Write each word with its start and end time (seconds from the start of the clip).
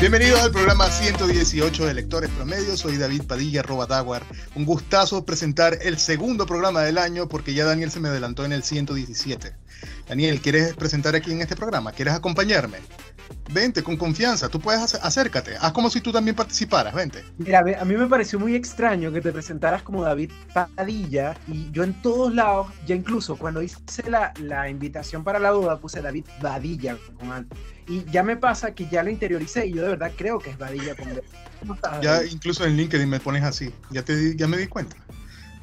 Bienvenidos 0.00 0.40
al 0.40 0.50
programa 0.50 0.90
118 0.90 1.86
de 1.86 1.94
Lectores 1.94 2.30
Promedio. 2.30 2.76
Soy 2.76 2.96
David 2.96 3.22
Padilla, 3.24 3.60
arroba 3.60 3.86
Dawar. 3.86 4.24
Un 4.54 4.64
gustazo 4.64 5.24
presentar 5.24 5.78
el 5.82 5.98
segundo 5.98 6.46
programa 6.46 6.82
del 6.82 6.98
año 6.98 7.28
porque 7.28 7.54
ya 7.54 7.64
Daniel 7.64 7.90
se 7.90 8.00
me 8.00 8.08
adelantó 8.08 8.44
en 8.44 8.52
el 8.52 8.64
117. 8.64 9.54
Daniel, 10.10 10.40
¿quieres 10.40 10.74
presentar 10.74 11.14
aquí 11.14 11.30
en 11.30 11.40
este 11.40 11.54
programa? 11.54 11.92
¿Quieres 11.92 12.14
acompañarme? 12.14 12.78
Vente, 13.52 13.80
con 13.84 13.96
confianza, 13.96 14.48
tú 14.48 14.58
puedes 14.58 14.96
acércate, 14.96 15.54
haz 15.60 15.70
como 15.70 15.88
si 15.88 16.00
tú 16.00 16.10
también 16.10 16.34
participaras, 16.34 16.92
vente. 16.92 17.24
Mira, 17.38 17.60
a 17.60 17.84
mí 17.84 17.94
me 17.94 18.08
pareció 18.08 18.40
muy 18.40 18.56
extraño 18.56 19.12
que 19.12 19.20
te 19.20 19.30
presentaras 19.30 19.82
como 19.84 20.02
David 20.02 20.32
Padilla 20.52 21.36
y 21.46 21.70
yo 21.70 21.84
en 21.84 21.94
todos 22.02 22.34
lados, 22.34 22.72
ya 22.88 22.96
incluso 22.96 23.36
cuando 23.36 23.62
hice 23.62 23.78
la, 24.10 24.34
la 24.40 24.68
invitación 24.68 25.22
para 25.22 25.38
la 25.38 25.50
duda 25.50 25.78
puse 25.78 26.02
David 26.02 26.24
Badilla 26.42 26.96
con 27.16 27.48
Y 27.86 28.04
ya 28.10 28.24
me 28.24 28.36
pasa 28.36 28.74
que 28.74 28.88
ya 28.88 29.04
lo 29.04 29.10
interioricé 29.10 29.68
y 29.68 29.74
yo 29.74 29.82
de 29.82 29.90
verdad 29.90 30.10
creo 30.18 30.40
que 30.40 30.50
es 30.50 30.58
Badilla 30.58 30.96
con 30.96 32.02
Ya 32.02 32.24
incluso 32.24 32.64
en 32.64 32.76
LinkedIn 32.76 33.08
me 33.08 33.20
pones 33.20 33.44
así, 33.44 33.72
ya, 33.90 34.02
te, 34.02 34.36
ya 34.36 34.48
me 34.48 34.56
di 34.56 34.66
cuenta. 34.66 34.96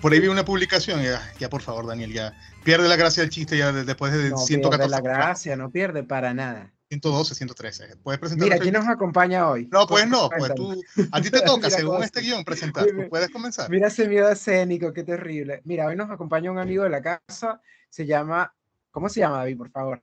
Por 0.02 0.14
ahí 0.14 0.20
vi 0.20 0.28
una 0.28 0.46
publicación, 0.46 1.02
ya, 1.02 1.22
ya 1.40 1.50
por 1.50 1.62
favor, 1.62 1.88
Daniel, 1.88 2.14
ya 2.14 2.34
pierde 2.68 2.90
la 2.90 2.98
gracia 2.98 3.24
el 3.24 3.30
chiste 3.30 3.58
ya 3.58 3.72
después 3.72 4.12
de 4.12 4.30
no 4.30 4.38
114. 4.38 4.78
Pierde 4.78 4.90
la 4.90 5.02
gracia, 5.02 5.56
no 5.56 5.72
pierde 5.72 6.04
para 6.04 6.34
nada. 6.34 6.74
112, 6.90 7.36
113. 7.36 7.96
¿Puedes 8.04 8.20
presentar? 8.20 8.46
Mira, 8.46 8.60
¿quién 8.60 8.74
nos 8.74 8.88
acompaña 8.88 9.50
hoy? 9.50 9.70
No, 9.72 9.88
pues 9.88 10.08
no, 10.08 10.30
pues 10.30 10.54
tú, 10.54 10.82
a 11.12 11.22
ti 11.22 11.30
te 11.30 11.42
toca, 11.46 11.70
según 11.70 12.04
este 12.04 12.22
guion, 12.22 12.44
presentar. 12.44 12.86
puedes 13.10 13.30
comenzar. 13.30 13.70
Mira 13.70 13.88
ese 13.88 14.08
miedo 14.10 14.30
escénico, 14.30 14.92
qué 14.92 15.04
terrible. 15.04 15.62
Mira, 15.64 15.88
hoy 15.88 15.96
nos 15.96 16.10
acompaña 16.10 16.52
un 16.52 16.60
amigo 16.60 16.84
de 16.84 16.90
la 16.90 17.02
casa, 17.02 17.62
se 17.90 18.06
llama, 18.06 18.54
¿cómo 18.92 19.08
se 19.08 19.22
llama, 19.22 19.38
David, 19.38 19.58
por 19.58 19.70
favor? 19.70 20.02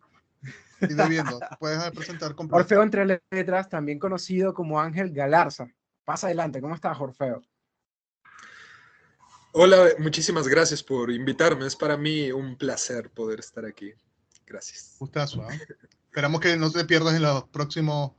Estoy 0.81 1.08
viendo, 1.08 1.38
puedes 1.60 1.91
presentar 1.91 2.34
completo. 2.34 2.60
Orfeo 2.60 2.83
entre 2.83 3.20
letras, 3.31 3.69
también 3.69 3.98
conocido 3.98 4.55
como 4.55 4.81
Ángel 4.81 5.12
Galarza. 5.12 5.66
Pasa 6.05 6.28
adelante, 6.28 6.60
¿cómo 6.62 6.75
estás, 6.75 6.98
Orfeo? 6.98 7.42
Hola, 9.56 9.91
muchísimas 10.00 10.48
gracias 10.48 10.83
por 10.83 11.12
invitarme. 11.12 11.64
Es 11.64 11.77
para 11.77 11.97
mí 11.97 12.33
un 12.33 12.56
placer 12.56 13.08
poder 13.10 13.38
estar 13.38 13.64
aquí. 13.64 13.92
Gracias. 14.44 14.97
Gustazo. 14.98 15.48
¿eh? 15.48 15.60
Esperamos 16.06 16.41
que 16.41 16.56
no 16.56 16.72
te 16.72 16.84
pierdas 16.84 17.14
en 17.14 17.22
los 17.22 17.44
próximos 17.44 18.10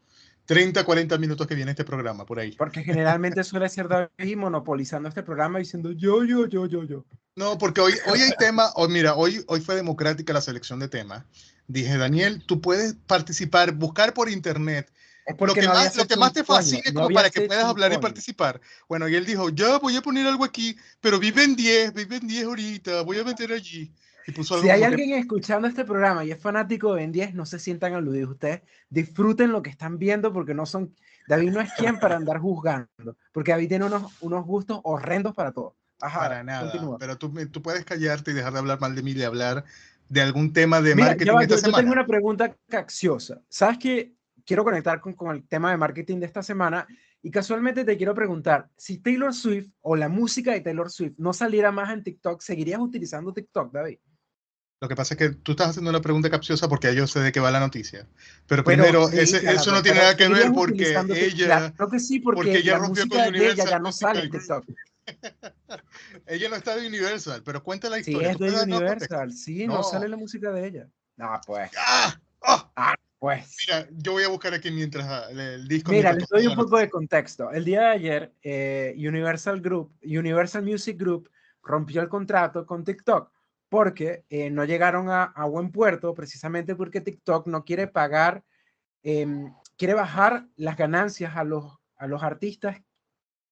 30, 0.45 0.85
40 0.85 1.17
minutos 1.17 1.45
que 1.45 1.55
viene 1.55 1.71
este 1.71 1.83
programa, 1.83 2.25
por 2.25 2.39
ahí. 2.39 2.53
Porque 2.53 2.83
generalmente 2.83 3.43
suele 3.43 3.67
ser 3.67 3.89
David 3.89 4.37
monopolizando 4.37 5.09
este 5.09 5.23
programa 5.23 5.59
diciendo 5.59 5.91
yo, 5.91 6.23
yo, 6.23 6.47
yo, 6.47 6.67
yo, 6.67 6.85
yo. 6.85 7.05
No, 7.35 7.57
porque 7.57 7.81
hoy, 7.81 7.95
hoy 8.07 8.21
hay 8.21 8.31
tema, 8.39 8.71
hoy, 8.75 8.87
mira, 8.87 9.15
hoy, 9.15 9.43
hoy 9.47 9.59
fue 9.59 9.75
democrática 9.75 10.31
la 10.31 10.39
selección 10.39 10.79
de 10.79 10.87
temas. 10.87 11.25
Dije, 11.67 11.97
Daniel, 11.97 12.45
tú 12.45 12.61
puedes 12.61 12.93
participar, 13.07 13.73
buscar 13.73 14.13
por 14.13 14.29
internet 14.29 14.89
lo 15.27 15.53
que, 15.53 15.67
más, 15.67 15.95
lo 15.95 16.05
que 16.05 16.15
más 16.15 16.33
te 16.33 16.43
fascina 16.43 16.81
es 16.85 16.93
como 16.93 17.09
para 17.09 17.29
que 17.29 17.41
puedas 17.41 17.65
hablar 17.65 17.91
y 17.93 17.97
participar. 17.97 18.61
Bueno, 18.87 19.07
y 19.07 19.15
él 19.15 19.25
dijo, 19.25 19.49
ya 19.49 19.79
voy 19.79 19.95
a 19.95 20.01
poner 20.01 20.27
algo 20.27 20.43
aquí, 20.43 20.77
pero 21.01 21.19
vive 21.19 21.43
en 21.43 21.55
10, 21.55 21.93
vive 21.93 22.17
en 22.17 22.27
10 22.27 22.45
ahorita, 22.45 23.01
voy 23.01 23.19
a 23.19 23.23
meter 23.23 23.51
allí. 23.51 23.91
Y 24.27 24.31
puso 24.31 24.59
si 24.61 24.69
hay 24.69 24.83
alguien 24.83 25.13
escuchando 25.13 25.67
este 25.67 25.85
programa 25.85 26.25
y 26.25 26.31
es 26.31 26.41
fanático 26.41 26.93
de 26.93 27.01
Ben 27.01 27.11
10, 27.11 27.35
no 27.35 27.45
se 27.45 27.59
sientan 27.59 27.93
aludidos. 27.93 28.31
Ustedes 28.31 28.61
disfruten 28.89 29.51
lo 29.51 29.61
que 29.61 29.69
están 29.69 29.97
viendo 29.97 30.33
porque 30.33 30.53
no 30.53 30.65
son... 30.65 30.95
David 31.27 31.51
no 31.51 31.61
es 31.61 31.71
quien 31.73 31.99
para 31.99 32.15
andar 32.17 32.39
juzgando, 32.39 33.17
porque 33.31 33.51
David 33.51 33.69
tiene 33.69 33.85
unos, 33.85 34.11
unos 34.21 34.45
gustos 34.45 34.79
horrendos 34.83 35.33
para 35.33 35.51
todo. 35.51 35.75
Ajá, 36.01 36.19
para 36.19 36.43
nada. 36.43 36.71
Pero 36.99 37.17
tú, 37.17 37.33
tú, 37.51 37.61
puedes 37.61 37.85
callarte 37.85 38.31
y 38.31 38.33
dejar 38.33 38.53
de 38.53 38.59
hablar 38.59 38.79
mal 38.79 38.95
de 38.95 39.01
mí 39.01 39.11
y 39.11 39.23
hablar 39.23 39.63
de 40.09 40.21
algún 40.21 40.53
tema 40.53 40.81
de 40.81 40.95
marketing 40.95 41.31
esta 41.41 41.55
yo, 41.55 41.67
yo 41.67 41.73
tengo 41.73 41.91
una 41.91 42.05
pregunta 42.05 42.55
cacciosa. 42.69 43.41
¿Sabes 43.49 43.77
que 43.77 44.13
quiero 44.45 44.63
conectar 44.63 45.01
con, 45.01 45.13
con, 45.13 45.35
el 45.35 45.47
tema 45.47 45.71
de 45.71 45.77
marketing 45.77 46.19
de 46.19 46.27
esta 46.27 46.43
semana 46.43 46.87
y 47.21 47.31
casualmente 47.31 47.83
te 47.83 47.97
quiero 47.97 48.13
preguntar, 48.13 48.69
si 48.77 48.99
Taylor 48.99 49.33
Swift 49.33 49.71
o 49.81 49.95
la 49.95 50.09
música 50.09 50.53
de 50.53 50.61
Taylor 50.61 50.91
Swift 50.91 51.15
no 51.17 51.33
saliera 51.33 51.71
más 51.71 51.91
en 51.91 52.03
TikTok, 52.03 52.41
¿seguirías 52.41 52.79
utilizando 52.79 53.33
TikTok, 53.33 53.73
David? 53.73 53.97
Lo 54.81 54.87
que 54.87 54.95
pasa 54.95 55.15
es 55.15 55.17
que 55.17 55.29
tú 55.29 55.53
estás 55.53 55.69
haciendo 55.69 55.89
una 55.89 56.01
pregunta 56.01 56.29
capciosa 56.29 56.69
porque 56.69 56.93
yo 56.93 57.07
sé 57.07 57.21
de 57.21 57.31
qué 57.31 57.39
va 57.39 57.49
la 57.49 57.59
noticia. 57.59 58.07
Pero 58.45 58.63
primero, 58.63 59.09
eso 59.09 59.71
no 59.71 59.81
tiene 59.81 59.99
nada 59.99 60.15
que 60.15 60.27
ver 60.27 60.51
porque 60.53 60.95
ella... 61.15 61.73
Creo 61.75 61.89
que 61.89 61.99
sí, 61.99 62.19
porque, 62.19 62.57
ella 62.57 62.77
rompió 62.77 63.07
con 63.07 63.19
Universal. 63.19 63.59
ella 63.59 63.71
ya 63.71 63.79
no 63.79 63.91
sale 63.91 64.19
en 64.25 64.29
TikTok. 64.29 64.65
ella 66.27 66.49
no 66.49 66.55
está 66.55 66.75
de 66.75 66.87
Universal, 66.87 67.41
pero 67.43 67.63
cuenta 67.63 67.89
la 67.89 67.99
historia. 67.99 68.35
Sí, 68.35 68.43
es 68.43 68.53
de 68.53 68.63
Universal. 68.63 69.33
Sí, 69.33 69.65
no. 69.65 69.81
sale 69.81 70.09
la 70.09 70.17
música 70.17 70.51
de 70.51 70.67
ella. 70.67 70.87
No, 71.15 71.41
pues. 71.47 71.71
¡Ah! 71.77 72.19
¡Oh! 72.41 72.71
ah 72.75 72.95
pues. 73.25 73.57
Mira, 73.65 73.87
yo 73.91 74.11
voy 74.11 74.23
a 74.23 74.27
buscar 74.27 74.53
aquí 74.53 74.69
mientras 74.69 75.03
ah, 75.07 75.31
el 75.31 75.67
disco. 75.67 75.91
Mira, 75.91 76.13
les 76.13 76.27
doy 76.27 76.45
un 76.45 76.55
poco 76.55 76.77
de 76.77 76.91
contexto. 76.91 77.49
El 77.49 77.65
día 77.65 77.81
de 77.81 77.87
ayer, 77.87 78.33
eh, 78.43 78.93
Universal 78.97 79.61
Group, 79.61 79.97
Universal 80.03 80.61
Music 80.61 80.95
Group 80.95 81.31
rompió 81.63 82.03
el 82.03 82.07
contrato 82.07 82.67
con 82.67 82.83
TikTok 82.83 83.31
porque 83.67 84.25
eh, 84.29 84.51
no 84.51 84.63
llegaron 84.63 85.09
a, 85.09 85.23
a, 85.23 85.45
buen 85.45 85.71
puerto, 85.71 86.13
precisamente 86.13 86.75
porque 86.75 87.01
TikTok 87.01 87.47
no 87.47 87.65
quiere 87.65 87.87
pagar, 87.87 88.43
em, 89.01 89.51
quiere 89.75 89.95
bajar 89.95 90.45
las 90.55 90.77
ganancias 90.77 91.35
a 91.35 91.43
los, 91.43 91.79
a 91.97 92.05
los 92.05 92.21
artistas 92.21 92.79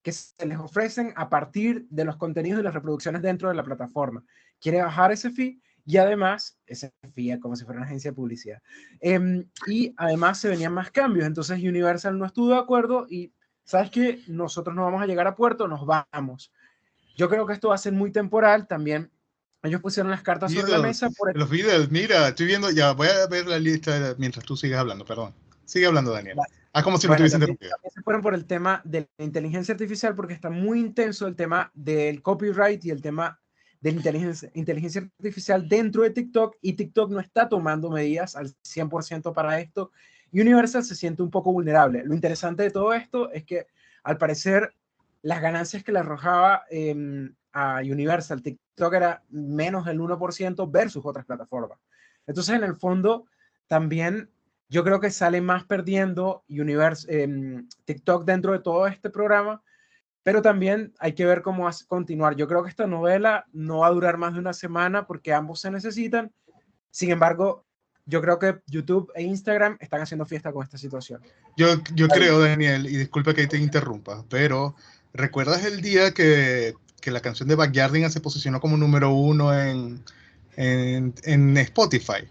que 0.03 0.11
se 0.11 0.45
les 0.45 0.59
ofrecen 0.59 1.13
a 1.15 1.31
partir 1.31 1.87
de 1.89 2.05
los 2.05 2.17
contenidos 2.17 2.59
y 2.59 2.63
las 2.63 2.75
reproducciones 2.75 3.23
dentro 3.23 3.49
de 3.49 3.55
la 3.55 3.63
plataforma. 3.63 4.23
Quiere 4.59 4.83
bajar 4.83 5.11
ese 5.11 5.31
fee 5.31 5.62
y 5.85 5.97
además, 5.97 6.57
ese 6.65 6.93
FIA 7.13 7.39
como 7.39 7.55
si 7.55 7.65
fuera 7.65 7.79
una 7.79 7.87
agencia 7.87 8.11
de 8.11 8.15
publicidad. 8.15 8.61
Em, 8.99 9.45
y 9.67 9.93
además 9.97 10.39
se 10.39 10.49
venían 10.49 10.73
más 10.73 10.91
cambios, 10.91 11.25
entonces 11.25 11.61
Universal 11.61 12.17
no 12.17 12.25
estuvo 12.25 12.49
de 12.49 12.57
acuerdo 12.57 13.05
y, 13.09 13.33
¿sabes 13.65 13.91
qué? 13.91 14.21
Nosotros 14.27 14.75
no 14.75 14.83
vamos 14.83 15.01
a 15.01 15.07
llegar 15.07 15.27
a 15.27 15.35
puerto, 15.35 15.67
nos 15.67 15.85
vamos. 15.85 16.51
Yo 17.17 17.29
creo 17.29 17.45
que 17.45 17.53
esto 17.53 17.69
va 17.69 17.75
a 17.75 17.79
ser 17.79 17.93
muy 17.93 18.11
temporal 18.11 18.67
también. 18.67 19.11
Ellos 19.61 19.81
pusieron 19.81 20.11
las 20.11 20.23
cartas 20.23 20.51
sobre 20.51 20.71
la 20.71 20.79
mesa. 20.79 21.09
Por 21.09 21.37
Los 21.37 21.49
videos, 21.49 21.89
mira, 21.89 22.27
estoy 22.27 22.47
viendo, 22.47 22.69
ya 22.71 22.91
voy 22.93 23.07
a 23.07 23.27
ver 23.27 23.47
la 23.47 23.59
lista 23.59 24.15
mientras 24.17 24.45
tú 24.45 24.57
sigas 24.57 24.79
hablando, 24.79 25.05
perdón. 25.05 25.33
Sigue 25.65 25.85
hablando, 25.85 26.11
Daniel. 26.11 26.37
Ah, 26.73 26.83
como 26.83 26.97
si 26.97 27.07
bueno, 27.07 27.23
no. 27.23 27.29
Se 27.29 28.01
fueron 28.03 28.21
por 28.21 28.33
el 28.33 28.45
tema 28.45 28.81
de 28.83 29.07
la 29.17 29.25
inteligencia 29.25 29.73
artificial 29.73 30.15
porque 30.15 30.33
está 30.33 30.49
muy 30.49 30.79
intenso 30.79 31.27
el 31.27 31.35
tema 31.35 31.71
del 31.73 32.21
copyright 32.21 32.83
y 32.83 32.89
el 32.89 33.01
tema 33.01 33.39
de 33.83 33.89
inteligencia, 33.89 34.49
inteligencia 34.53 35.01
artificial 35.01 35.67
dentro 35.67 36.03
de 36.03 36.11
TikTok 36.11 36.55
y 36.61 36.73
TikTok 36.73 37.11
no 37.11 37.19
está 37.19 37.49
tomando 37.49 37.89
medidas 37.89 38.37
al 38.37 38.47
100% 38.63 39.33
para 39.33 39.59
esto 39.59 39.91
y 40.31 40.39
Universal 40.39 40.85
se 40.85 40.95
siente 40.95 41.21
un 41.21 41.29
poco 41.29 41.51
vulnerable. 41.51 42.01
Lo 42.05 42.13
interesante 42.13 42.63
de 42.63 42.71
todo 42.71 42.93
esto 42.93 43.29
es 43.33 43.43
que 43.43 43.67
al 44.05 44.17
parecer 44.17 44.73
las 45.21 45.41
ganancias 45.41 45.83
que 45.83 45.91
le 45.91 45.99
arrojaba 45.99 46.63
em, 46.69 47.35
a 47.51 47.81
Universal 47.81 48.41
TikTok 48.41 48.93
era 48.93 49.21
menos 49.29 49.85
del 49.85 49.99
1% 49.99 50.71
versus 50.71 51.05
otras 51.05 51.25
plataformas. 51.25 51.77
Entonces 52.25 52.55
en 52.55 52.63
el 52.63 52.77
fondo 52.77 53.25
también 53.67 54.29
yo 54.69 54.85
creo 54.85 55.01
que 55.01 55.11
sale 55.11 55.41
más 55.41 55.65
perdiendo 55.65 56.45
Universe, 56.47 57.05
em, 57.11 57.67
TikTok 57.83 58.23
dentro 58.23 58.53
de 58.53 58.59
todo 58.59 58.87
este 58.87 59.09
programa 59.09 59.61
pero 60.23 60.41
también 60.41 60.93
hay 60.99 61.13
que 61.13 61.25
ver 61.25 61.41
cómo 61.41 61.69
continuar. 61.87 62.35
Yo 62.35 62.47
creo 62.47 62.63
que 62.63 62.69
esta 62.69 62.87
novela 62.87 63.45
no 63.51 63.79
va 63.79 63.87
a 63.87 63.91
durar 63.91 64.17
más 64.17 64.33
de 64.33 64.39
una 64.39 64.53
semana 64.53 65.05
porque 65.05 65.33
ambos 65.33 65.59
se 65.59 65.69
necesitan. 65.69 66.31
Sin 66.89 67.11
embargo, 67.11 67.65
yo 68.05 68.21
creo 68.21 68.39
que 68.39 68.59
YouTube 68.67 69.11
e 69.15 69.23
Instagram 69.23 69.77
están 69.79 70.01
haciendo 70.01 70.25
fiesta 70.25 70.51
con 70.51 70.63
esta 70.63 70.77
situación. 70.77 71.21
Yo, 71.57 71.81
yo 71.93 72.07
creo, 72.07 72.39
Daniel, 72.39 72.87
y 72.87 72.97
disculpa 72.97 73.33
que 73.33 73.47
te 73.47 73.57
interrumpa, 73.57 74.25
pero 74.29 74.75
¿recuerdas 75.13 75.65
el 75.65 75.81
día 75.81 76.13
que, 76.13 76.73
que 77.01 77.11
la 77.11 77.21
canción 77.21 77.49
de 77.49 77.55
Backyarding 77.55 78.09
se 78.09 78.21
posicionó 78.21 78.61
como 78.61 78.77
número 78.77 79.11
uno 79.11 79.57
en, 79.57 80.03
en, 80.55 81.13
en 81.23 81.57
Spotify? 81.57 82.27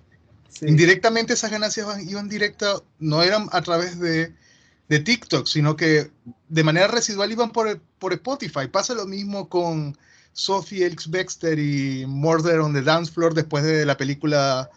Indirectamente 0.60 1.32
esas 1.32 1.50
ganancias 1.50 1.86
iban 2.02 2.28
directas, 2.28 2.82
no 2.98 3.22
eran 3.22 3.48
a 3.52 3.62
través 3.62 3.98
de 3.98 4.34
de 4.88 5.00
TikTok, 5.00 5.46
sino 5.46 5.76
que 5.76 6.10
de 6.48 6.64
manera 6.64 6.88
residual 6.88 7.32
iban 7.32 7.50
por, 7.50 7.80
por 7.98 8.12
Spotify. 8.12 8.68
Pasa 8.70 8.94
lo 8.94 9.06
mismo 9.06 9.48
con 9.48 9.96
Sophie 10.32 10.86
Elks 10.86 11.10
Baxter 11.10 11.58
y 11.58 12.04
Murder 12.06 12.60
on 12.60 12.72
the 12.72 12.82
Dance 12.82 13.12
Floor 13.12 13.34
después 13.34 13.64
de 13.64 13.84
la 13.86 13.96
película 13.96 14.70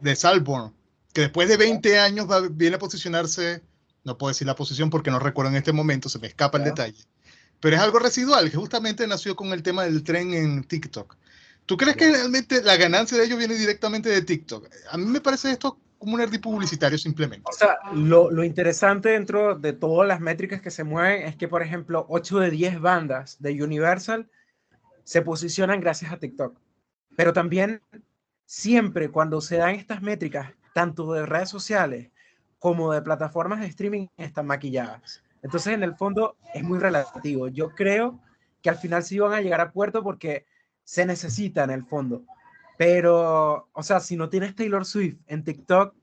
de 0.00 0.16
Salborn, 0.16 0.72
que 1.12 1.22
después 1.22 1.48
de 1.48 1.56
20 1.56 1.98
años 1.98 2.26
viene 2.52 2.76
a 2.76 2.78
posicionarse, 2.78 3.62
no 4.04 4.18
puedo 4.18 4.30
decir 4.30 4.46
la 4.46 4.56
posición 4.56 4.90
porque 4.90 5.10
no 5.10 5.18
recuerdo 5.18 5.50
en 5.50 5.56
este 5.56 5.72
momento, 5.72 6.08
se 6.08 6.18
me 6.18 6.26
escapa 6.26 6.58
el 6.58 6.64
detalle, 6.64 7.04
pero 7.60 7.76
es 7.76 7.82
algo 7.82 7.98
residual 7.98 8.50
que 8.50 8.56
justamente 8.56 9.06
nació 9.06 9.36
con 9.36 9.52
el 9.52 9.62
tema 9.62 9.84
del 9.84 10.02
tren 10.02 10.34
en 10.34 10.64
TikTok. 10.64 11.16
¿Tú 11.66 11.76
crees 11.76 11.96
que 11.96 12.10
realmente 12.10 12.60
la 12.62 12.76
ganancia 12.76 13.16
de 13.16 13.24
ellos 13.24 13.38
viene 13.38 13.54
directamente 13.54 14.08
de 14.08 14.22
TikTok? 14.22 14.68
A 14.90 14.96
mí 14.96 15.06
me 15.06 15.20
parece 15.20 15.52
esto 15.52 15.78
como 16.02 16.16
un 16.16 16.22
RD 16.22 16.40
publicitario 16.40 16.98
simplemente. 16.98 17.48
O 17.48 17.52
sea, 17.52 17.78
lo, 17.94 18.28
lo, 18.28 18.42
interesante 18.42 19.10
dentro 19.10 19.54
de 19.54 19.72
todas 19.72 20.08
las 20.08 20.20
métricas 20.20 20.60
que 20.60 20.72
se 20.72 20.82
mueven 20.82 21.22
es 21.22 21.36
que, 21.36 21.46
por 21.46 21.62
ejemplo, 21.62 22.06
8 22.08 22.40
de 22.40 22.50
10 22.50 22.80
bandas 22.80 23.40
de 23.40 23.62
Universal 23.62 24.28
se 25.04 25.22
posicionan 25.22 25.80
gracias 25.80 26.10
a 26.12 26.16
TikTok. 26.16 26.58
Pero 27.16 27.32
también 27.32 27.82
siempre 28.46 29.10
cuando 29.10 29.40
se 29.40 29.58
dan 29.58 29.76
estas 29.76 30.02
métricas, 30.02 30.52
tanto 30.74 31.12
de 31.12 31.24
redes 31.24 31.50
sociales 31.50 32.10
como 32.58 32.92
de 32.92 33.02
plataformas 33.02 33.60
de 33.60 33.66
streaming, 33.66 34.08
están 34.16 34.46
maquilladas. 34.46 35.22
Entonces, 35.40 35.72
en 35.72 35.84
el 35.84 35.94
fondo, 35.94 36.36
es 36.52 36.64
muy 36.64 36.80
relativo. 36.80 37.46
Yo 37.46 37.70
creo 37.70 38.18
que 38.60 38.70
al 38.70 38.76
final 38.76 39.04
sí 39.04 39.20
van 39.20 39.34
a 39.34 39.40
llegar 39.40 39.60
a 39.60 39.70
puerto 39.70 40.02
porque 40.02 40.46
se 40.82 41.06
necesita 41.06 41.62
en 41.62 41.70
el 41.70 41.84
fondo. 41.84 42.24
Pero, 42.84 43.68
o 43.72 43.82
sea, 43.84 44.00
si 44.00 44.16
no 44.16 44.28
tienes 44.28 44.56
Taylor 44.56 44.84
Swift 44.84 45.14
en 45.28 45.44
TikTok. 45.44 45.94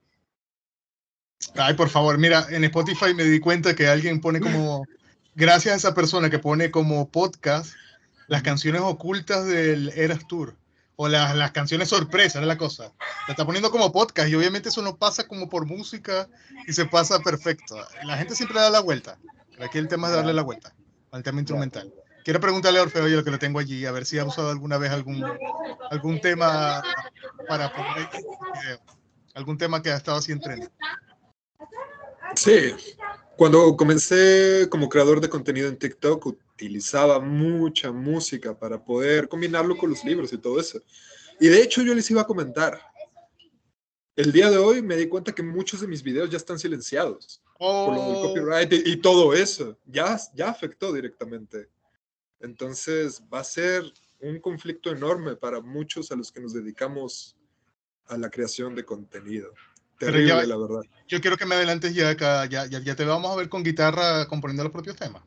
Ay, 1.56 1.74
por 1.74 1.90
favor, 1.90 2.16
mira, 2.16 2.46
en 2.48 2.64
Spotify 2.64 3.12
me 3.12 3.24
di 3.24 3.38
cuenta 3.38 3.74
que 3.74 3.86
alguien 3.86 4.18
pone 4.22 4.40
como, 4.40 4.86
gracias 5.34 5.74
a 5.74 5.76
esa 5.76 5.94
persona 5.94 6.30
que 6.30 6.38
pone 6.38 6.70
como 6.70 7.10
podcast 7.10 7.74
las 8.28 8.42
canciones 8.42 8.80
ocultas 8.80 9.44
del 9.44 9.90
Eras 9.90 10.26
Tour 10.26 10.56
o 10.96 11.06
las, 11.06 11.36
las 11.36 11.50
canciones 11.50 11.90
sorpresa, 11.90 12.40
es 12.40 12.46
la 12.46 12.56
cosa. 12.56 12.94
La 13.26 13.32
está 13.34 13.44
poniendo 13.44 13.70
como 13.70 13.92
podcast 13.92 14.30
y 14.30 14.34
obviamente 14.34 14.70
eso 14.70 14.80
no 14.80 14.96
pasa 14.96 15.28
como 15.28 15.50
por 15.50 15.66
música 15.66 16.30
y 16.66 16.72
se 16.72 16.86
pasa 16.86 17.20
perfecto. 17.20 17.76
La 18.04 18.16
gente 18.16 18.34
siempre 18.34 18.58
da 18.58 18.70
la 18.70 18.80
vuelta. 18.80 19.18
Aquí 19.60 19.76
el 19.76 19.86
tema 19.86 20.08
es 20.08 20.14
darle 20.14 20.32
la 20.32 20.42
vuelta 20.42 20.74
al 21.10 21.22
tema 21.22 21.40
instrumental. 21.40 21.92
Quiero 22.24 22.40
preguntarle 22.40 22.78
a 22.78 22.82
Orfeo, 22.82 23.08
yo 23.08 23.16
lo 23.16 23.24
que 23.24 23.30
lo 23.30 23.38
tengo 23.38 23.58
allí, 23.58 23.86
a 23.86 23.92
ver 23.92 24.04
si 24.04 24.18
ha 24.18 24.24
usado 24.24 24.50
alguna 24.50 24.78
vez 24.78 24.90
algún, 24.90 25.24
algún 25.90 26.20
tema 26.20 26.82
para 27.48 27.72
poner 27.72 28.08
video. 28.12 28.80
Algún 29.34 29.56
tema 29.56 29.82
que 29.82 29.90
ha 29.90 29.96
estado 29.96 30.18
así 30.18 30.32
en 30.32 30.40
tren. 30.40 30.70
Sí, 32.34 32.74
cuando 33.36 33.76
comencé 33.76 34.68
como 34.70 34.88
creador 34.88 35.20
de 35.20 35.28
contenido 35.28 35.68
en 35.68 35.78
TikTok, 35.78 36.26
utilizaba 36.26 37.20
mucha 37.20 37.90
música 37.90 38.58
para 38.58 38.84
poder 38.84 39.28
combinarlo 39.28 39.76
con 39.78 39.90
los 39.90 40.04
libros 40.04 40.32
y 40.32 40.38
todo 40.38 40.60
eso. 40.60 40.80
Y 41.40 41.48
de 41.48 41.62
hecho 41.62 41.82
yo 41.82 41.94
les 41.94 42.10
iba 42.10 42.20
a 42.20 42.26
comentar. 42.26 42.80
El 44.14 44.32
día 44.32 44.50
de 44.50 44.58
hoy 44.58 44.82
me 44.82 44.96
di 44.96 45.08
cuenta 45.08 45.32
que 45.32 45.42
muchos 45.42 45.80
de 45.80 45.86
mis 45.86 46.02
videos 46.02 46.28
ya 46.28 46.36
están 46.36 46.58
silenciados. 46.58 47.42
Por 47.58 47.94
lo 47.94 48.06
del 48.06 48.16
Oh, 48.16 48.22
copyright 48.22 48.72
y, 48.72 48.92
y 48.92 48.96
todo 48.96 49.32
eso. 49.32 49.78
Ya, 49.86 50.18
ya 50.34 50.50
afectó 50.50 50.92
directamente. 50.92 51.70
Entonces 52.40 53.22
va 53.32 53.40
a 53.40 53.44
ser 53.44 53.84
un 54.20 54.40
conflicto 54.40 54.90
enorme 54.90 55.36
para 55.36 55.60
muchos 55.60 56.10
a 56.12 56.16
los 56.16 56.32
que 56.32 56.40
nos 56.40 56.52
dedicamos 56.52 57.36
a 58.06 58.16
la 58.18 58.30
creación 58.30 58.74
de 58.74 58.84
contenido. 58.84 59.52
Pero 59.98 60.12
Terrible, 60.12 60.40
ya- 60.40 60.46
la 60.46 60.56
verdad. 60.56 60.80
yo 61.08 61.20
quiero 61.20 61.36
que 61.36 61.46
me 61.46 61.54
adelantes 61.54 61.94
ya 61.94 62.10
acá, 62.10 62.46
ya, 62.46 62.66
ya, 62.66 62.80
ya 62.80 62.96
te 62.96 63.04
vamos 63.04 63.30
a 63.32 63.36
ver 63.36 63.48
con 63.48 63.62
guitarra 63.62 64.26
componiendo 64.26 64.64
los 64.64 64.72
propios 64.72 64.96
temas. 64.96 65.22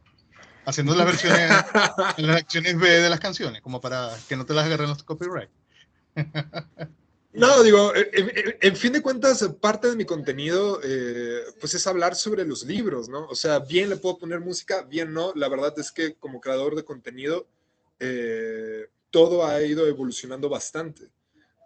Haciendo 0.65 0.95
las 0.95 1.05
versiones, 1.05 1.49
las 2.17 2.37
acciones 2.37 2.77
B 2.77 2.89
de 2.89 3.09
las 3.09 3.19
canciones, 3.19 3.61
como 3.61 3.81
para 3.81 4.09
que 4.27 4.35
no 4.35 4.45
te 4.45 4.53
las 4.53 4.65
agarren 4.65 4.89
los 4.89 5.03
copyright. 5.03 5.49
No, 7.33 7.63
digo, 7.63 7.91
en, 7.95 8.75
fin 8.75 8.93
de 8.93 9.01
cuentas, 9.01 9.43
parte 9.59 9.89
de 9.89 9.95
mi 9.95 10.05
contenido, 10.05 10.79
eh, 10.83 11.41
pues 11.59 11.73
es 11.73 11.87
hablar 11.87 12.15
sobre 12.15 12.45
los 12.45 12.63
libros, 12.63 13.09
¿no? 13.09 13.25
O 13.25 13.33
sea, 13.33 13.57
bien 13.57 13.89
le 13.89 13.97
puedo 13.97 14.19
poner 14.19 14.39
música, 14.39 14.83
bien 14.83 15.13
no. 15.13 15.33
La 15.35 15.49
verdad 15.49 15.73
es 15.79 15.91
que 15.91 16.13
como 16.13 16.39
creador 16.39 16.75
de 16.75 16.83
contenido, 16.83 17.47
eh, 17.99 18.87
todo 19.09 19.45
ha 19.45 19.63
ido 19.63 19.87
evolucionando 19.87 20.47
bastante. 20.47 21.09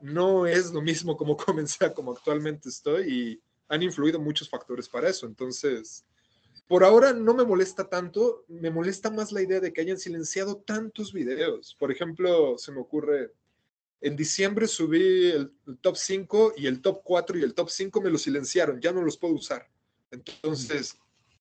No 0.01 0.47
es 0.47 0.71
lo 0.71 0.81
mismo 0.81 1.17
como 1.17 1.35
comencé 1.45 1.91
como 1.93 2.13
actualmente 2.13 2.69
estoy 2.69 3.13
y 3.13 3.41
han 3.67 3.83
influido 3.83 4.21
muchos 4.21 4.49
factores 4.49 4.87
para 4.87 5.09
eso. 5.09 5.25
Entonces, 5.25 6.05
por 6.69 6.85
ahora 6.85 7.11
no 7.11 7.33
me 7.33 7.43
molesta 7.43 7.89
tanto, 7.89 8.45
me 8.47 8.71
molesta 8.71 9.09
más 9.09 9.33
la 9.33 9.41
idea 9.41 9.59
de 9.59 9.73
que 9.73 9.81
hayan 9.81 9.99
silenciado 9.99 10.57
tantos 10.57 11.11
videos. 11.11 11.75
Por 11.77 11.91
ejemplo, 11.91 12.57
se 12.57 12.71
me 12.71 12.79
ocurre 12.79 13.33
en 14.01 14.15
diciembre 14.15 14.67
subí 14.67 15.31
el, 15.31 15.51
el 15.67 15.77
top 15.79 15.95
5 15.97 16.53
y 16.57 16.67
el 16.67 16.81
top 16.81 17.01
4 17.03 17.37
y 17.39 17.43
el 17.43 17.53
top 17.53 17.69
5 17.69 18.01
me 18.01 18.09
lo 18.09 18.17
silenciaron, 18.17 18.79
ya 18.79 18.91
no 18.91 19.01
los 19.01 19.17
puedo 19.17 19.33
usar. 19.33 19.67
Entonces, 20.11 20.95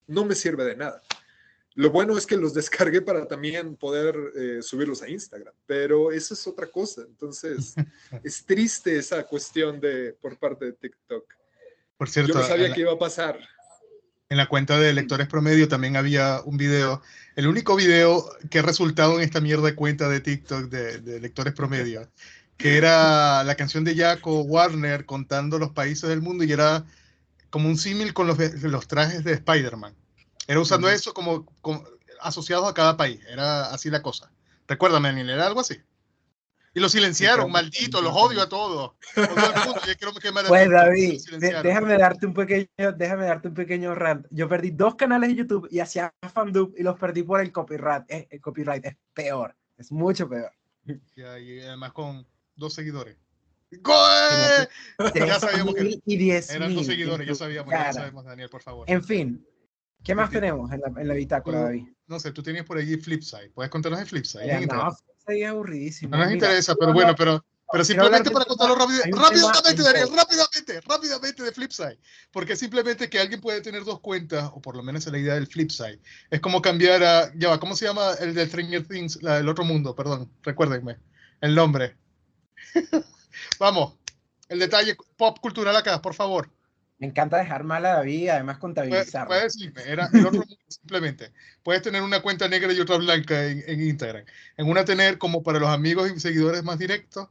no 0.07 0.25
me 0.25 0.35
sirve 0.35 0.65
de 0.65 0.77
nada. 0.77 1.03
Lo 1.75 1.91
bueno 1.91 2.17
es 2.17 2.27
que 2.27 2.37
los 2.37 2.55
descargué 2.55 3.03
para 3.03 3.27
también 3.29 3.77
poder 3.77 4.17
eh, 4.35 4.59
subirlos 4.63 5.03
a 5.03 5.09
Instagram, 5.09 5.55
pero 5.67 6.11
eso 6.11 6.35
es 6.35 6.47
otra 6.47 6.67
cosa. 6.67 7.03
Entonces, 7.03 7.75
es 8.25 8.45
triste 8.47 8.97
esa 8.99 9.25
cuestión 9.25 9.81
de 9.81 10.15
por 10.15 10.39
parte 10.39 10.65
de 10.67 10.73
TikTok. 10.73 11.35
Por 11.99 12.09
Yo 12.09 12.13
cierto, 12.13 12.35
no 12.35 12.41
en 12.41 12.47
sabía 12.47 12.69
la- 12.69 12.75
que 12.75 12.81
iba 12.81 12.93
a 12.93 12.99
pasar. 12.99 13.39
En 14.29 14.39
la 14.39 14.49
cuenta 14.49 14.81
de 14.81 14.93
lectores 14.93 15.29
promedio 15.29 15.69
también 15.69 15.97
había 15.97 16.41
un 16.45 16.57
video, 16.57 17.01
el 17.37 17.47
único 17.47 17.77
video 17.77 18.29
que 18.51 18.59
ha 18.59 18.63
resultado 18.63 19.15
en 19.19 19.21
esta 19.23 19.41
mierda 19.41 19.67
de 19.67 19.77
cuenta 19.77 20.09
de 20.09 20.19
TikTok 20.19 20.65
de, 20.65 20.99
de 20.99 21.21
lectores 21.21 21.55
promedio, 21.55 22.11
que 22.57 22.77
era 22.79 23.45
la 23.45 23.55
canción 23.55 23.85
de 23.85 23.97
Jaco 23.97 24.43
Warner 24.43 25.05
contando 25.05 25.59
los 25.59 25.71
países 25.71 26.09
del 26.09 26.23
mundo 26.23 26.45
y 26.45 26.53
era 26.53 26.85
como 27.51 27.69
un 27.69 27.77
símil 27.77 28.15
con 28.15 28.27
los, 28.27 28.39
los 28.63 28.89
trajes 28.89 29.25
de 29.25 29.33
Spider-Man. 29.35 29.95
Era 30.49 30.61
usando 30.61 30.87
Ujú. 30.87 30.97
eso 30.97 31.15
como, 31.15 31.47
como 31.61 31.85
asociados 32.21 32.69
a 32.69 32.75
cada 32.75 32.97
país, 32.97 33.21
era 33.29 33.67
así 33.67 33.91
la 33.91 34.03
cosa. 34.03 34.31
Recuérdame, 34.69 35.09
Daniel, 35.09 35.31
era 35.31 35.47
algo 35.47 35.61
así. 35.61 35.77
Y 36.75 36.81
lo 36.81 36.91
silenciaron, 36.91 37.47
Sí, 37.47 37.53
maldito, 37.53 38.03
los 38.03 38.13
odio 38.15 38.43
a 38.43 38.51
todos. 38.51 38.93
Todo 39.15 39.25
el 39.25 39.65
mundo, 39.65 39.81
yo 39.87 39.97
quiero 39.97 40.13
quemar 40.15 40.45
a 40.45 40.49
Pues 40.49 40.69
David, 40.71 41.23
déjame 41.63 41.97
darte 41.97 42.27
un 42.27 42.35
pequeño, 42.35 42.93
déjame 42.95 43.25
darte 43.25 43.49
un 43.49 43.55
pequeño 43.55 43.95
rant. 43.95 44.27
Yo 44.31 44.47
perdí 44.47 44.73
dos 44.73 44.95
canales 44.95 45.31
de 45.31 45.37
YouTube 45.37 45.69
y 45.71 45.81
hacía 45.81 46.13
fandub 46.35 46.75
y 46.77 46.83
los 46.83 46.99
perdí 46.99 47.23
por 47.23 47.41
el 47.41 47.51
copyright. 47.51 48.05
Eh, 48.11 48.29
el 48.31 48.41
copyright 48.43 48.85
es 48.85 48.97
peor, 49.15 49.57
es 49.79 49.91
mucho 49.91 50.29
peor. 50.29 50.53
Y 51.17 51.23
además 51.63 51.95
con 51.95 52.27
dos 52.57 52.75
seguidores. 52.75 53.17
¡Goe! 53.83 54.69
Ya 55.15 55.41
sabíamos 55.41 55.75
que 55.75 55.83
3.000 55.83 56.03
y 56.07 56.17
10 56.17 56.51
eran 56.51 56.75
dos 56.75 56.87
seguidores, 56.87 57.27
ya 57.27 57.35
sabíamos, 57.35 57.73
ya 57.73 57.93
sabemos, 57.93 58.25
Daniel, 58.25 58.49
por 58.49 58.63
favor. 58.63 58.89
En 58.91 59.03
fin, 59.03 59.45
¿qué 60.05 60.15
más 60.15 60.29
Sí. 60.31 60.37
tenemos 60.37 60.71
en 60.73 60.81
la, 60.81 61.01
en 61.01 61.09
la 61.09 61.15
bitácora, 61.15 61.63
David? 61.63 61.85
No 62.07 62.21
sé, 62.21 62.31
tú 62.33 62.43
tenías 62.43 62.65
por 62.65 62.79
allí 62.79 62.97
Flipside. 62.97 63.51
¿Puedes 63.53 63.71
contarnos 63.71 63.99
de 64.01 64.07
Flipside? 64.07 64.47
Ya, 64.47 64.61
no, 64.61 64.97
ahí 65.27 65.43
es 65.43 65.49
aburridísimo. 65.49 66.11
No 66.13 66.19
nos 66.19 66.27
Mira, 66.29 66.47
interesa, 66.47 66.77
pero 66.77 66.93
no, 66.93 66.95
bueno, 66.95 67.11
no, 67.11 67.17
pero, 67.17 67.45
pero 67.73 67.85
simplemente 67.85 68.31
para 68.31 68.45
contarlo 68.45 68.77
rápido, 68.77 69.01
rápidamente, 69.11 69.71
en 69.71 69.77
Daniel, 69.83 70.07
todo. 70.07 70.17
rápidamente, 70.17 70.81
rápidamente 70.83 71.43
de 71.43 71.53
Flipside. 71.53 71.99
Porque 72.31 72.55
simplemente 72.55 73.11
que 73.11 73.19
alguien 73.19 73.41
puede 73.41 73.61
tener 73.61 73.83
dos 73.83 73.99
cuentas, 73.99 74.49
o 74.55 74.61
por 74.63 74.77
lo 74.77 74.85
menos 74.85 75.05
es 75.05 75.13
la 75.13 75.19
idea 75.19 75.35
del 75.35 75.49
Flipside. 75.49 75.99
Es 76.31 76.41
como 76.41 76.63
cambiar 76.63 77.03
a, 77.03 77.33
ya 77.35 77.49
va, 77.49 77.59
¿cómo 77.59 77.75
se 77.75 77.87
llama 77.87 78.13
el 78.21 78.33
de 78.35 78.47
Stranger 78.47 78.87
Things? 78.87 79.21
La 79.23 79.39
del 79.39 79.49
otro 79.49 79.65
mundo, 79.65 79.97
perdón, 79.97 80.31
recuérdenme, 80.45 80.99
el 81.41 81.57
nombre. 81.57 81.97
Vamos, 83.59 83.95
el 84.49 84.59
detalle 84.59 84.97
pop 85.17 85.39
cultural 85.41 85.77
acá, 85.77 86.01
por 86.01 86.15
favor. 86.15 86.51
Me 86.99 87.07
encanta 87.07 87.37
dejar 87.37 87.65
mal 87.65 87.85
a 87.85 87.91
David, 87.91 88.31
además 88.31 88.57
Puedes, 88.57 88.61
contabilizarlo. 88.61 89.29
puedes 89.29 89.53
decirme, 89.53 89.83
era 89.87 90.09
el 90.13 90.27
otro 90.27 90.43
simplemente. 90.69 91.33
Puedes 91.63 91.83
tener 91.83 92.03
una 92.03 92.23
cuenta 92.23 92.49
negra 92.49 92.73
y 92.73 92.81
otra 92.81 92.97
blanca 92.97 93.45
en, 93.45 93.63
en 93.67 93.83
Instagram. 93.83 94.25
En 94.57 94.69
una 94.69 94.85
tener 94.85 95.19
como 95.19 95.43
para 95.43 95.59
los 95.59 95.69
amigos 95.69 96.11
y 96.11 96.19
seguidores 96.21 96.63
más 96.65 96.79
directos 96.79 97.29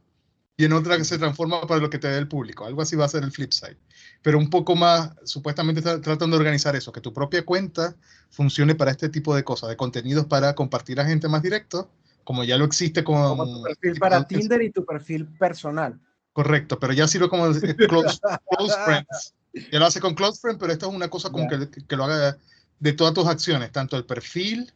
y 0.56 0.64
en 0.64 0.72
otra 0.72 0.96
que 0.96 1.04
se 1.04 1.18
transforma 1.18 1.60
para 1.66 1.80
lo 1.80 1.90
que 1.90 1.98
te 1.98 2.08
dé 2.08 2.16
el 2.18 2.28
público. 2.28 2.64
Algo 2.64 2.80
así 2.80 2.96
va 2.96 3.04
a 3.04 3.08
ser 3.08 3.22
el 3.24 3.32
flip 3.32 3.52
side. 3.52 3.76
Pero 4.22 4.38
un 4.38 4.48
poco 4.48 4.74
más, 4.74 5.10
supuestamente 5.24 5.80
está 5.80 6.00
tratando 6.00 6.36
de 6.36 6.40
organizar 6.40 6.74
eso, 6.74 6.92
que 6.92 7.00
tu 7.00 7.12
propia 7.12 7.44
cuenta 7.44 7.94
funcione 8.30 8.74
para 8.74 8.90
este 8.90 9.08
tipo 9.08 9.34
de 9.34 9.44
cosas, 9.44 9.68
de 9.68 9.76
contenidos 9.76 10.26
para 10.26 10.54
compartir 10.54 10.98
a 11.00 11.04
gente 11.04 11.28
más 11.28 11.42
directo, 11.42 11.90
como 12.26 12.42
ya 12.42 12.58
lo 12.58 12.64
existe 12.64 13.04
con... 13.04 13.22
Como 13.22 13.46
tu 13.46 13.62
perfil 13.62 14.00
para 14.00 14.26
Tinder 14.26 14.60
y 14.60 14.70
tu 14.70 14.84
perfil 14.84 15.26
personal. 15.38 16.00
Correcto, 16.32 16.76
pero 16.80 16.92
ya 16.92 17.06
sirve 17.06 17.28
como 17.28 17.44
close, 17.52 18.18
close 18.50 18.76
friends. 18.84 19.34
Ya 19.70 19.78
lo 19.78 19.86
hace 19.86 20.00
con 20.00 20.16
close 20.16 20.40
friends, 20.40 20.58
pero 20.58 20.72
esto 20.72 20.88
es 20.88 20.94
una 20.94 21.08
cosa 21.08 21.30
como 21.30 21.48
que, 21.48 21.70
que 21.70 21.96
lo 21.96 22.02
haga 22.02 22.36
de 22.80 22.92
todas 22.94 23.14
tus 23.14 23.28
acciones, 23.28 23.70
tanto 23.70 23.96
el 23.96 24.04
perfil 24.04 24.72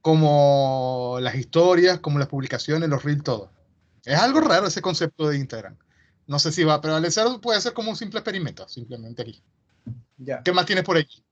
como 0.00 1.18
las 1.20 1.34
historias, 1.34 1.98
como 1.98 2.18
las 2.18 2.28
publicaciones, 2.28 2.88
los 2.88 3.04
reels, 3.04 3.22
todo. 3.22 3.50
Es 4.06 4.18
algo 4.18 4.40
raro 4.40 4.66
ese 4.66 4.80
concepto 4.80 5.28
de 5.28 5.36
Instagram. 5.36 5.76
No 6.26 6.38
sé 6.38 6.52
si 6.52 6.64
va 6.64 6.74
a 6.74 6.80
prevalecer 6.80 7.26
o 7.26 7.38
puede 7.38 7.60
ser 7.60 7.74
como 7.74 7.90
un 7.90 7.96
simple 7.96 8.20
experimento, 8.20 8.66
simplemente 8.66 9.20
aquí. 9.20 9.42
Ya. 10.16 10.42
¿Qué 10.42 10.52
más 10.52 10.64
tienes 10.64 10.84
por 10.84 10.96
aquí? 10.96 11.22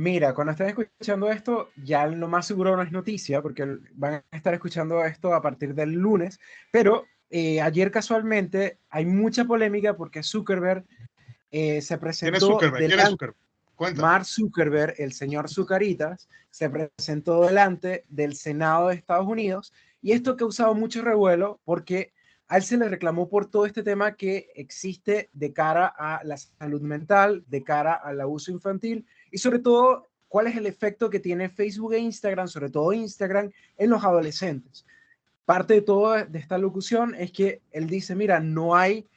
Mira, 0.00 0.32
cuando 0.32 0.52
estén 0.52 0.68
escuchando 0.68 1.30
esto, 1.30 1.72
ya 1.76 2.06
lo 2.06 2.26
más 2.26 2.46
seguro 2.46 2.74
no 2.74 2.82
es 2.82 2.90
noticia, 2.90 3.42
porque 3.42 3.66
van 3.92 4.14
a 4.30 4.36
estar 4.36 4.54
escuchando 4.54 5.04
esto 5.04 5.34
a 5.34 5.42
partir 5.42 5.74
del 5.74 5.92
lunes, 5.92 6.40
pero 6.70 7.04
eh, 7.28 7.60
ayer 7.60 7.90
casualmente 7.90 8.78
hay 8.88 9.04
mucha 9.04 9.44
polémica 9.44 9.94
porque 9.94 10.22
Zuckerberg 10.22 10.86
eh, 11.50 11.82
se 11.82 11.88
¿Quién 11.88 11.98
es 11.98 12.00
presentó 12.00 12.40
Zuckerberg? 12.40 12.86
¿Quién 12.86 12.98
es 12.98 13.08
Zuckerberg? 13.10 13.36
Cuenta. 13.74 14.00
Mark 14.00 14.24
Zuckerberg, 14.24 14.94
el 14.96 15.12
señor 15.12 15.50
Zucaritas, 15.50 16.30
se 16.48 16.70
presentó 16.70 17.42
delante 17.42 18.06
del 18.08 18.36
Senado 18.36 18.88
de 18.88 18.94
Estados 18.94 19.26
Unidos 19.26 19.74
y 20.00 20.12
esto 20.12 20.30
ha 20.30 20.36
causado 20.38 20.74
mucho 20.74 21.02
revuelo 21.02 21.60
porque 21.66 22.14
a 22.48 22.56
él 22.56 22.62
se 22.62 22.78
le 22.78 22.88
reclamó 22.88 23.28
por 23.28 23.50
todo 23.50 23.66
este 23.66 23.82
tema 23.82 24.16
que 24.16 24.50
existe 24.54 25.28
de 25.34 25.52
cara 25.52 25.86
a 25.86 26.24
la 26.24 26.38
salud 26.38 26.80
mental, 26.80 27.44
de 27.48 27.62
cara 27.62 27.92
al 27.92 28.18
abuso 28.20 28.50
infantil 28.50 29.06
y 29.30 29.38
sobre 29.38 29.58
todo 29.58 30.08
cuál 30.28 30.46
es 30.46 30.56
el 30.56 30.66
efecto 30.66 31.10
que 31.10 31.20
tiene 31.20 31.48
Facebook 31.48 31.94
e 31.94 31.98
Instagram, 31.98 32.48
sobre 32.48 32.70
todo 32.70 32.92
Instagram, 32.92 33.50
en 33.76 33.90
los 33.90 34.04
adolescentes. 34.04 34.86
parte 35.44 35.74
de 35.74 35.82
toda 35.82 36.24
de 36.24 36.38
esta 36.38 36.58
locución 36.58 37.14
es 37.16 37.32
que 37.32 37.60
él 37.72 37.88
dice, 37.88 38.14
mira, 38.14 38.38
no 38.38 38.76
hay 38.76 39.08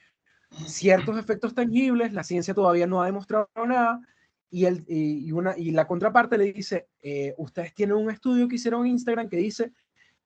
ciertos 0.66 1.18
efectos 1.18 1.54
tangibles, 1.54 2.14
la 2.14 2.24
ciencia 2.24 2.54
todavía 2.54 2.88
no 2.88 3.02
ha 3.02 3.06
demostrado 3.06 3.48
nada, 3.68 4.02
y, 4.50 4.66
el, 4.66 4.84
y, 4.88 5.32
una, 5.32 5.58
y 5.58 5.72
la 5.72 5.88
contraparte 5.88 6.38
le 6.38 6.54
dice, 6.54 6.88
eh, 7.02 7.34
ustedes 7.38 7.74
tienen 7.74 7.96
un 7.96 8.12
estudio 8.12 8.48
que 8.48 8.56
hicieron 8.56 8.86
en 8.86 8.92
Instagram 8.92 9.28
que 9.28 9.38
dice 9.38 9.72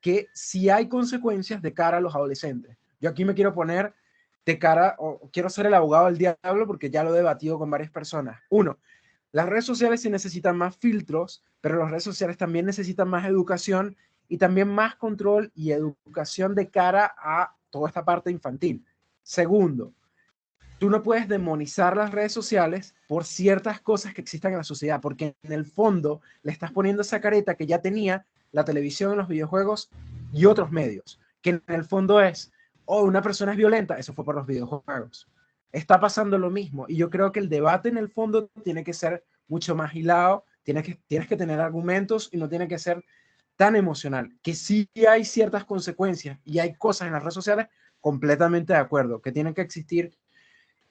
que 0.02 0.28
si 0.34 0.70
hay 0.70 0.90
consecuencias 0.90 1.62
de 1.62 1.74
cara 1.74 1.98
a 1.98 2.02
los 2.02 2.14
adolescentes. 2.14 2.78
Yo 3.00 3.10
aquí 3.10 3.24
me 3.24 3.34
quiero 3.34 3.54
poner 3.54 3.94
de 4.46 4.60
cara, 4.60 4.96
o 5.00 5.30
quiero 5.32 5.50
ser 5.50 5.66
el 5.66 5.74
abogado 5.74 6.08
del 6.08 6.18
diablo 6.18 6.68
porque 6.68 6.90
ya 6.90 7.04
lo 7.04 7.14
he 7.14 7.18
debatido 7.18 7.58
con 7.58 7.70
varias 7.70 7.90
personas. 7.90 8.40
Uno, 8.50 8.80
las 9.32 9.48
redes 9.48 9.66
sociales 9.66 10.02
sí 10.02 10.10
necesitan 10.10 10.58
más 10.58 10.78
filtros, 10.78 11.44
pero 11.62 11.80
las 11.80 11.92
redes 11.92 12.04
sociales 12.04 12.38
también 12.38 12.66
necesitan 12.66 13.10
más 13.10 13.26
educación 13.26 13.98
y 14.30 14.38
también 14.38 14.70
más 14.70 14.96
control 14.96 15.52
y 15.56 15.72
educación 15.72 16.56
de 16.56 16.70
cara 16.70 17.14
a 17.18 17.56
toda 17.70 17.88
esta 17.88 18.06
parte 18.06 18.32
infantil. 18.32 18.86
Segundo, 19.24 19.94
tú 20.80 20.90
no 20.90 21.04
puedes 21.04 21.28
demonizar 21.28 21.98
las 21.98 22.12
redes 22.12 22.32
sociales 22.32 22.96
por 23.08 23.26
ciertas 23.26 23.82
cosas 23.82 24.14
que 24.14 24.22
existan 24.22 24.54
en 24.54 24.60
la 24.60 24.64
sociedad, 24.64 25.02
porque 25.02 25.36
en 25.44 25.52
el 25.52 25.66
fondo 25.66 26.22
le 26.44 26.52
estás 26.52 26.72
poniendo 26.72 27.02
esa 27.02 27.22
careta 27.22 27.56
que 27.56 27.66
ya 27.66 27.82
tenía 27.82 28.26
la 28.52 28.64
televisión, 28.64 29.18
los 29.18 29.28
videojuegos 29.28 29.90
y 30.32 30.46
otros 30.46 30.72
medios, 30.72 31.20
que 31.42 31.50
en 31.52 31.64
el 31.68 31.84
fondo 31.84 32.22
es, 32.22 32.52
oh, 32.86 33.04
una 33.04 33.22
persona 33.22 33.52
es 33.52 33.58
violenta, 33.58 33.98
eso 33.98 34.14
fue 34.14 34.26
por 34.26 34.36
los 34.36 34.48
videojuegos. 34.48 35.28
Está 35.72 36.00
pasando 36.00 36.38
lo 36.38 36.50
mismo 36.50 36.86
y 36.88 36.96
yo 36.96 37.10
creo 37.10 37.32
que 37.32 37.40
el 37.40 37.50
debate 37.50 37.90
en 37.90 37.98
el 37.98 38.10
fondo 38.10 38.50
tiene 38.64 38.84
que 38.84 38.94
ser 38.94 39.24
mucho 39.48 39.76
más 39.76 39.96
hilado, 39.96 40.46
tienes 40.64 40.84
que, 40.84 41.00
tienes 41.08 41.28
que 41.28 41.38
tener 41.38 41.60
argumentos 41.60 42.30
y 42.32 42.38
no 42.38 42.50
tiene 42.50 42.68
que 42.68 42.80
ser 42.80 43.04
tan 43.56 43.76
emocional, 43.76 44.38
que 44.42 44.54
sí 44.54 44.90
hay 45.10 45.26
ciertas 45.26 45.66
consecuencias 45.66 46.40
y 46.46 46.60
hay 46.60 46.76
cosas 46.76 47.08
en 47.08 47.14
las 47.14 47.24
redes 47.24 47.34
sociales 47.34 47.68
completamente 48.00 48.74
de 48.74 48.80
acuerdo, 48.80 49.22
que 49.22 49.32
tienen 49.32 49.54
que 49.54 49.62
existir 49.62 50.16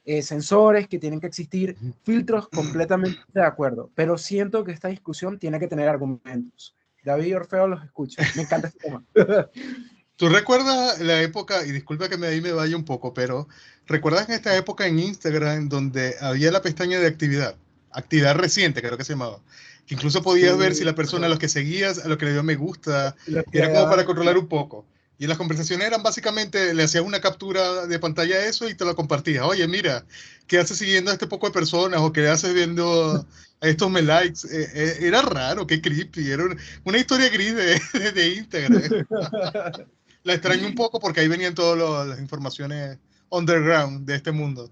eh, 0.04 0.23
sensores, 0.23 0.88
que 0.88 0.99
tienen 0.99 1.21
que 1.21 1.28
existir 1.28 1.76
filtros, 2.02 2.49
completamente 2.52 3.21
de 3.33 3.45
acuerdo, 3.45 3.90
pero 3.95 4.18
siento 4.18 4.64
que 4.64 4.73
esta 4.73 4.88
discusión 4.88 5.38
tiene 5.38 5.61
que 5.61 5.68
tener 5.68 5.88
argumentos. 5.88 6.76
David 7.04 7.37
Orfeo 7.37 7.68
los 7.68 7.85
escucha, 7.85 8.23
me 8.35 8.42
encanta 8.42 8.68
este 8.68 8.80
tema. 8.80 9.04
¿Tú 10.16 10.30
recuerdas 10.30 10.99
la 11.00 11.20
época, 11.20 11.66
y 11.66 11.73
disculpa 11.73 12.08
que 12.08 12.16
me, 12.16 12.28
ahí 12.28 12.40
me 12.40 12.52
vaya 12.52 12.75
un 12.75 12.87
poco, 12.87 13.12
pero 13.12 13.49
¿recuerdas 13.87 14.28
en 14.28 14.35
esta 14.35 14.56
época 14.56 14.87
en 14.87 14.99
Instagram 14.99 15.68
donde 15.68 16.16
había 16.20 16.50
la 16.50 16.62
pestaña 16.62 16.99
de 16.99 17.06
actividad? 17.06 17.56
Actividad 17.92 18.35
reciente, 18.35 18.80
creo 18.80 18.96
que 18.96 19.04
se 19.04 19.12
llamaba. 19.12 19.40
Que 19.87 19.94
incluso 19.94 20.23
podías 20.23 20.56
ver 20.56 20.75
si 20.75 20.85
la 20.85 20.94
persona 20.94 21.26
a 21.26 21.28
los 21.28 21.38
que 21.38 21.49
seguías, 21.49 21.99
a 21.99 22.08
los 22.08 22.16
que 22.16 22.25
le 22.25 22.32
dio 22.32 22.42
me 22.42 22.56
gusta, 22.56 23.14
era 23.52 23.73
como 23.73 23.90
para 23.90 24.06
controlar 24.06 24.38
un 24.38 24.49
poco. 24.49 24.87
Y 25.18 25.26
las 25.26 25.37
conversaciones 25.37 25.87
eran 25.87 26.02
básicamente, 26.02 26.73
le 26.73 26.82
hacías 26.82 27.04
una 27.04 27.20
captura 27.20 27.87
de 27.87 27.99
pantalla 27.99 28.37
a 28.37 28.46
eso 28.46 28.68
y 28.68 28.75
te 28.75 28.85
lo 28.87 28.96
compartías. 28.96 29.44
Oye, 29.44 29.68
mira, 29.68 30.04
¿qué 30.46 30.58
haces 30.58 30.78
siguiendo 30.78 31.11
a 31.11 31.14
este 31.14 31.26
poco 31.26 31.46
de 31.46 31.52
personas? 31.52 32.00
¿O 32.00 32.12
qué 32.12 32.26
haces 32.28 32.54
viendo 32.54 33.26
a 33.61 33.68
estos 33.68 33.90
me 33.90 34.02
likes? 34.02 34.46
Eh, 34.50 34.68
eh, 34.75 34.96
era 35.00 35.23
raro, 35.23 35.66
qué 35.66 35.80
creepy. 35.80 36.30
Era 36.30 36.44
una, 36.85 36.99
historia 36.99 37.28
gris 37.28 37.54
de, 37.54 37.80
de, 38.12 38.28
Instagram. 38.28 38.82
la 40.26 40.35
extraño 40.35 40.66
un 40.66 40.75
poco 40.75 40.99
porque 40.99 41.21
ahí 41.21 41.28
venían 41.28 41.54
todas 41.54 42.09
las 42.09 42.18
informaciones 42.18 42.99
underground 43.30 44.06
de 44.06 44.16
este 44.16 44.33
mundo. 44.33 44.71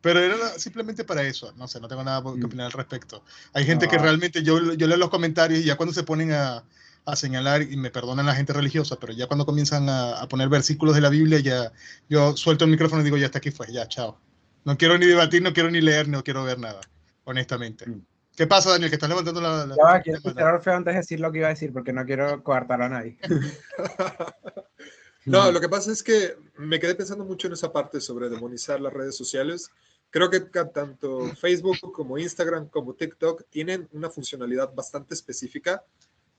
Pero 0.00 0.20
era 0.20 0.36
simplemente 0.58 1.02
para 1.02 1.22
eso. 1.24 1.52
No 1.56 1.66
sé, 1.66 1.80
no 1.80 1.88
tengo 1.88 2.04
nada 2.04 2.22
que 2.22 2.38
mm. 2.38 2.44
opinar 2.44 2.66
al 2.66 2.72
respecto. 2.72 3.24
Hay 3.52 3.64
gente 3.64 3.88
que 3.88 3.98
realmente, 3.98 4.44
yo, 4.44 4.74
yo 4.74 4.86
leo 4.86 4.96
los 4.96 5.10
comentarios 5.10 5.60
y 5.60 5.64
ya 5.64 5.76
cuando 5.76 5.92
se 5.92 6.04
ponen 6.04 6.32
a, 6.32 6.62
a 7.04 7.16
señalar, 7.16 7.62
y 7.62 7.76
me 7.76 7.90
perdonan 7.90 8.26
la 8.26 8.34
gente 8.36 8.52
religiosa, 8.52 8.96
pero 9.00 9.12
ya 9.12 9.26
cuando 9.26 9.44
comienzan 9.44 9.88
a, 9.88 10.24
poner 10.28 10.48
versículos 10.48 10.94
de 10.94 11.00
la 11.00 11.08
Biblia, 11.08 11.40
ya 11.40 11.72
yo 12.08 12.36
suelto 12.36 12.64
el 12.64 12.70
micrófono 12.70 13.00
y 13.00 13.04
digo, 13.04 13.16
ya 13.16 13.26
hasta 13.26 13.38
aquí 13.38 13.50
fue, 13.50 13.72
ya, 13.72 13.88
chao. 13.88 14.20
No 14.64 14.78
quiero 14.78 14.96
ni 14.98 15.06
debatir, 15.06 15.42
no 15.42 15.52
quiero 15.52 15.68
ni 15.68 15.80
leer, 15.80 16.06
no 16.06 16.22
quiero 16.22 16.44
ver 16.44 16.60
nada, 16.60 16.80
honestamente. 17.24 17.86
Mm. 17.86 18.02
¿Qué 18.38 18.46
pasa, 18.46 18.70
Daniel? 18.70 18.88
Que 18.88 18.94
estás 18.94 19.10
levantando 19.10 19.40
la... 19.40 19.66
la 19.66 19.76
ya, 19.76 20.00
quiero 20.00 20.18
escuchar 20.18 20.62
feo 20.62 20.74
antes 20.74 20.94
de 20.94 21.00
decir 21.00 21.20
lo 21.20 21.30
que 21.30 21.38
iba 21.38 21.48
a 21.48 21.50
decir, 21.50 21.72
porque 21.72 21.92
no 21.92 22.06
quiero 22.06 22.42
coartar 22.42 22.80
a 22.80 22.88
nadie. 22.88 23.18
no, 25.26 25.50
lo 25.50 25.60
que 25.60 25.68
pasa 25.68 25.90
es 25.90 26.02
que 26.02 26.36
me 26.56 26.78
quedé 26.78 26.94
pensando 26.94 27.24
mucho 27.24 27.48
en 27.48 27.54
esa 27.54 27.72
parte 27.72 28.00
sobre 28.00 28.30
demonizar 28.30 28.80
las 28.80 28.92
redes 28.92 29.16
sociales. 29.16 29.70
Creo 30.10 30.30
que 30.30 30.40
tanto 30.40 31.34
Facebook 31.34 31.92
como 31.92 32.16
Instagram 32.16 32.68
como 32.68 32.94
TikTok 32.94 33.44
tienen 33.50 33.88
una 33.92 34.08
funcionalidad 34.08 34.72
bastante 34.72 35.14
específica 35.14 35.84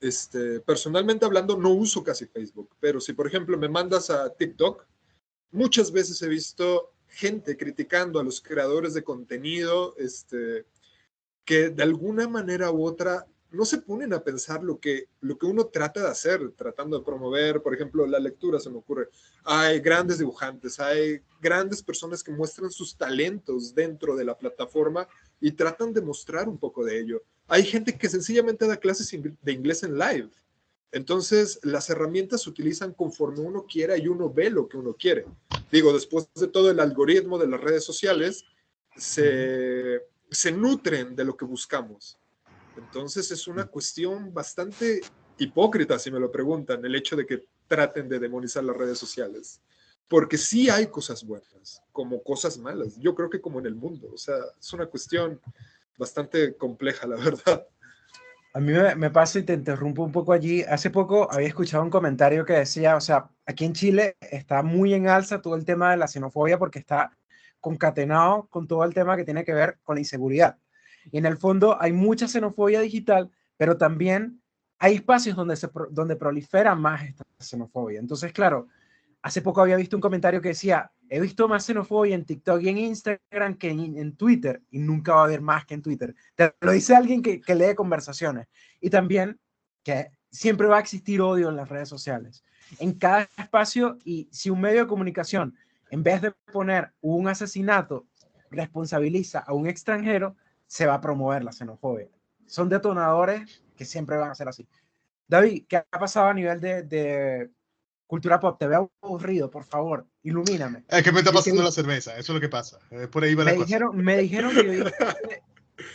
este, 0.02 0.62
personalmente 0.62 1.26
hablando, 1.26 1.58
no 1.58 1.72
uso 1.72 2.04
casi 2.04 2.26
Facebook, 2.26 2.70
pero 2.80 3.02
si 3.02 3.14
por 3.14 3.28
ejemplo 3.28 3.58
me 3.58 3.68
mandas 3.68 4.10
a 4.10 4.34
TikTok, 4.34 4.86
muchas 5.52 5.92
veces 5.92 6.22
he 6.22 6.30
visto 6.30 6.94
gente 7.08 7.58
criticando 7.58 8.20
a 8.20 8.24
los 8.24 8.40
creadores 8.40 8.94
de 8.94 9.04
contenido, 9.04 9.96
este, 9.98 10.66
que 11.50 11.72
de 11.72 11.82
alguna 11.82 12.28
manera 12.28 12.70
u 12.70 12.86
otra 12.86 13.26
no 13.50 13.66
se 13.66 13.80
ponen 13.80 14.14
a 14.14 14.24
pensar 14.24 14.62
lo 14.62 14.80
que, 14.80 15.08
lo 15.20 15.36
que 15.36 15.48
uno 15.48 15.66
trata 15.66 16.00
de 16.00 16.10
hacer, 16.10 16.52
tratando 16.52 17.00
de 17.00 17.04
promover, 17.04 17.64
por 17.64 17.74
ejemplo, 17.74 18.06
la 18.06 18.20
lectura, 18.20 18.60
se 18.60 18.70
me 18.70 18.78
ocurre. 18.78 19.10
Hay 19.46 19.80
grandes 19.80 20.20
dibujantes, 20.20 20.80
hay 20.80 21.22
grandes 21.42 21.82
personas 21.82 22.22
que 22.22 22.32
muestran 22.32 22.70
sus 22.70 22.96
talentos 22.96 23.74
dentro 23.74 24.16
de 24.16 24.26
la 24.26 24.38
plataforma 24.38 25.08
y 25.42 25.54
tratan 25.54 25.92
de 25.92 26.02
mostrar 26.02 26.48
un 26.48 26.60
poco 26.60 26.86
de 26.86 27.00
ello. 27.00 27.24
Hay 27.48 27.64
gente 27.64 27.98
que 27.98 28.10
sencillamente 28.10 28.68
da 28.68 28.78
clases 28.78 29.10
de 29.10 29.52
inglés 29.52 29.82
en 29.82 29.98
live. 29.98 30.30
Entonces, 30.92 31.60
las 31.64 31.90
herramientas 31.90 32.44
se 32.44 32.52
utilizan 32.52 32.94
conforme 32.94 33.40
uno 33.40 33.66
quiera 33.66 33.98
y 33.98 34.08
uno 34.08 34.32
ve 34.32 34.52
lo 34.52 34.70
que 34.70 34.78
uno 34.78 34.94
quiere. 34.94 35.26
Digo, 35.72 35.94
después 35.94 36.30
de 36.36 36.48
todo 36.48 36.70
el 36.70 36.80
algoritmo 36.80 37.40
de 37.40 37.48
las 37.48 37.60
redes 37.60 37.84
sociales, 37.84 38.46
se, 38.96 40.04
se 40.30 40.52
nutren 40.52 41.16
de 41.16 41.26
lo 41.26 41.36
que 41.36 41.46
buscamos. 41.46 42.18
Entonces, 42.78 43.32
es 43.32 43.48
una 43.48 43.66
cuestión 43.66 44.34
bastante 44.34 45.02
hipócrita, 45.38 45.98
si 46.00 46.12
me 46.12 46.20
lo 46.20 46.32
preguntan, 46.32 46.84
el 46.86 46.96
hecho 46.96 47.16
de 47.16 47.26
que 47.26 47.46
traten 47.68 48.08
de 48.08 48.20
demonizar 48.20 48.64
las 48.64 48.76
redes 48.76 48.98
sociales. 48.98 49.62
Porque 50.08 50.38
sí 50.38 50.70
hay 50.70 50.88
cosas 50.88 51.24
buenas, 51.24 51.82
como 51.92 52.24
cosas 52.24 52.58
malas. 52.58 52.98
Yo 52.98 53.14
creo 53.14 53.30
que 53.30 53.42
como 53.42 53.60
en 53.60 53.68
el 53.68 53.76
mundo. 53.76 54.10
O 54.14 54.18
sea, 54.18 54.38
es 54.60 54.74
una 54.74 54.88
cuestión 54.88 55.40
bastante 55.98 56.56
compleja, 56.56 57.06
la 57.06 57.16
verdad. 57.18 57.68
A 58.52 58.60
mí 58.60 58.74
me, 58.74 59.12
pasa 59.12 59.38
y 59.38 59.44
te 59.44 59.54
interrumpo 59.54 60.04
un 60.04 60.12
poco 60.12 60.34
allí. 60.34 60.64
Hace 60.64 60.90
poco 60.90 61.32
había 61.32 61.48
escuchado 61.48 61.84
un 61.84 61.92
comentario 61.92 62.44
que 62.46 62.54
decía, 62.54 62.96
o 62.96 63.02
sea, 63.02 63.30
aquí 63.46 63.66
en 63.66 63.74
Chile 63.74 64.18
está 64.20 64.64
muy 64.64 64.96
en 64.96 65.08
alza 65.08 65.42
todo 65.42 65.56
el 65.56 65.66
tema 65.66 65.92
de 65.92 65.98
la 65.98 66.08
xenofobia 66.08 66.58
porque 66.58 66.80
está 66.80 67.16
concatenado 67.60 68.48
con 68.50 68.68
todo 68.68 68.84
el 68.84 68.94
tema 68.94 69.18
que 69.18 69.24
tiene 69.24 69.44
que 69.44 69.54
ver 69.54 69.80
con 69.84 69.96
la 69.96 70.02
inseguridad. 70.02 70.58
Y 71.12 71.18
en 71.18 71.26
el 71.26 71.38
fondo 71.38 71.82
hay 71.82 71.92
mucha 71.92 72.28
xenofobia 72.28 72.82
digital, 72.82 73.32
pero 73.58 73.78
también 73.78 74.42
hay 74.78 74.96
espacios 74.96 75.36
donde, 75.36 75.56
se, 75.56 75.70
donde 75.92 76.16
prolifera 76.16 76.76
más 76.76 77.04
esta 77.04 77.26
xenofobia. 77.40 78.00
Entonces, 78.00 78.32
claro, 78.32 78.68
hace 79.22 79.42
poco 79.42 79.62
había 79.62 79.76
visto 79.76 79.98
un 79.98 80.02
comentario 80.02 80.42
que 80.42 80.50
decía, 80.50 80.92
he 81.10 81.20
visto 81.20 81.48
más 81.48 81.66
xenofobia 81.66 82.16
en 82.16 82.26
TikTok 82.26 82.62
y 82.62 82.70
en 82.70 82.78
Instagram 82.78 83.56
que 83.56 83.70
en, 83.70 84.16
Twitter, 84.16 84.62
y 84.70 84.80
nunca 84.80 85.16
va 85.16 85.22
a 85.22 85.26
haber 85.26 85.42
más 85.42 85.66
que 85.66 85.74
en 85.74 85.82
Twitter. 85.82 86.16
Te 86.36 86.54
lo 86.62 86.72
dice 86.72 86.96
alguien 86.96 87.22
que, 87.22 87.42
que 87.42 87.56
lee 87.56 87.76
conversaciones. 87.76 88.48
Y 88.80 88.90
también 88.90 89.40
que 89.84 90.12
siempre 90.32 90.68
va 90.68 90.78
a 90.78 90.82
existir 90.82 91.22
odio 91.22 91.50
en 91.50 91.56
las 91.56 91.70
redes 91.70 91.90
sociales. 91.90 92.44
En 92.80 92.94
cada 92.94 93.28
espacio, 93.38 93.98
y 94.06 94.30
si 94.32 94.50
un 94.50 94.62
medio 94.62 94.82
de 94.82 94.88
comunicación, 94.88 95.56
en 95.92 96.04
vez 96.04 96.22
de 96.22 96.32
poner 96.52 96.92
un 97.02 97.28
asesinato, 97.28 98.06
responsabiliza 98.52 99.40
a 99.40 99.54
un 99.54 99.68
extranjero, 99.68 100.36
se 100.68 100.86
va 100.86 100.96
a 100.96 101.02
promover 101.02 101.44
la 101.44 101.52
xenofobia. 101.52 102.08
Son 102.46 102.70
detonadores 102.70 103.64
que 103.76 103.86
siempre 103.86 104.18
van 104.18 104.32
a 104.32 104.36
ser 104.36 104.48
así. 104.48 104.68
David, 105.28 105.66
¿qué 105.68 105.78
ha 105.78 106.00
pasado 106.00 106.28
a 106.28 106.34
nivel 106.34 106.60
de 106.60 107.50
Cultura 108.10 108.40
Pop, 108.40 108.58
te 108.58 108.66
veo 108.66 108.92
aburrido, 109.04 109.52
por 109.52 109.64
favor, 109.64 110.08
ilumíname. 110.24 110.84
Es 110.88 111.04
que 111.04 111.12
me 111.12 111.20
está 111.20 111.32
pasando 111.32 111.62
la 111.62 111.72
cerveza, 111.72 112.14
eso 112.14 112.32
es 112.32 112.36
lo 112.36 112.40
que 112.40 112.50
pasa. 112.50 112.80
Por 113.12 113.24
ahí 113.24 113.36
va 113.36 113.46
me 113.46 113.52
la 113.52 113.58
dijeron, 113.64 113.96
Me 113.98 114.18
dijeron 114.18 114.52
que 114.52 114.64
viste, 114.64 114.96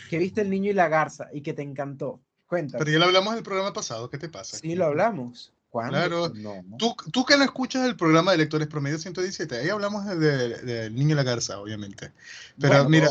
que 0.09 0.17
viste 0.17 0.39
El 0.39 0.49
Niño 0.49 0.71
y 0.71 0.73
la 0.73 0.87
Garza 0.87 1.27
y 1.33 1.41
que 1.41 1.51
te 1.51 1.61
encantó. 1.61 2.21
Cuéntame. 2.45 2.79
Pero 2.79 2.89
ya 2.89 2.99
lo 2.99 3.05
hablamos 3.07 3.33
en 3.33 3.39
el 3.39 3.43
programa 3.43 3.73
pasado, 3.73 4.09
¿qué 4.09 4.17
te 4.17 4.29
pasa? 4.29 4.55
Sí, 4.55 4.75
lo 4.75 4.85
hablamos. 4.85 5.53
¿Cuándo? 5.75 5.91
Claro. 5.91 6.31
No, 6.33 6.63
Tú, 6.77 6.95
tú, 7.11 7.25
que 7.25 7.35
no 7.35 7.43
escuchas 7.43 7.85
el 7.85 7.97
programa 7.97 8.31
de 8.31 8.37
Lectores 8.37 8.69
Promedio 8.69 8.97
117, 8.97 9.57
ahí 9.57 9.67
hablamos 9.67 10.05
del 10.05 10.65
de, 10.65 10.89
Niño 10.89 11.11
y 11.11 11.15
la 11.15 11.23
Garza, 11.23 11.59
obviamente. 11.59 12.13
Pero 12.57 12.87
mira, 12.87 13.09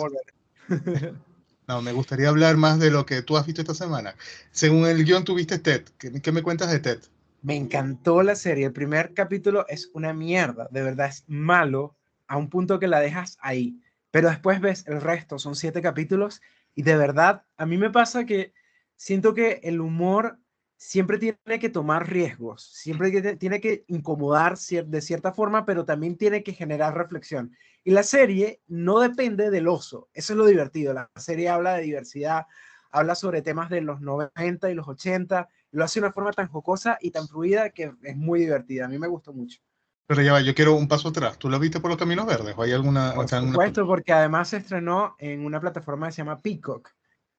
no, 1.68 1.82
me 1.82 1.92
gustaría 1.92 2.30
hablar 2.30 2.56
más 2.56 2.78
de 2.78 2.90
lo 2.90 3.04
que 3.04 3.20
tú 3.20 3.36
has 3.36 3.44
visto 3.44 3.60
esta 3.60 3.74
semana. 3.74 4.14
Según 4.50 4.86
el 4.86 5.04
guion, 5.04 5.24
tuviste 5.24 5.58
TED. 5.58 5.82
¿Qué, 5.98 6.22
qué 6.22 6.32
me 6.32 6.42
cuentas 6.42 6.70
de 6.70 6.78
TED? 6.78 7.00
Me 7.42 7.54
encantó 7.54 8.22
la 8.22 8.34
serie. 8.34 8.64
El 8.64 8.72
primer 8.72 9.12
capítulo 9.12 9.66
es 9.68 9.90
una 9.92 10.14
mierda, 10.14 10.66
de 10.70 10.82
verdad 10.82 11.08
es 11.08 11.24
malo 11.26 11.94
a 12.28 12.38
un 12.38 12.48
punto 12.48 12.80
que 12.80 12.88
la 12.88 13.00
dejas 13.00 13.36
ahí. 13.42 13.78
Pero 14.10 14.30
después 14.30 14.62
ves 14.62 14.84
el 14.86 15.02
resto, 15.02 15.38
son 15.38 15.54
siete 15.54 15.82
capítulos 15.82 16.40
y 16.74 16.82
de 16.82 16.96
verdad 16.96 17.42
a 17.58 17.66
mí 17.66 17.76
me 17.76 17.90
pasa 17.90 18.24
que 18.24 18.54
siento 18.96 19.34
que 19.34 19.60
el 19.64 19.82
humor 19.82 20.38
siempre 20.84 21.18
tiene 21.18 21.58
que 21.58 21.70
tomar 21.70 22.10
riesgos, 22.10 22.62
siempre 22.62 23.36
tiene 23.36 23.58
que 23.58 23.84
incomodar 23.88 24.58
de 24.58 25.00
cierta 25.00 25.32
forma, 25.32 25.64
pero 25.64 25.86
también 25.86 26.18
tiene 26.18 26.42
que 26.42 26.52
generar 26.52 26.94
reflexión. 26.94 27.56
Y 27.84 27.92
la 27.92 28.02
serie 28.02 28.60
no 28.66 29.00
depende 29.00 29.50
del 29.50 29.66
oso, 29.66 30.10
eso 30.12 30.34
es 30.34 30.36
lo 30.36 30.44
divertido. 30.44 30.92
La 30.92 31.10
serie 31.16 31.48
habla 31.48 31.74
de 31.74 31.84
diversidad, 31.84 32.46
habla 32.90 33.14
sobre 33.14 33.40
temas 33.40 33.70
de 33.70 33.80
los 33.80 34.02
90 34.02 34.70
y 34.70 34.74
los 34.74 34.86
80, 34.86 35.48
lo 35.72 35.84
hace 35.84 36.00
de 36.00 36.06
una 36.06 36.12
forma 36.12 36.32
tan 36.32 36.48
jocosa 36.48 36.98
y 37.00 37.10
tan 37.10 37.28
fluida 37.28 37.70
que 37.70 37.94
es 38.02 38.16
muy 38.16 38.40
divertida. 38.40 38.84
A 38.84 38.88
mí 38.88 38.98
me 38.98 39.08
gustó 39.08 39.32
mucho. 39.32 39.60
Pero 40.06 40.20
ya 40.20 40.34
va, 40.34 40.42
yo 40.42 40.54
quiero 40.54 40.74
un 40.74 40.86
paso 40.86 41.08
atrás. 41.08 41.38
¿Tú 41.38 41.48
lo 41.48 41.58
viste 41.58 41.80
por 41.80 41.88
los 41.88 41.98
caminos 41.98 42.26
verdes? 42.26 42.54
¿O 42.58 42.62
hay 42.62 42.72
alguna.? 42.72 43.14
Por 43.14 43.26
supuesto, 43.26 43.86
porque 43.86 44.12
además 44.12 44.48
se 44.48 44.58
estrenó 44.58 45.16
en 45.18 45.46
una 45.46 45.60
plataforma 45.60 46.08
que 46.08 46.12
se 46.12 46.18
llama 46.18 46.42
Peacock 46.42 46.94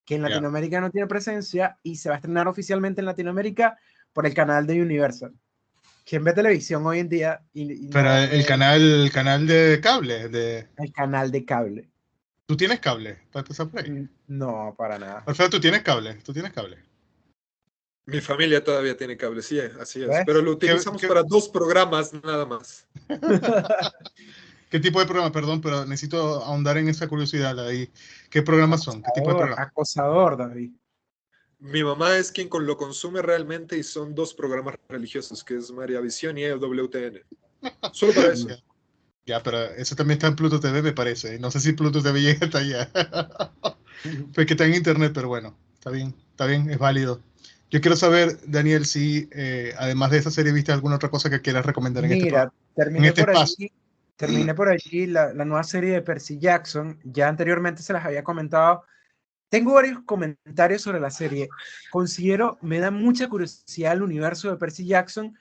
que 0.05 0.15
en 0.15 0.21
Latinoamérica 0.21 0.79
no 0.79 0.91
tiene 0.91 1.07
presencia 1.07 1.77
y 1.83 1.95
se 1.95 2.09
va 2.09 2.15
a 2.15 2.17
estrenar 2.17 2.47
oficialmente 2.47 3.01
en 3.01 3.05
Latinoamérica 3.05 3.77
por 4.13 4.25
el 4.25 4.33
canal 4.33 4.67
de 4.67 4.81
Universal. 4.81 5.33
¿Quién 6.05 6.23
ve 6.23 6.33
televisión 6.33 6.85
hoy 6.85 6.99
en 6.99 7.09
día? 7.09 7.41
Pero 7.53 8.13
el, 8.13 8.45
canal, 8.45 8.79
el 8.79 9.11
canal 9.11 9.47
de 9.47 9.79
cable. 9.81 10.29
De... 10.29 10.67
El 10.77 10.93
canal 10.93 11.31
de 11.31 11.43
cable. 11.43 11.89
¿Tú 12.45 12.55
tienes 12.55 12.79
cable? 12.79 13.17
Para 13.31 13.47
ahí. 13.77 13.89
Mm, 13.89 14.09
no, 14.27 14.75
para 14.77 14.99
nada. 14.99 15.23
Alfredo, 15.25 15.49
¿tú 15.49 15.59
tienes 15.59 15.81
cable? 15.81 16.13
¿Tú 16.23 16.31
tienes 16.31 16.53
cable? 16.53 16.77
Mi 18.05 18.21
familia 18.21 18.63
todavía 18.63 18.95
tiene 18.95 19.17
cable, 19.17 19.41
sí, 19.41 19.59
así 19.81 20.03
es. 20.03 20.09
Pero 20.27 20.43
lo 20.43 20.51
utilizamos 20.51 21.01
para 21.01 21.23
dos 21.23 21.49
programas 21.49 22.13
nada 22.13 22.45
más. 22.45 22.87
¿Qué 24.75 24.81
tipo 24.81 24.99
de 24.99 25.05
programa? 25.05 25.31
Perdón, 25.31 25.61
pero 25.61 25.85
necesito 25.85 26.43
ahondar 26.43 26.77
en 26.77 26.89
esa 26.89 27.07
curiosidad 27.07 27.57
ahí. 27.65 27.89
¿Qué 28.29 28.41
programas 28.41 28.83
son? 28.83 29.01
¿Qué 29.01 29.09
tipo 29.15 29.29
de 29.29 29.35
programas? 29.37 29.67
Acosador, 29.67 30.35
David. 30.35 30.71
Mi 31.59 31.81
mamá 31.81 32.17
es 32.17 32.29
quien 32.29 32.49
lo 32.51 32.75
consume 32.75 33.21
realmente 33.21 33.77
y 33.77 33.83
son 33.83 34.13
dos 34.13 34.33
programas 34.33 34.75
religiosos, 34.89 35.45
que 35.45 35.55
es 35.55 35.71
María 35.71 36.01
Visión 36.01 36.37
y 36.37 36.45
WTN. 36.49 37.21
Solo 37.93 38.11
para 38.11 38.33
eso. 38.33 38.49
Ya, 39.25 39.41
pero 39.41 39.63
eso 39.63 39.95
también 39.95 40.17
está 40.17 40.27
en 40.27 40.35
Pluto 40.35 40.59
TV, 40.59 40.81
me 40.81 40.91
parece. 40.91 41.39
No 41.39 41.51
sé 41.51 41.61
si 41.61 41.71
Pluto 41.71 42.03
TV 42.03 42.21
llega 42.21 42.45
hasta 42.45 42.57
allá. 42.57 42.91
pues 44.35 44.45
que 44.45 44.55
está 44.55 44.65
en 44.65 44.73
internet, 44.73 45.13
pero 45.15 45.29
bueno, 45.29 45.57
está 45.75 45.89
bien, 45.89 46.13
está 46.31 46.47
bien, 46.47 46.69
es 46.69 46.79
válido. 46.79 47.21
Yo 47.71 47.79
quiero 47.79 47.95
saber, 47.95 48.39
Daniel, 48.45 48.85
si 48.85 49.29
eh, 49.31 49.73
además 49.77 50.11
de 50.11 50.17
esa 50.17 50.31
serie 50.31 50.51
viste 50.51 50.73
alguna 50.73 50.97
otra 50.97 51.09
cosa 51.09 51.29
que 51.29 51.39
quieras 51.39 51.65
recomendar 51.65 52.03
en 52.03 52.11
este 52.11 52.25
Mira, 52.25 52.51
terminé 52.75 53.07
este 53.07 53.21
por 53.21 53.29
espacio. 53.31 53.69
Terminé 54.15 54.53
por 54.55 54.69
allí 54.69 55.07
la, 55.07 55.33
la, 55.33 55.45
nueva 55.45 55.63
serie 55.63 55.91
de 55.91 56.01
Percy 56.01 56.39
Jackson. 56.39 56.99
Ya 57.03 57.27
anteriormente 57.27 57.81
se 57.81 57.93
las 57.93 58.05
había 58.05 58.23
comentado. 58.23 58.83
Tengo 59.49 59.73
varios 59.73 59.99
comentarios 60.05 60.81
sobre 60.81 60.99
la 60.99 61.11
serie. 61.11 61.49
Considero, 61.91 62.57
me 62.61 62.79
da 62.79 62.91
mucha 62.91 63.27
curiosidad 63.27 63.93
el 63.93 64.03
universo 64.03 64.49
de 64.49 64.57
Percy 64.57 64.85
Jackson 64.85 65.37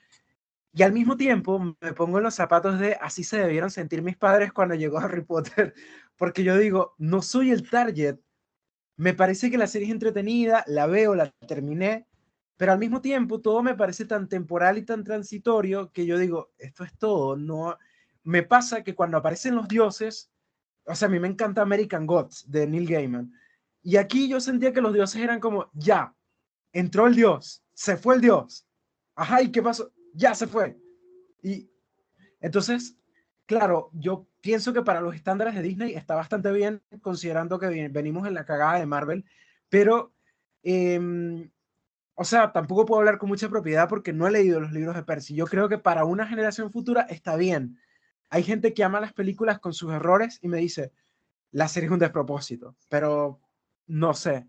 y 0.75 0.83
al 0.83 0.91
mismo 0.91 1.15
tiempo 1.15 1.57
me 1.79 1.93
pongo 1.93 2.17
en 2.17 2.25
los 2.25 2.35
zapatos 2.35 2.79
de 2.79 2.95
así 2.95 3.23
se 3.23 3.37
debieron 3.37 3.71
sentir 3.71 4.01
mis 4.01 4.17
padres 4.17 4.51
cuando 4.51 4.75
llegó 4.75 4.99
Harry 4.99 5.23
Potter, 5.23 5.73
porque 6.17 6.43
yo 6.43 6.57
digo, 6.57 6.95
no 6.97 7.21
soy 7.21 7.51
el 7.51 7.69
target. 7.69 8.17
Me 8.97 9.13
parece 9.13 9.49
que 9.49 9.57
la 9.57 9.67
serie 9.67 9.87
es 9.87 9.93
entretenida, 9.93 10.65
la 10.67 10.85
veo, 10.87 11.15
la 11.15 11.31
terminé, 11.47 12.07
pero 12.57 12.73
al 12.73 12.79
mismo 12.79 13.01
tiempo 13.01 13.39
todo 13.41 13.63
me 13.63 13.75
parece 13.75 14.05
tan 14.05 14.27
temporal 14.27 14.77
y 14.77 14.83
tan 14.83 15.03
transitorio 15.05 15.91
que 15.93 16.05
yo 16.05 16.17
digo, 16.17 16.51
esto 16.57 16.83
es 16.83 16.97
todo, 16.97 17.37
no 17.37 17.77
me 18.25 18.43
pasa 18.43 18.83
que 18.83 18.95
cuando 18.95 19.17
aparecen 19.17 19.55
los 19.55 19.67
dioses, 19.67 20.31
o 20.83 20.95
sea, 20.95 21.07
a 21.07 21.11
mí 21.11 21.19
me 21.19 21.27
encanta 21.27 21.61
American 21.61 22.05
Gods 22.05 22.49
de 22.51 22.67
Neil 22.67 22.87
Gaiman, 22.87 23.31
y 23.81 23.97
aquí 23.97 24.27
yo 24.27 24.41
sentía 24.41 24.73
que 24.73 24.81
los 24.81 24.93
dioses 24.93 25.21
eran 25.21 25.39
como, 25.39 25.69
ya, 25.73 26.13
entró 26.73 27.07
el 27.07 27.15
dios, 27.15 27.63
se 27.73 27.97
fue 27.97 28.15
el 28.15 28.21
dios, 28.21 28.67
ajá, 29.15 29.43
¿y 29.43 29.51
qué 29.51 29.61
pasó? 29.61 29.93
Ya 30.13 30.33
se 30.33 30.47
fue. 30.47 30.77
Y 31.43 31.69
entonces, 32.41 32.97
claro, 33.45 33.91
yo 33.93 34.27
pienso 34.41 34.73
que 34.73 34.81
para 34.81 35.01
los 35.01 35.15
estándares 35.15 35.53
de 35.53 35.61
Disney 35.61 35.93
está 35.93 36.15
bastante 36.15 36.51
bien, 36.51 36.81
considerando 37.01 37.59
que 37.59 37.89
venimos 37.89 38.27
en 38.27 38.33
la 38.33 38.45
cagada 38.45 38.79
de 38.79 38.87
Marvel, 38.87 39.23
pero, 39.69 40.13
em, 40.63 41.51
o 42.15 42.23
sea, 42.23 42.51
tampoco 42.51 42.85
puedo 42.85 42.99
hablar 42.99 43.19
con 43.19 43.29
mucha 43.29 43.49
propiedad 43.49 43.87
porque 43.87 44.13
no 44.13 44.25
he 44.25 44.31
leído 44.31 44.59
los 44.59 44.71
libros 44.71 44.95
de 44.95 45.03
Percy. 45.03 45.35
Yo 45.35 45.45
creo 45.45 45.69
que 45.69 45.77
para 45.77 46.05
una 46.05 46.25
generación 46.25 46.71
futura 46.71 47.01
está 47.03 47.35
bien, 47.35 47.77
hay 48.29 48.43
gente 48.43 48.73
que 48.73 48.83
ama 48.83 48.99
las 48.99 49.13
películas 49.13 49.59
con 49.59 49.73
sus 49.73 49.91
errores 49.91 50.39
y 50.41 50.47
me 50.47 50.57
dice, 50.57 50.91
la 51.51 51.67
serie 51.67 51.87
es 51.87 51.93
un 51.93 51.99
despropósito, 51.99 52.75
pero 52.89 53.39
no 53.87 54.13
sé. 54.13 54.47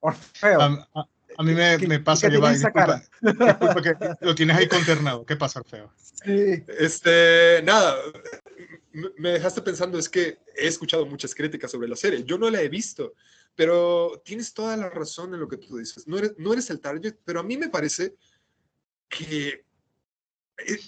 Orfeo. 0.00 0.60
A, 0.60 1.08
a, 1.38 1.42
mí 1.42 1.54
me, 1.54 1.78
me 1.78 2.00
pasa 2.00 2.30
que, 2.30 2.38
va, 2.38 2.52
disculpa, 2.52 3.02
disculpa 3.20 3.82
que 3.82 3.96
lo 4.20 4.34
tienes 4.34 4.56
ahí 4.56 4.68
conternado. 4.68 5.24
¿Qué 5.24 5.36
pasa, 5.36 5.60
Orfeo? 5.60 5.92
Sí. 5.96 6.62
Este, 6.78 7.62
nada, 7.64 7.96
me 9.18 9.30
dejaste 9.30 9.62
pensando, 9.62 9.98
es 9.98 10.08
que 10.08 10.38
he 10.56 10.66
escuchado 10.66 11.04
muchas 11.06 11.34
críticas 11.34 11.70
sobre 11.70 11.88
la 11.88 11.96
serie. 11.96 12.24
Yo 12.24 12.38
no 12.38 12.50
la 12.50 12.62
he 12.62 12.68
visto, 12.68 13.14
pero 13.54 14.22
tienes 14.24 14.54
toda 14.54 14.76
la 14.76 14.88
razón 14.88 15.34
en 15.34 15.40
lo 15.40 15.48
que 15.48 15.56
tú 15.56 15.76
dices. 15.76 16.06
No 16.06 16.18
eres, 16.18 16.34
no 16.38 16.52
eres 16.52 16.70
el 16.70 16.80
target, 16.80 17.16
pero 17.24 17.40
a 17.40 17.42
mí 17.42 17.56
me 17.56 17.68
parece 17.68 18.14
que 19.08 19.64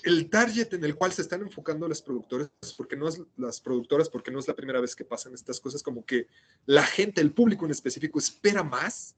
el 0.05 0.31
target 0.31 0.72
en 0.74 0.85
el 0.85 0.94
cual 0.94 1.12
se 1.12 1.22
están 1.22 1.42
enfocando 1.42 1.88
las 1.88 2.00
productoras, 2.00 2.50
porque 2.76 2.96
no 2.96 3.09
es 3.09 3.20
las 3.37 3.61
productoras, 3.61 4.09
porque 4.09 4.31
no 4.31 4.38
es 4.38 4.46
la 4.46 4.55
primera 4.55 4.81
vez 4.81 4.94
que 4.94 5.05
pasan 5.05 5.35
estas 5.35 5.61
cosas, 5.61 5.83
como 5.83 6.05
que 6.05 6.29
la 6.66 6.85
gente, 6.85 7.20
el 7.20 7.33
público 7.33 7.64
en 7.64 7.72
específico, 7.72 8.18
espera 8.18 8.62
más. 8.62 9.16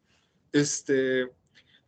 Este, 0.53 1.31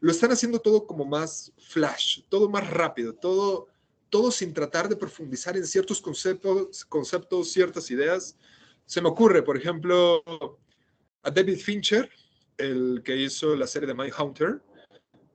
lo 0.01 0.11
están 0.11 0.33
haciendo 0.33 0.61
todo 0.61 0.87
como 0.87 1.05
más 1.05 1.53
flash, 1.59 2.23
todo 2.29 2.49
más 2.49 2.69
rápido, 2.69 3.15
todo, 3.15 3.69
todo 4.11 4.31
sin 4.31 4.53
tratar 4.53 4.89
de 4.89 4.97
profundizar 4.97 5.57
en 5.57 5.67
ciertos 5.67 6.01
conceptos, 6.01 6.85
conceptos, 6.85 7.53
ciertas 7.53 7.91
ideas. 7.91 8.37
Se 8.85 9.01
me 9.01 9.09
ocurre, 9.09 9.43
por 9.43 9.57
ejemplo, 9.57 10.23
a 11.23 11.31
David 11.31 11.59
Fincher, 11.59 12.11
el 12.59 13.03
que 13.03 13.17
hizo 13.17 13.57
la 13.57 13.67
serie 13.67 13.87
de 13.87 13.95
Mindhunter, 13.95 14.63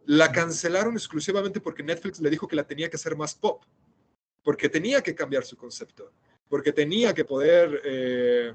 la 0.06 0.32
cancelaron 0.32 0.94
exclusivamente 0.94 1.60
porque 1.60 1.84
Netflix 1.84 2.20
le 2.20 2.30
dijo 2.30 2.48
que 2.48 2.56
la 2.56 2.68
tenía 2.68 2.90
que 2.90 2.96
hacer 2.96 3.16
más 3.16 3.36
pop, 3.36 3.64
porque 4.44 4.70
tenía 4.70 5.02
que 5.02 5.16
cambiar 5.16 5.44
su 5.44 5.58
concepto, 5.58 6.12
porque 6.48 6.72
tenía 6.72 7.14
que 7.14 7.26
poder, 7.26 7.82
eh, 7.84 8.54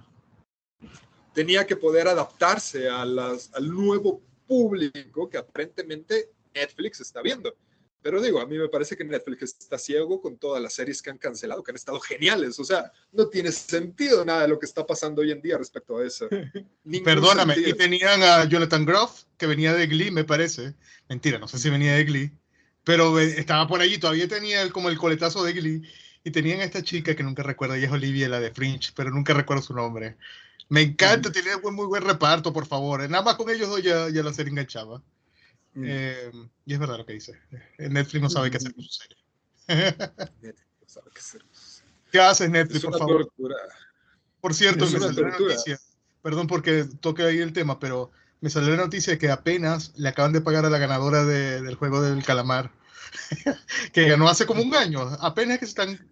tenía 1.34 1.66
que 1.66 1.76
poder 1.76 2.08
adaptarse 2.08 2.88
al 2.88 3.40
nuevo 3.62 4.22
público 4.46 5.28
que 5.28 5.38
aparentemente 5.38 6.30
Netflix 6.54 7.00
está 7.00 7.22
viendo. 7.22 7.54
Pero 8.02 8.22
digo, 8.22 8.40
a 8.40 8.46
mí 8.46 8.56
me 8.56 8.68
parece 8.68 8.96
que 8.96 9.04
Netflix 9.04 9.42
está 9.42 9.78
ciego 9.78 10.22
con 10.22 10.38
todas 10.38 10.62
las 10.62 10.72
series 10.72 11.02
que 11.02 11.10
han 11.10 11.18
cancelado, 11.18 11.62
que 11.62 11.70
han 11.70 11.76
estado 11.76 12.00
geniales. 12.00 12.58
O 12.58 12.64
sea, 12.64 12.90
no 13.12 13.28
tiene 13.28 13.52
sentido 13.52 14.24
nada 14.24 14.42
de 14.42 14.48
lo 14.48 14.58
que 14.58 14.66
está 14.66 14.86
pasando 14.86 15.20
hoy 15.20 15.30
en 15.30 15.42
día 15.42 15.58
respecto 15.58 15.98
a 15.98 16.06
eso. 16.06 16.28
Perdóname, 17.04 17.56
y 17.58 17.74
tenían 17.74 18.22
a 18.22 18.44
Jonathan 18.44 18.86
Groff, 18.86 19.24
que 19.36 19.46
venía 19.46 19.74
de 19.74 19.86
Glee, 19.86 20.10
me 20.10 20.24
parece. 20.24 20.74
Mentira, 21.08 21.38
no 21.38 21.48
sé 21.48 21.58
si 21.58 21.68
venía 21.68 21.94
de 21.94 22.04
Glee, 22.04 22.32
pero 22.84 23.18
estaba 23.20 23.66
por 23.66 23.80
allí, 23.80 23.98
todavía 23.98 24.28
tenía 24.28 24.68
como 24.70 24.88
el 24.88 24.98
coletazo 24.98 25.44
de 25.44 25.52
Glee. 25.52 25.82
Y 26.22 26.30
tenían 26.30 26.60
a 26.60 26.64
esta 26.64 26.82
chica 26.82 27.14
que 27.14 27.22
nunca 27.22 27.42
recuerdo, 27.42 27.74
ella 27.74 27.86
es 27.86 27.92
Olivia, 27.92 28.28
la 28.28 28.40
de 28.40 28.52
Fringe, 28.52 28.92
pero 28.94 29.10
nunca 29.10 29.32
recuerdo 29.32 29.62
su 29.62 29.74
nombre. 29.74 30.16
Me 30.68 30.82
encanta, 30.82 31.32
tiene 31.32 31.50
muy 31.72 31.86
buen 31.86 32.04
reparto, 32.04 32.52
por 32.52 32.66
favor. 32.66 33.08
Nada 33.08 33.24
más 33.24 33.34
con 33.34 33.50
ellos 33.50 33.68
dos 33.68 33.82
ya, 33.82 34.08
ya 34.08 34.22
la 34.22 34.32
serie 34.32 34.50
enganchaba. 34.50 35.02
Mm. 35.74 35.84
Eh, 35.86 36.32
y 36.66 36.72
es 36.72 36.78
verdad 36.78 36.98
lo 36.98 37.06
que 37.06 37.14
dice. 37.14 37.38
Netflix 37.78 38.22
no 38.22 38.30
sabe 38.30 38.50
qué 38.50 38.56
hacer 38.56 38.74
con 38.74 38.84
su 38.84 38.90
serie. 38.90 39.16
Netflix 40.40 40.80
no 40.82 40.88
sabe 40.88 41.10
qué 41.12 41.20
hacer. 41.20 41.44
¿Qué 42.10 42.20
haces 42.20 42.50
Netflix, 42.50 42.84
por 42.84 42.98
favor? 42.98 43.32
Por 44.40 44.54
cierto, 44.54 44.86
me 44.86 44.98
salió 44.98 45.28
la 45.28 45.38
noticia. 45.38 45.78
Perdón 46.22 46.46
porque 46.46 46.84
toque 47.00 47.22
ahí 47.22 47.38
el 47.38 47.52
tema, 47.52 47.78
pero 47.78 48.10
me 48.40 48.50
salió 48.50 48.70
la 48.70 48.84
noticia 48.84 49.18
que 49.18 49.30
apenas 49.30 49.92
le 49.96 50.08
acaban 50.08 50.32
de 50.32 50.40
pagar 50.40 50.64
a 50.64 50.70
la 50.70 50.78
ganadora 50.78 51.24
del 51.24 51.74
juego 51.74 52.02
del 52.02 52.24
calamar, 52.24 52.72
que 53.92 54.08
ganó 54.08 54.28
hace 54.28 54.46
como 54.46 54.62
un 54.62 54.74
año. 54.74 55.00
Apenas 55.20 55.58
que 55.58 55.66
se 55.66 55.70
están 55.70 56.10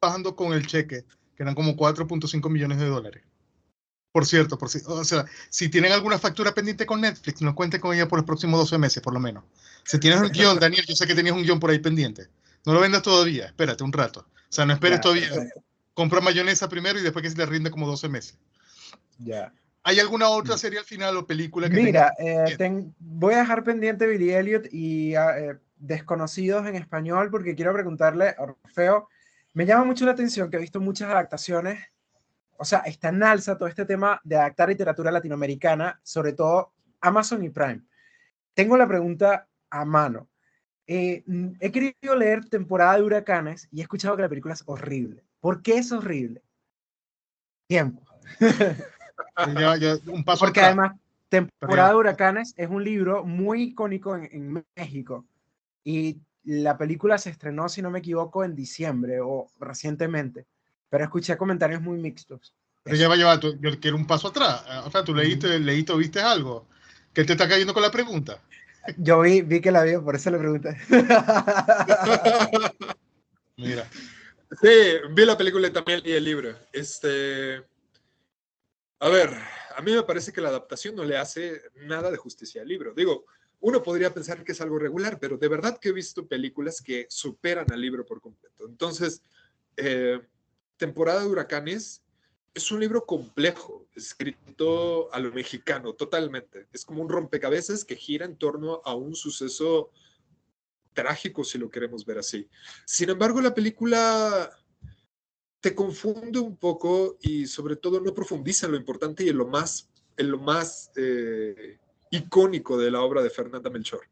bajando 0.00 0.34
con 0.34 0.52
el 0.52 0.66
cheque, 0.66 1.04
que 1.36 1.42
eran 1.42 1.54
como 1.54 1.76
4.5 1.76 2.50
millones 2.50 2.78
de 2.78 2.86
dólares. 2.86 3.22
Por 4.18 4.26
cierto, 4.26 4.58
por 4.58 4.68
o 4.68 5.04
sea, 5.04 5.26
si 5.48 5.68
tienen 5.68 5.92
alguna 5.92 6.18
factura 6.18 6.52
pendiente 6.52 6.84
con 6.84 7.00
Netflix, 7.00 7.40
no 7.40 7.54
cuente 7.54 7.78
con 7.78 7.94
ella 7.94 8.08
por 8.08 8.18
los 8.18 8.26
próximos 8.26 8.58
12 8.58 8.76
meses, 8.76 9.00
por 9.00 9.14
lo 9.14 9.20
menos. 9.20 9.44
Si 9.84 10.00
tienes 10.00 10.20
un 10.20 10.30
guion, 10.30 10.58
Daniel, 10.58 10.84
yo 10.88 10.96
sé 10.96 11.06
que 11.06 11.14
tenías 11.14 11.36
un 11.36 11.44
guion 11.44 11.60
por 11.60 11.70
ahí 11.70 11.78
pendiente. 11.78 12.26
No 12.66 12.74
lo 12.74 12.80
vendas 12.80 13.02
todavía, 13.02 13.46
espérate 13.46 13.84
un 13.84 13.92
rato. 13.92 14.26
O 14.28 14.52
sea, 14.52 14.66
no 14.66 14.72
esperes 14.72 15.00
todavía. 15.00 15.28
Compra 15.94 16.20
mayonesa 16.20 16.68
primero 16.68 16.98
y 16.98 17.02
después 17.04 17.22
que 17.22 17.30
se 17.30 17.36
le 17.36 17.46
rinde 17.46 17.70
como 17.70 17.86
12 17.86 18.08
meses. 18.08 18.36
Ya. 19.18 19.52
¿Hay 19.84 20.00
alguna 20.00 20.30
otra 20.30 20.56
mm. 20.56 20.58
serie 20.58 20.78
al 20.80 20.84
final 20.84 21.16
o 21.16 21.24
película 21.24 21.70
que 21.70 21.76
Mira, 21.76 22.12
eh, 22.18 22.90
voy 22.98 23.34
a 23.34 23.38
dejar 23.38 23.62
pendiente 23.62 24.08
Billy 24.08 24.32
Elliot 24.32 24.66
y 24.72 25.14
ah, 25.14 25.38
eh, 25.38 25.58
Desconocidos 25.76 26.66
en 26.66 26.74
español 26.74 27.30
porque 27.30 27.54
quiero 27.54 27.72
preguntarle 27.72 28.30
a 28.30 28.42
Orfeo. 28.42 29.08
Me 29.54 29.64
llama 29.64 29.84
mucho 29.84 30.04
la 30.06 30.10
atención 30.10 30.50
que 30.50 30.56
he 30.56 30.60
visto 30.60 30.80
muchas 30.80 31.08
adaptaciones 31.08 31.78
o 32.58 32.64
sea, 32.64 32.80
está 32.80 33.08
en 33.08 33.22
alza 33.22 33.56
todo 33.56 33.68
este 33.68 33.84
tema 33.84 34.20
de 34.24 34.36
adaptar 34.36 34.68
literatura 34.68 35.12
latinoamericana, 35.12 36.00
sobre 36.02 36.32
todo 36.32 36.72
Amazon 37.00 37.44
y 37.44 37.50
Prime. 37.50 37.82
Tengo 38.52 38.76
la 38.76 38.88
pregunta 38.88 39.48
a 39.70 39.84
mano. 39.84 40.28
Eh, 40.86 41.22
mm, 41.24 41.50
he 41.60 41.70
querido 41.70 42.16
leer 42.16 42.48
temporada 42.48 42.96
de 42.96 43.04
huracanes 43.04 43.68
y 43.70 43.78
he 43.78 43.82
escuchado 43.82 44.16
que 44.16 44.22
la 44.22 44.28
película 44.28 44.54
es 44.54 44.64
horrible. 44.66 45.24
¿Por 45.38 45.62
qué 45.62 45.78
es 45.78 45.92
horrible? 45.92 46.42
Tiempo. 47.68 48.02
un 50.06 50.24
paso 50.24 50.44
Porque 50.44 50.60
además, 50.60 50.98
temporada 51.28 51.90
de 51.90 51.94
huracanes 51.94 52.54
es 52.56 52.68
un 52.68 52.82
libro 52.82 53.24
muy 53.24 53.62
icónico 53.62 54.16
en, 54.16 54.28
en 54.32 54.64
México 54.74 55.26
y 55.84 56.20
la 56.42 56.76
película 56.76 57.18
se 57.18 57.30
estrenó, 57.30 57.68
si 57.68 57.82
no 57.82 57.90
me 57.90 58.00
equivoco, 58.00 58.42
en 58.42 58.56
diciembre 58.56 59.20
o 59.20 59.46
recientemente, 59.60 60.46
pero 60.88 61.04
escuché 61.04 61.36
comentarios 61.36 61.80
muy 61.80 61.98
mixtos. 61.98 62.54
Pero 62.82 62.96
ya 62.96 63.08
va 63.08 63.14
a 63.14 63.16
llevar, 63.16 63.40
yo 63.40 63.80
quiero 63.80 63.96
un 63.96 64.06
paso 64.06 64.28
atrás. 64.28 64.64
O 64.84 64.90
sea, 64.90 65.04
tú 65.04 65.14
leíste, 65.14 65.58
leíste 65.58 65.92
o 65.92 65.96
viste 65.96 66.20
algo. 66.20 66.66
¿Qué 67.12 67.24
te 67.24 67.32
está 67.32 67.48
cayendo 67.48 67.74
con 67.74 67.82
la 67.82 67.90
pregunta? 67.90 68.40
Yo 68.96 69.20
vi, 69.20 69.42
vi 69.42 69.60
que 69.60 69.70
la 69.70 69.82
vi, 69.82 69.98
por 69.98 70.16
eso 70.16 70.30
le 70.30 70.38
pregunté. 70.38 70.78
Mira. 73.56 73.88
Sí, 74.62 74.68
vi 75.10 75.24
la 75.26 75.36
película 75.36 75.68
y 75.68 75.72
también 75.72 76.00
leí 76.02 76.14
el 76.14 76.24
libro. 76.24 76.56
Este. 76.72 77.62
A 79.00 79.08
ver, 79.08 79.30
a 79.76 79.82
mí 79.82 79.92
me 79.92 80.02
parece 80.02 80.32
que 80.32 80.40
la 80.40 80.48
adaptación 80.48 80.96
no 80.96 81.04
le 81.04 81.18
hace 81.18 81.62
nada 81.74 82.10
de 82.10 82.16
justicia 82.16 82.62
al 82.62 82.68
libro. 82.68 82.94
Digo, 82.94 83.26
uno 83.60 83.82
podría 83.82 84.14
pensar 84.14 84.42
que 84.42 84.52
es 84.52 84.60
algo 84.60 84.78
regular, 84.78 85.18
pero 85.20 85.36
de 85.36 85.48
verdad 85.48 85.78
que 85.78 85.90
he 85.90 85.92
visto 85.92 86.26
películas 86.26 86.80
que 86.80 87.06
superan 87.10 87.70
al 87.70 87.80
libro 87.80 88.06
por 88.06 88.20
completo. 88.20 88.66
Entonces, 88.66 89.22
eh, 89.76 90.20
Temporada 90.78 91.20
de 91.20 91.26
Huracanes 91.26 92.02
es 92.54 92.70
un 92.70 92.80
libro 92.80 93.04
complejo, 93.04 93.86
escrito 93.94 95.12
a 95.12 95.20
lo 95.20 95.32
mexicano, 95.32 95.92
totalmente. 95.92 96.66
Es 96.72 96.84
como 96.84 97.02
un 97.02 97.08
rompecabezas 97.08 97.84
que 97.84 97.96
gira 97.96 98.24
en 98.24 98.36
torno 98.36 98.80
a 98.84 98.94
un 98.94 99.14
suceso 99.14 99.90
trágico, 100.92 101.44
si 101.44 101.58
lo 101.58 101.70
queremos 101.70 102.04
ver 102.06 102.18
así. 102.18 102.48
Sin 102.84 103.10
embargo, 103.10 103.40
la 103.40 103.54
película 103.54 104.50
te 105.60 105.74
confunde 105.74 106.38
un 106.38 106.56
poco 106.56 107.18
y 107.20 107.46
sobre 107.46 107.76
todo 107.76 108.00
no 108.00 108.14
profundiza 108.14 108.66
en 108.66 108.72
lo 108.72 108.78
importante 108.78 109.24
y 109.24 109.28
en 109.28 109.38
lo 109.38 109.46
más, 109.46 109.88
lo 110.16 110.38
más 110.38 110.90
eh, 110.96 111.78
icónico 112.10 112.78
de 112.78 112.90
la 112.90 113.02
obra 113.02 113.22
de 113.22 113.30
Fernanda 113.30 113.70
Melchor, 113.70 114.02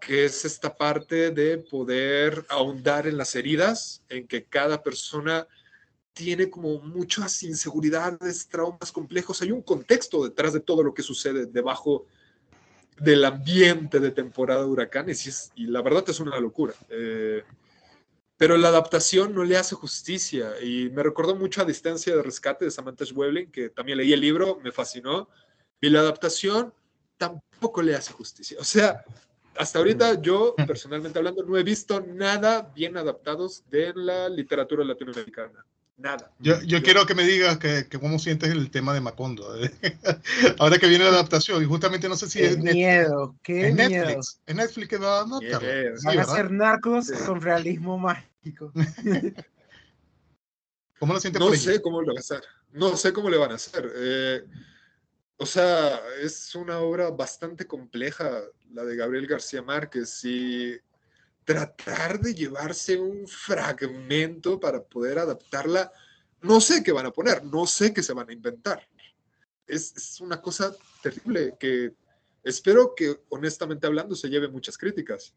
que 0.00 0.24
es 0.24 0.44
esta 0.44 0.76
parte 0.76 1.30
de 1.30 1.58
poder 1.58 2.44
ahondar 2.48 3.06
en 3.06 3.16
las 3.16 3.34
heridas, 3.34 4.02
en 4.08 4.26
que 4.26 4.44
cada 4.44 4.82
persona 4.82 5.46
tiene 6.16 6.48
como 6.48 6.80
muchas 6.80 7.42
inseguridades, 7.42 8.48
traumas 8.48 8.90
complejos. 8.90 9.42
Hay 9.42 9.52
un 9.52 9.60
contexto 9.60 10.24
detrás 10.24 10.54
de 10.54 10.60
todo 10.60 10.82
lo 10.82 10.94
que 10.94 11.02
sucede 11.02 11.44
debajo 11.44 12.06
del 12.98 13.22
ambiente 13.26 14.00
de 14.00 14.10
temporada 14.10 14.62
de 14.62 14.66
huracanes 14.66 15.52
y, 15.54 15.66
la 15.66 15.82
verdad 15.82 16.04
es 16.08 16.18
una 16.18 16.40
locura. 16.40 16.72
Eh, 16.88 17.44
pero 18.38 18.56
la 18.56 18.68
adaptación 18.68 19.34
no 19.34 19.44
le 19.44 19.58
hace 19.58 19.74
justicia 19.74 20.58
y 20.62 20.88
me 20.88 21.02
recordó 21.02 21.36
mucho 21.36 21.60
a 21.60 21.66
Distancia 21.66 22.16
de 22.16 22.22
Rescate 22.22 22.64
de 22.64 22.70
Samantha 22.70 23.04
Schweblin, 23.04 23.50
que 23.50 23.68
también 23.68 23.98
leí 23.98 24.14
el 24.14 24.20
libro, 24.22 24.58
me 24.64 24.72
fascinó, 24.72 25.28
y 25.82 25.90
la 25.90 26.00
adaptación 26.00 26.72
tampoco 27.18 27.82
le 27.82 27.94
hace 27.94 28.14
justicia. 28.14 28.56
O 28.58 28.64
sea, 28.64 29.04
hasta 29.58 29.78
ahorita 29.78 30.22
yo, 30.22 30.54
personalmente 30.66 31.18
hablando, 31.18 31.42
no 31.42 31.58
he 31.58 31.62
visto 31.62 32.00
nada 32.00 32.72
bien 32.74 32.96
adaptados 32.96 33.64
de 33.68 33.92
la 33.94 34.30
literatura 34.30 34.82
latinoamericana. 34.82 35.66
Nada. 35.98 36.30
Yo, 36.38 36.60
yo, 36.62 36.82
quiero 36.82 37.06
que 37.06 37.14
me 37.14 37.24
digas 37.24 37.56
que, 37.56 37.88
que, 37.88 37.98
cómo 37.98 38.18
sientes 38.18 38.50
el 38.50 38.70
tema 38.70 38.92
de 38.92 39.00
Macondo. 39.00 39.56
¿eh? 39.64 39.70
Ahora 40.58 40.78
que 40.78 40.88
viene 40.88 41.04
la 41.04 41.10
adaptación, 41.10 41.62
y 41.62 41.66
justamente 41.66 42.06
no 42.06 42.16
sé 42.16 42.28
si 42.28 42.40
qué 42.40 42.46
es. 42.48 42.58
miedo, 42.58 43.34
qué 43.42 43.68
es 43.68 43.74
miedo. 43.74 44.04
Netflix. 44.04 44.40
Es 44.44 44.54
Netflix 44.54 44.88
que 44.88 44.98
va 44.98 45.20
a 45.20 45.22
adaptarlo. 45.22 45.68
Van 46.04 46.18
a 46.18 46.24
ser 46.24 46.50
narcos 46.50 47.10
con 47.24 47.40
realismo 47.40 47.98
mágico. 47.98 48.72
¿Cómo 50.98 51.14
lo 51.14 51.20
sientes? 51.20 51.40
No 51.40 51.52
sé 51.54 51.80
cómo 51.80 52.02
lo 52.02 52.08
van 52.08 52.18
a 52.18 52.20
hacer. 52.20 52.42
No 52.72 52.96
sé 52.96 53.12
cómo 53.14 53.30
le 53.30 53.38
van 53.38 53.52
a 53.52 53.54
hacer. 53.54 53.90
Eh, 53.96 54.44
o 55.38 55.46
sea, 55.46 56.00
es 56.22 56.54
una 56.54 56.78
obra 56.78 57.10
bastante 57.10 57.66
compleja, 57.66 58.40
la 58.72 58.84
de 58.84 58.96
Gabriel 58.96 59.26
García 59.26 59.62
Márquez, 59.62 60.24
y 60.24 60.78
tratar 61.46 62.20
de 62.20 62.34
llevarse 62.34 62.98
un 62.98 63.26
fragmento 63.26 64.58
para 64.58 64.82
poder 64.82 65.20
adaptarla, 65.20 65.92
no 66.42 66.60
sé 66.60 66.82
qué 66.82 66.90
van 66.90 67.06
a 67.06 67.12
poner, 67.12 67.44
no 67.44 67.66
sé 67.66 67.94
qué 67.94 68.02
se 68.02 68.12
van 68.12 68.28
a 68.28 68.32
inventar. 68.32 68.86
Es, 69.66 70.20
una 70.20 70.42
cosa 70.42 70.74
terrible 71.02 71.54
que 71.58 71.94
espero 72.42 72.94
que, 72.96 73.20
honestamente 73.28 73.86
hablando, 73.86 74.16
se 74.16 74.28
lleve 74.28 74.48
muchas 74.48 74.76
críticas. 74.76 75.34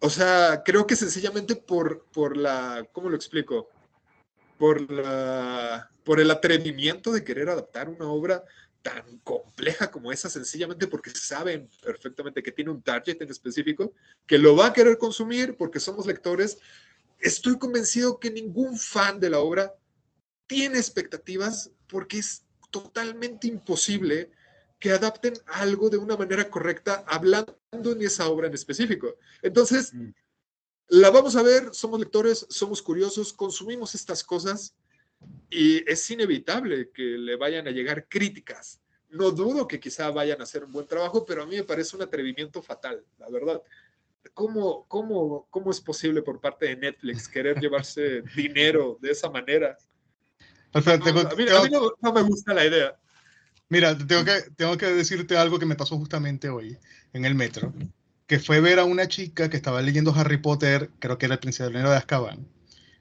O 0.00 0.10
sea, 0.10 0.62
creo 0.62 0.86
que 0.86 0.94
sencillamente 0.94 1.56
por, 1.56 2.04
por 2.12 2.36
la, 2.36 2.86
¿cómo 2.92 3.08
lo 3.08 3.16
explico? 3.16 3.70
Por, 4.58 4.90
la, 4.90 5.90
por 6.04 6.20
el 6.20 6.30
atrevimiento 6.30 7.10
de 7.10 7.24
querer 7.24 7.48
adaptar 7.48 7.88
una 7.88 8.06
obra 8.06 8.44
tan 8.86 9.18
compleja 9.24 9.90
como 9.90 10.12
esa, 10.12 10.30
sencillamente 10.30 10.86
porque 10.86 11.10
saben 11.10 11.68
perfectamente 11.82 12.40
que 12.40 12.52
tiene 12.52 12.70
un 12.70 12.82
target 12.82 13.20
en 13.20 13.30
específico, 13.30 13.92
que 14.28 14.38
lo 14.38 14.54
va 14.54 14.66
a 14.66 14.72
querer 14.72 14.96
consumir 14.96 15.56
porque 15.56 15.80
somos 15.80 16.06
lectores. 16.06 16.58
Estoy 17.18 17.58
convencido 17.58 18.20
que 18.20 18.30
ningún 18.30 18.78
fan 18.78 19.18
de 19.18 19.30
la 19.30 19.40
obra 19.40 19.74
tiene 20.46 20.78
expectativas 20.78 21.72
porque 21.88 22.18
es 22.18 22.44
totalmente 22.70 23.48
imposible 23.48 24.30
que 24.78 24.92
adapten 24.92 25.34
algo 25.46 25.90
de 25.90 25.98
una 25.98 26.16
manera 26.16 26.48
correcta 26.48 27.04
hablando 27.08 27.56
en 27.74 28.02
esa 28.02 28.28
obra 28.28 28.46
en 28.46 28.54
específico. 28.54 29.16
Entonces, 29.42 29.94
mm. 29.94 30.10
la 30.90 31.10
vamos 31.10 31.34
a 31.34 31.42
ver, 31.42 31.70
somos 31.72 31.98
lectores, 31.98 32.46
somos 32.50 32.82
curiosos, 32.82 33.32
consumimos 33.32 33.96
estas 33.96 34.22
cosas 34.22 34.76
y 35.50 35.88
es 35.90 36.10
inevitable 36.10 36.90
que 36.90 37.02
le 37.02 37.36
vayan 37.36 37.66
a 37.68 37.70
llegar 37.70 38.08
críticas. 38.08 38.80
No 39.10 39.30
dudo 39.30 39.68
que 39.68 39.80
quizá 39.80 40.10
vayan 40.10 40.40
a 40.40 40.44
hacer 40.44 40.64
un 40.64 40.72
buen 40.72 40.86
trabajo, 40.86 41.24
pero 41.24 41.42
a 41.42 41.46
mí 41.46 41.56
me 41.56 41.64
parece 41.64 41.96
un 41.96 42.02
atrevimiento 42.02 42.62
fatal, 42.62 43.04
la 43.18 43.30
verdad. 43.30 43.62
¿Cómo, 44.34 44.86
cómo, 44.88 45.46
cómo 45.50 45.70
es 45.70 45.80
posible 45.80 46.22
por 46.22 46.40
parte 46.40 46.66
de 46.66 46.76
Netflix 46.76 47.28
querer 47.28 47.58
llevarse 47.60 48.22
dinero 48.36 48.98
de 49.00 49.12
esa 49.12 49.30
manera? 49.30 49.78
a 50.72 50.80
mí, 51.36 51.44
no, 52.02 52.12
me 52.12 52.22
gusta 52.22 52.52
la 52.52 52.66
idea. 52.66 52.96
Mira, 53.68 53.96
tengo 53.96 54.24
que, 54.24 54.42
tengo 54.56 54.76
que 54.76 54.86
decirte 54.86 55.36
algo 55.36 55.58
que 55.58 55.66
me 55.66 55.74
pasó 55.74 55.96
justamente 55.96 56.50
hoy 56.50 56.76
en 57.12 57.24
el 57.24 57.34
metro, 57.34 57.72
que 58.26 58.38
fue 58.38 58.60
ver 58.60 58.78
a 58.78 58.84
una 58.84 59.08
chica 59.08 59.48
que 59.48 59.56
estaba 59.56 59.80
leyendo 59.80 60.14
Harry 60.14 60.36
Potter, 60.36 60.90
creo 60.98 61.18
que 61.18 61.26
era 61.26 61.36
el 61.36 61.40
prisionero 61.40 61.90
de 61.90 61.96
Azkaban. 61.96 62.46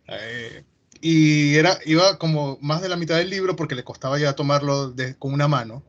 Eh, 0.08 0.64
y 1.08 1.56
era, 1.56 1.78
iba 1.86 2.18
como 2.18 2.58
más 2.62 2.82
de 2.82 2.90
la 2.90 2.96
mitad 2.96 3.18
del 3.18 3.30
libro 3.30 3.56
porque 3.56 3.76
le 3.76 3.84
costaba 3.84 4.18
ya 4.18 4.34
tomarlo 4.34 4.90
de, 4.90 5.16
con 5.16 5.34
una 5.34 5.48
mano. 5.48 5.84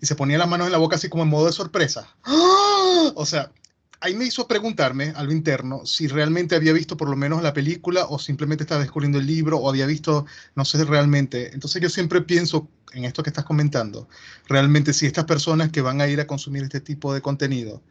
Y 0.00 0.06
se 0.06 0.14
ponía 0.14 0.38
las 0.38 0.48
manos 0.48 0.68
en 0.68 0.72
la 0.72 0.78
boca 0.78 0.94
así 0.94 1.08
como 1.08 1.24
en 1.24 1.28
modo 1.28 1.46
de 1.46 1.52
sorpresa. 1.52 2.14
¡Ah! 2.22 3.10
O 3.16 3.26
sea, 3.26 3.50
ahí 3.98 4.14
me 4.14 4.26
hizo 4.26 4.46
preguntarme 4.46 5.12
a 5.16 5.24
lo 5.24 5.32
interno 5.32 5.84
si 5.84 6.06
realmente 6.06 6.54
había 6.54 6.72
visto 6.72 6.96
por 6.96 7.08
lo 7.08 7.16
menos 7.16 7.42
la 7.42 7.52
película 7.52 8.06
o 8.08 8.20
simplemente 8.20 8.62
estaba 8.62 8.80
descubriendo 8.82 9.18
el 9.18 9.26
libro 9.26 9.58
o 9.58 9.68
había 9.68 9.86
visto, 9.86 10.24
no 10.54 10.64
sé 10.64 10.84
realmente. 10.84 11.52
Entonces 11.52 11.82
yo 11.82 11.90
siempre 11.90 12.20
pienso 12.20 12.68
en 12.92 13.06
esto 13.06 13.24
que 13.24 13.30
estás 13.30 13.44
comentando, 13.44 14.08
realmente 14.46 14.92
si 14.92 15.04
estas 15.04 15.24
personas 15.24 15.72
que 15.72 15.80
van 15.80 16.00
a 16.00 16.06
ir 16.06 16.20
a 16.20 16.28
consumir 16.28 16.62
este 16.62 16.80
tipo 16.80 17.12
de 17.12 17.22
contenido, 17.22 17.82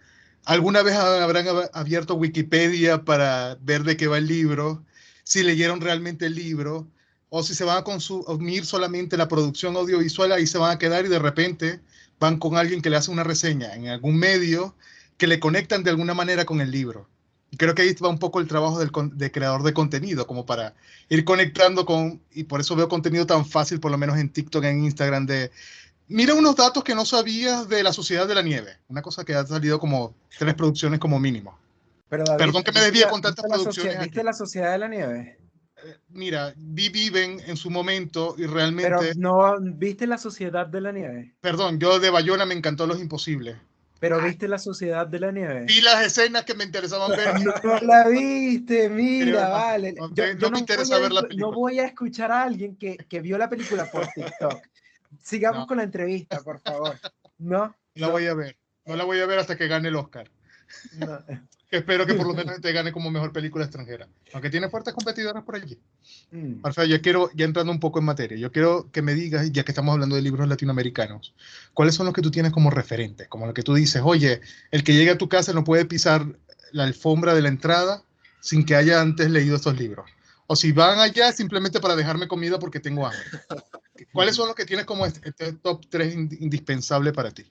alguna 0.45 0.81
vez 0.81 0.95
habrán 0.95 1.45
abierto 1.73 2.15
Wikipedia 2.15 3.03
para 3.03 3.57
ver 3.59 3.83
de 3.83 3.97
qué 3.97 4.07
va 4.07 4.17
el 4.17 4.27
libro 4.27 4.85
si 5.23 5.43
leyeron 5.43 5.81
realmente 5.81 6.25
el 6.25 6.35
libro 6.35 6.87
o 7.29 7.43
si 7.43 7.55
se 7.55 7.63
van 7.63 7.77
a 7.77 7.83
consumir 7.83 8.65
solamente 8.65 9.17
la 9.17 9.27
producción 9.27 9.75
audiovisual, 9.75 10.31
ahí 10.31 10.45
se 10.45 10.57
van 10.57 10.71
a 10.71 10.77
quedar 10.77 11.05
y 11.05 11.09
de 11.09 11.19
repente 11.19 11.79
van 12.19 12.37
con 12.37 12.57
alguien 12.57 12.81
que 12.81 12.89
le 12.89 12.97
hace 12.97 13.11
una 13.11 13.23
reseña 13.23 13.73
en 13.73 13.87
algún 13.87 14.17
medio 14.17 14.75
que 15.17 15.27
le 15.27 15.39
conectan 15.39 15.83
de 15.83 15.89
alguna 15.89 16.13
manera 16.13 16.45
con 16.45 16.61
el 16.61 16.71
libro. 16.71 17.07
Y 17.49 17.57
creo 17.57 17.75
que 17.75 17.83
ahí 17.83 17.93
va 18.03 18.09
un 18.09 18.17
poco 18.17 18.39
el 18.39 18.47
trabajo 18.47 18.79
del 18.79 18.91
de 19.13 19.31
creador 19.31 19.61
de 19.63 19.73
contenido, 19.73 20.25
como 20.25 20.45
para 20.45 20.73
ir 21.09 21.23
conectando 21.23 21.85
con, 21.85 22.21
y 22.33 22.45
por 22.45 22.61
eso 22.61 22.75
veo 22.75 22.89
contenido 22.89 23.27
tan 23.27 23.45
fácil, 23.45 23.79
por 23.79 23.91
lo 23.91 23.97
menos 23.97 24.17
en 24.17 24.29
TikTok, 24.29 24.63
en 24.63 24.83
Instagram, 24.83 25.27
de, 25.27 25.51
mira 26.07 26.33
unos 26.33 26.55
datos 26.55 26.83
que 26.83 26.95
no 26.95 27.05
sabías 27.05 27.69
de 27.69 27.83
la 27.83 27.93
Sociedad 27.93 28.27
de 28.27 28.35
la 28.35 28.41
Nieve, 28.41 28.77
una 28.87 29.01
cosa 29.01 29.23
que 29.23 29.35
ha 29.35 29.45
salido 29.45 29.79
como 29.79 30.15
tres 30.37 30.55
producciones 30.55 30.99
como 30.99 31.19
mínimo. 31.19 31.59
Perdón 32.37 32.63
que 32.63 32.71
me 32.71 32.81
desvíe 32.81 33.07
con 33.09 33.21
tantas 33.21 33.45
producciones. 33.45 33.99
¿Viste 33.99 34.23
la 34.23 34.33
Sociedad 34.33 34.71
de 34.71 34.77
la 34.77 34.87
Nieve? 34.87 35.37
Eh, 35.83 35.97
mira, 36.09 36.53
vi 36.55 36.89
Viven 36.89 37.41
en 37.45 37.57
su 37.57 37.69
momento 37.69 38.35
y 38.37 38.45
realmente. 38.45 38.91
Pero 38.97 39.13
no, 39.15 39.55
¿viste 39.59 40.07
la 40.07 40.17
Sociedad 40.17 40.67
de 40.67 40.81
la 40.81 40.91
Nieve? 40.91 41.35
Perdón, 41.41 41.79
yo 41.79 41.99
de 41.99 42.09
Bayona 42.09 42.45
me 42.45 42.53
encantó 42.53 42.87
Los 42.87 42.99
Imposibles. 42.99 43.57
Pero 43.99 44.21
viste 44.21 44.49
la 44.49 44.59
Sociedad 44.59 45.07
de 45.07 45.17
la 45.17 45.31
Nieve. 45.31 45.63
Vi 45.65 45.79
las 45.79 46.05
escenas 46.05 46.43
que 46.43 46.53
me 46.55 46.65
interesaban 46.65 47.11
ver. 47.11 47.33
No 47.63 47.79
la 47.79 48.07
viste, 48.09 48.89
mira, 48.89 49.47
vale. 49.47 49.93
No, 49.93 50.13
yo, 50.13 50.51
me 50.51 50.59
interesa 50.59 50.99
ver 50.99 51.13
la 51.13 51.21
película. 51.21 51.47
No 51.47 51.53
voy 51.53 51.79
a 51.79 51.85
escuchar 51.85 52.29
a 52.29 52.43
alguien 52.43 52.75
que, 52.75 52.97
que 52.97 53.21
vio 53.21 53.37
la 53.37 53.49
película 53.49 53.89
por 53.89 54.05
TikTok. 54.07 54.61
Sigamos 55.21 55.67
con 55.67 55.77
la 55.77 55.83
entrevista, 55.83 56.41
por 56.41 56.59
favor. 56.59 56.99
No. 57.37 57.73
La 57.95 58.09
voy 58.09 58.27
a 58.27 58.33
ver. 58.33 58.57
No 58.85 58.97
la 58.97 59.05
voy 59.05 59.19
a 59.21 59.25
ver 59.25 59.39
hasta 59.39 59.55
que 59.55 59.67
gane 59.67 59.87
el 59.87 59.95
Oscar. 59.95 60.29
espero 61.71 62.05
que 62.05 62.13
por 62.13 62.27
lo 62.27 62.33
menos 62.33 62.61
te 62.61 62.71
gane 62.71 62.91
como 62.91 63.09
mejor 63.09 63.31
película 63.31 63.65
extranjera. 63.65 64.07
Aunque 64.33 64.49
tiene 64.49 64.69
fuertes 64.69 64.93
competidoras 64.93 65.43
por 65.43 65.55
allí. 65.55 65.79
Mm. 66.31 66.61
yo 66.87 67.01
quiero, 67.01 67.29
ya 67.33 67.45
entrando 67.45 67.71
un 67.71 67.79
poco 67.79 67.99
en 67.99 68.05
materia, 68.05 68.37
yo 68.37 68.51
quiero 68.51 68.91
que 68.91 69.01
me 69.01 69.13
digas, 69.13 69.51
ya 69.51 69.63
que 69.63 69.71
estamos 69.71 69.93
hablando 69.93 70.15
de 70.15 70.21
libros 70.21 70.47
latinoamericanos, 70.47 71.33
¿cuáles 71.73 71.95
son 71.95 72.05
los 72.05 72.13
que 72.13 72.21
tú 72.21 72.31
tienes 72.31 72.51
como 72.51 72.69
referentes? 72.69 73.27
Como 73.27 73.45
lo 73.47 73.53
que 73.53 73.63
tú 73.63 73.73
dices, 73.73 74.01
oye, 74.03 74.41
el 74.71 74.83
que 74.83 74.93
llegue 74.93 75.11
a 75.11 75.17
tu 75.17 75.29
casa 75.29 75.53
no 75.53 75.63
puede 75.63 75.85
pisar 75.85 76.25
la 76.71 76.83
alfombra 76.83 77.33
de 77.33 77.41
la 77.41 77.49
entrada 77.49 78.03
sin 78.39 78.65
que 78.65 78.75
haya 78.75 79.01
antes 79.01 79.29
leído 79.29 79.55
estos 79.55 79.77
libros. 79.77 80.09
O 80.47 80.55
si 80.55 80.71
van 80.71 80.99
allá 80.99 81.31
simplemente 81.31 81.79
para 81.79 81.95
dejarme 81.95 82.27
comida 82.27 82.59
porque 82.59 82.79
tengo 82.79 83.05
hambre. 83.05 83.23
¿Cuáles 84.11 84.35
son 84.35 84.47
los 84.47 84.55
que 84.55 84.65
tienes 84.65 84.85
como 84.85 85.05
este, 85.05 85.29
este 85.29 85.53
top 85.53 85.85
3 85.89 86.13
indispensable 86.13 87.13
para 87.13 87.31
ti? 87.31 87.45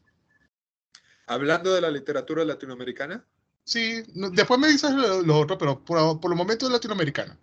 Hablando 1.33 1.75
de 1.75 1.81
la 1.81 1.90
literatura 1.90 2.45
latinoamericana. 2.45 3.25
Sí, 3.64 4.03
después 4.33 4.59
me 4.59 4.68
dices 4.68 4.90
lo, 4.90 5.38
otro, 5.38 5.57
pero 5.57 5.85
por, 5.85 6.21
por 6.21 6.31
el 6.31 6.37
momento 6.37 6.66
es 6.66 6.73
latinoamericana. 6.73 7.38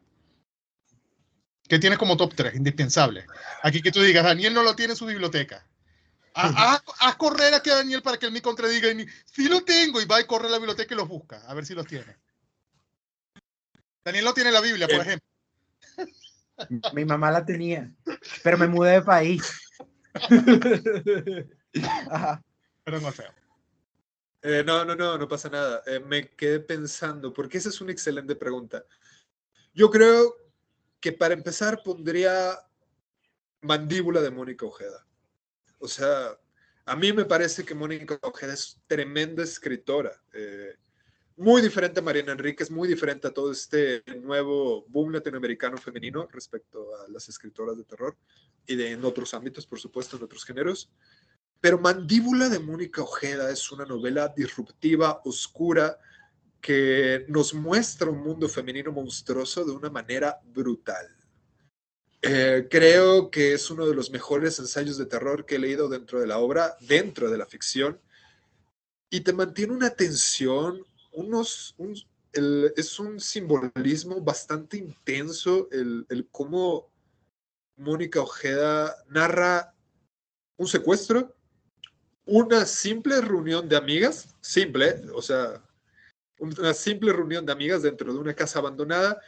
¿Qué 1.67 1.79
tienes 1.79 1.99
como 1.99 2.17
top 2.17 2.33
3 2.35 2.55
indispensable? 2.55 3.25
Aquí 3.61 3.81
que 3.81 3.91
tú 3.91 4.01
digas, 4.01 4.23
Daniel 4.23 4.53
no 4.53 4.63
lo 4.63 4.75
tiene 4.75 4.93
en 4.93 4.97
su 4.97 5.05
biblioteca. 5.05 5.65
Haz, 6.33 6.81
correr 7.17 7.53
aquí 7.53 7.69
a 7.69 7.75
Daniel 7.75 8.01
para 8.01 8.17
que 8.17 8.25
él 8.25 8.31
me 8.31 8.41
contradiga. 8.41 8.89
Y 8.89 9.05
sí 9.25 9.47
lo 9.47 9.63
tengo 9.63 10.01
y 10.01 10.05
va 10.05 10.19
y 10.19 10.25
corre 10.25 10.47
a 10.47 10.51
la 10.51 10.57
biblioteca 10.57 10.93
y 10.93 10.97
los 10.97 11.07
busca, 11.07 11.41
a 11.47 11.53
ver 11.53 11.65
si 11.65 11.75
los 11.75 11.85
tiene. 11.85 12.17
Daniel 14.03 14.25
no 14.25 14.33
tiene 14.33 14.51
la 14.51 14.61
Biblia, 14.61 14.87
por 14.87 14.97
eh. 14.97 15.01
ejemplo. 15.01 15.27
Mi 16.93 17.05
mamá 17.05 17.31
la 17.31 17.45
tenía, 17.45 17.91
pero 18.43 18.57
me 18.57 18.67
mudé 18.67 18.93
de 18.93 19.01
país. 19.01 19.43
Pero 22.83 22.99
no 23.01 23.11
feo. 23.11 23.31
Eh, 24.41 24.63
no, 24.65 24.85
no, 24.85 24.95
no, 24.95 25.17
no 25.17 25.27
pasa 25.27 25.49
nada. 25.49 25.83
Eh, 25.85 25.99
me 25.99 26.29
quedé 26.29 26.59
pensando, 26.59 27.33
porque 27.33 27.57
esa 27.57 27.69
es 27.69 27.81
una 27.81 27.91
excelente 27.91 28.35
pregunta. 28.35 28.85
Yo 29.73 29.89
creo 29.89 30.35
que 30.99 31.11
para 31.11 31.33
empezar 31.33 31.81
pondría 31.83 32.59
Mandíbula 33.61 34.21
de 34.21 34.31
Mónica 34.31 34.65
Ojeda. 34.65 35.05
O 35.79 35.87
sea, 35.87 36.37
a 36.85 36.95
mí 36.95 37.13
me 37.13 37.25
parece 37.25 37.65
que 37.65 37.75
Mónica 37.75 38.17
Ojeda 38.21 38.53
es 38.53 38.81
tremenda 38.87 39.43
escritora. 39.43 40.21
Eh, 40.33 40.75
muy 41.37 41.61
diferente 41.61 41.99
a 41.99 42.03
Mariana 42.03 42.33
Enríquez, 42.33 42.69
muy 42.69 42.87
diferente 42.87 43.27
a 43.27 43.31
todo 43.31 43.51
este 43.51 44.03
nuevo 44.21 44.85
boom 44.89 45.13
latinoamericano 45.13 45.77
femenino 45.77 46.27
respecto 46.31 46.95
a 46.97 47.07
las 47.09 47.29
escritoras 47.29 47.77
de 47.77 47.85
terror 47.85 48.17
y 48.65 48.75
de 48.75 48.91
en 48.91 49.05
otros 49.05 49.33
ámbitos, 49.33 49.65
por 49.65 49.79
supuesto, 49.79 50.17
en 50.17 50.23
otros 50.23 50.43
géneros. 50.43 50.89
Pero 51.61 51.79
Mandíbula 51.79 52.47
de 52.49 52.59
Mónica 52.59 53.01
Ojeda 53.01 53.51
es 53.51 53.71
una 53.71 53.85
novela 53.85 54.29
disruptiva, 54.29 55.21
oscura, 55.25 55.97
que 56.61 57.25
nos 57.27 57.53
muestra 57.53 58.09
un 58.09 58.21
mundo 58.21 58.47
femenino 58.47 58.91
monstruoso 58.91 59.65
de 59.65 59.71
una 59.71 59.89
manera 59.89 60.39
brutal. 60.45 61.07
Eh, 62.21 62.67
creo 62.69 63.31
que 63.31 63.53
es 63.53 63.69
uno 63.71 63.85
de 63.87 63.95
los 63.95 64.11
mejores 64.11 64.59
ensayos 64.59 64.97
de 64.97 65.05
terror 65.05 65.45
que 65.45 65.55
he 65.55 65.59
leído 65.59 65.87
dentro 65.87 66.19
de 66.19 66.27
la 66.27 66.37
obra, 66.37 66.75
dentro 66.81 67.29
de 67.29 67.37
la 67.37 67.45
ficción, 67.45 67.99
y 69.09 69.21
te 69.21 69.33
mantiene 69.33 69.73
una 69.73 69.89
tensión, 69.89 70.85
unos, 71.13 71.75
es 72.33 72.99
un 72.99 73.19
simbolismo 73.19 74.21
bastante 74.21 74.77
intenso 74.77 75.69
el 75.71 76.27
cómo 76.31 76.91
Mónica 77.77 78.21
Ojeda 78.21 78.95
narra 79.07 79.73
un 80.57 80.67
secuestro, 80.67 81.38
una 82.29 82.65
simple 82.65 83.21
reunión 83.21 83.67
de 83.67 83.75
amigas, 83.75 84.35
simple, 84.39 85.01
o 85.13 85.21
sea, 85.21 85.63
una 86.39 86.73
simple 86.75 87.11
reunión 87.11 87.45
de 87.45 87.51
amigas 87.51 87.81
dentro 87.81 88.13
de 88.13 88.19
una 88.19 88.35
casa 88.35 88.59
abandonada 88.59 89.19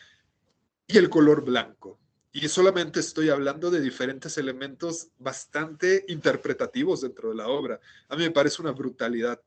y 0.85 0.97
el 0.97 1.09
color 1.09 1.43
blanco. 1.43 1.99
Y 2.31 2.47
solamente 2.47 2.99
estoy 2.99 3.29
hablando 3.29 3.71
de 3.71 3.81
diferentes 3.81 4.37
elementos 4.37 5.07
bastante 5.17 6.05
interpretativos 6.07 7.01
dentro 7.01 7.29
de 7.29 7.35
la 7.35 7.47
obra. 7.47 7.79
A 8.07 8.15
mí 8.15 8.23
me 8.23 8.31
parece 8.31 8.61
una 8.61 8.71
brutalidad, 8.71 9.41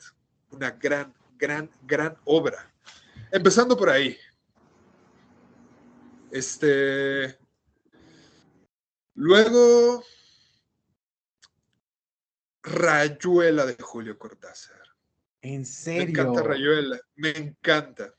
una 0.50 0.72
gran, 0.72 1.14
gran, 1.38 1.70
gran 1.86 2.16
obra. 2.24 2.70
Empezando 3.30 3.76
por 3.76 3.88
ahí. 3.88 4.18
Este. 6.30 7.38
Luego, 9.14 10.04
Rayuela 12.64 13.66
de 13.66 13.77
Julio 13.79 14.18
Cortázar. 14.18 14.81
¿En 15.42 15.66
serio? 15.66 16.05
Me 16.05 16.11
encanta 16.11 16.42
Rayuela, 16.42 17.00
me 17.16 17.31
encanta. 17.31 18.14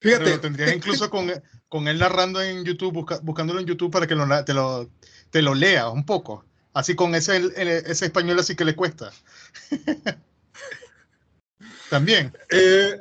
Fíjate. 0.00 0.30
lo 0.30 0.40
tendrías 0.40 0.74
incluso 0.74 1.08
con, 1.10 1.32
con, 1.68 1.88
él 1.88 1.98
narrando 1.98 2.42
en 2.42 2.64
YouTube, 2.64 3.06
buscándolo 3.22 3.60
en 3.60 3.66
YouTube 3.66 3.90
para 3.90 4.06
que 4.06 4.14
lo, 4.14 4.44
te, 4.44 4.52
lo, 4.52 4.90
te 5.30 5.40
lo 5.40 5.54
lea 5.54 5.88
un 5.88 6.04
poco. 6.04 6.44
Así 6.74 6.94
con 6.94 7.14
ese, 7.14 7.50
ese 7.56 8.04
español 8.04 8.38
así 8.38 8.54
que 8.54 8.66
le 8.66 8.76
cuesta. 8.76 9.10
También. 11.90 12.36
Eh, 12.50 13.00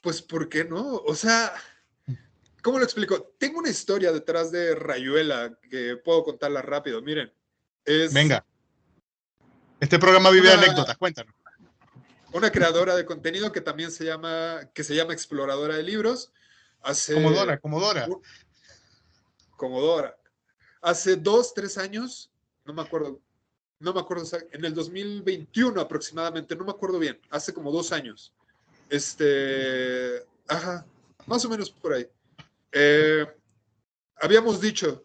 pues, 0.00 0.22
¿por 0.22 0.48
qué 0.48 0.64
no? 0.64 0.94
O 0.94 1.16
sea, 1.16 1.52
¿cómo 2.62 2.78
lo 2.78 2.84
explico? 2.84 3.34
Tengo 3.38 3.58
una 3.58 3.70
historia 3.70 4.12
detrás 4.12 4.52
de 4.52 4.76
Rayuela 4.76 5.58
que 5.68 5.96
puedo 5.96 6.22
contarla 6.22 6.62
rápido. 6.62 7.02
Miren. 7.02 7.32
Es, 7.84 8.12
Venga. 8.12 8.44
Este 9.80 9.98
programa 9.98 10.30
vive 10.30 10.48
de 10.48 10.54
anécdotas, 10.54 10.96
cuéntanos. 10.96 11.34
Una 12.32 12.50
creadora 12.50 12.96
de 12.96 13.04
contenido 13.04 13.52
que 13.52 13.60
también 13.60 13.90
se 13.90 14.04
llama, 14.04 14.68
que 14.74 14.82
se 14.82 14.94
llama 14.94 15.12
Exploradora 15.12 15.76
de 15.76 15.82
Libros. 15.82 16.32
Hace, 16.82 17.14
Comodora, 17.14 17.58
Comodora. 17.58 18.08
Comodora. 19.56 20.16
Hace 20.82 21.16
dos, 21.16 21.54
tres 21.54 21.78
años, 21.78 22.30
no 22.64 22.72
me 22.72 22.82
acuerdo, 22.82 23.20
no 23.78 23.92
me 23.92 24.00
acuerdo, 24.00 24.24
en 24.52 24.64
el 24.64 24.74
2021 24.74 25.80
aproximadamente, 25.80 26.54
no 26.56 26.64
me 26.64 26.70
acuerdo 26.70 26.98
bien, 26.98 27.18
hace 27.30 27.54
como 27.54 27.72
dos 27.72 27.92
años. 27.92 28.32
Este, 28.88 30.24
ajá, 30.48 30.86
más 31.26 31.44
o 31.44 31.48
menos 31.48 31.70
por 31.70 31.94
ahí. 31.94 32.08
Eh, 32.72 33.26
habíamos 34.20 34.60
dicho, 34.60 35.04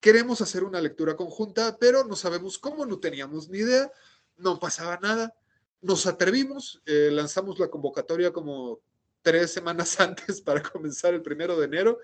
queremos 0.00 0.40
hacer 0.40 0.64
una 0.64 0.80
lectura 0.80 1.16
conjunta, 1.16 1.76
pero 1.78 2.04
no 2.04 2.16
sabemos 2.16 2.58
cómo, 2.58 2.86
no 2.86 2.98
teníamos 2.98 3.48
ni 3.48 3.58
idea, 3.58 3.90
no 4.36 4.58
pasaba 4.58 4.98
nada. 5.02 5.34
Nos 5.80 6.06
atrevimos, 6.06 6.82
eh, 6.86 7.10
lanzamos 7.12 7.58
la 7.58 7.68
convocatoria 7.68 8.32
como 8.32 8.80
tres 9.22 9.52
semanas 9.52 9.98
antes 10.00 10.40
para 10.40 10.62
comenzar 10.62 11.14
el 11.14 11.22
primero 11.22 11.58
de 11.58 11.66
enero. 11.66 11.98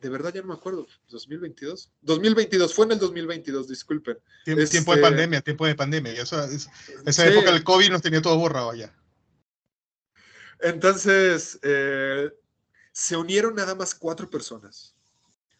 De 0.00 0.08
verdad 0.08 0.34
ya 0.34 0.40
no 0.42 0.48
me 0.48 0.54
acuerdo, 0.54 0.86
2022. 1.10 1.92
2022, 2.00 2.74
fue 2.74 2.86
en 2.86 2.92
el 2.92 2.98
2022, 2.98 3.68
disculpen. 3.68 4.18
Tiempo, 4.44 4.58
de 4.58 4.64
este 4.64 4.82
pandemia, 4.82 5.40
tiempo 5.42 5.64
de 5.64 5.76
pandemia. 5.76 6.12
esa 6.12 7.26
época 7.26 7.52
del 7.52 7.62
COVID 7.62 7.90
nos 7.90 8.02
tenía 8.02 8.20
todo 8.20 8.36
borrado 8.36 8.74
ya. 8.74 8.92
Entonces, 10.58 11.58
eh, 11.62 12.32
se 12.92 13.16
unieron 13.16 13.54
nada 13.54 13.76
más 13.76 13.94
cuatro 13.94 14.28
personas. 14.28 14.91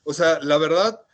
O 0.04 0.12
sea, 0.14 0.40
la 0.40 0.58
verdad, 0.58 1.04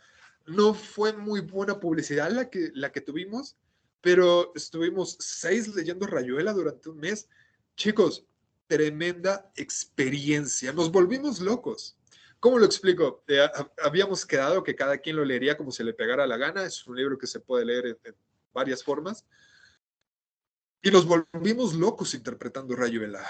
no 0.45 0.73
fue 0.73 1.13
muy 1.13 1.41
buena 1.41 1.79
publicidad 1.79 2.31
la 2.31 2.49
que, 2.49 2.71
la 2.73 2.91
que 2.91 3.01
tuvimos, 3.01 3.55
pero 4.01 4.51
estuvimos 4.55 5.17
seis 5.19 5.73
leyendo 5.75 6.07
Rayuela 6.07 6.53
durante 6.53 6.89
un 6.89 6.97
mes. 6.99 7.29
Chicos, 7.75 8.25
tremenda 8.67 9.51
experiencia. 9.55 10.71
Nos 10.73 10.91
volvimos 10.91 11.39
locos. 11.39 11.97
¿Cómo 12.39 12.57
lo 12.57 12.65
explico? 12.65 13.23
Eh, 13.27 13.45
habíamos 13.83 14.25
quedado 14.25 14.63
que 14.63 14.75
cada 14.75 14.97
quien 14.99 15.17
lo 15.17 15.25
leería 15.25 15.57
como 15.57 15.71
se 15.71 15.83
le 15.83 15.93
pegara 15.93 16.25
la 16.25 16.37
gana. 16.37 16.63
Es 16.63 16.87
un 16.87 16.95
libro 16.95 17.17
que 17.17 17.27
se 17.27 17.41
puede 17.41 17.65
leer 17.65 17.99
en, 18.03 18.15
varias 18.53 18.83
formas. 18.83 19.25
Y 20.81 20.89
nos 20.91 21.05
volvimos 21.05 21.73
locos 21.73 22.13
interpretando 22.13 22.75
Rayuela. 22.75 23.25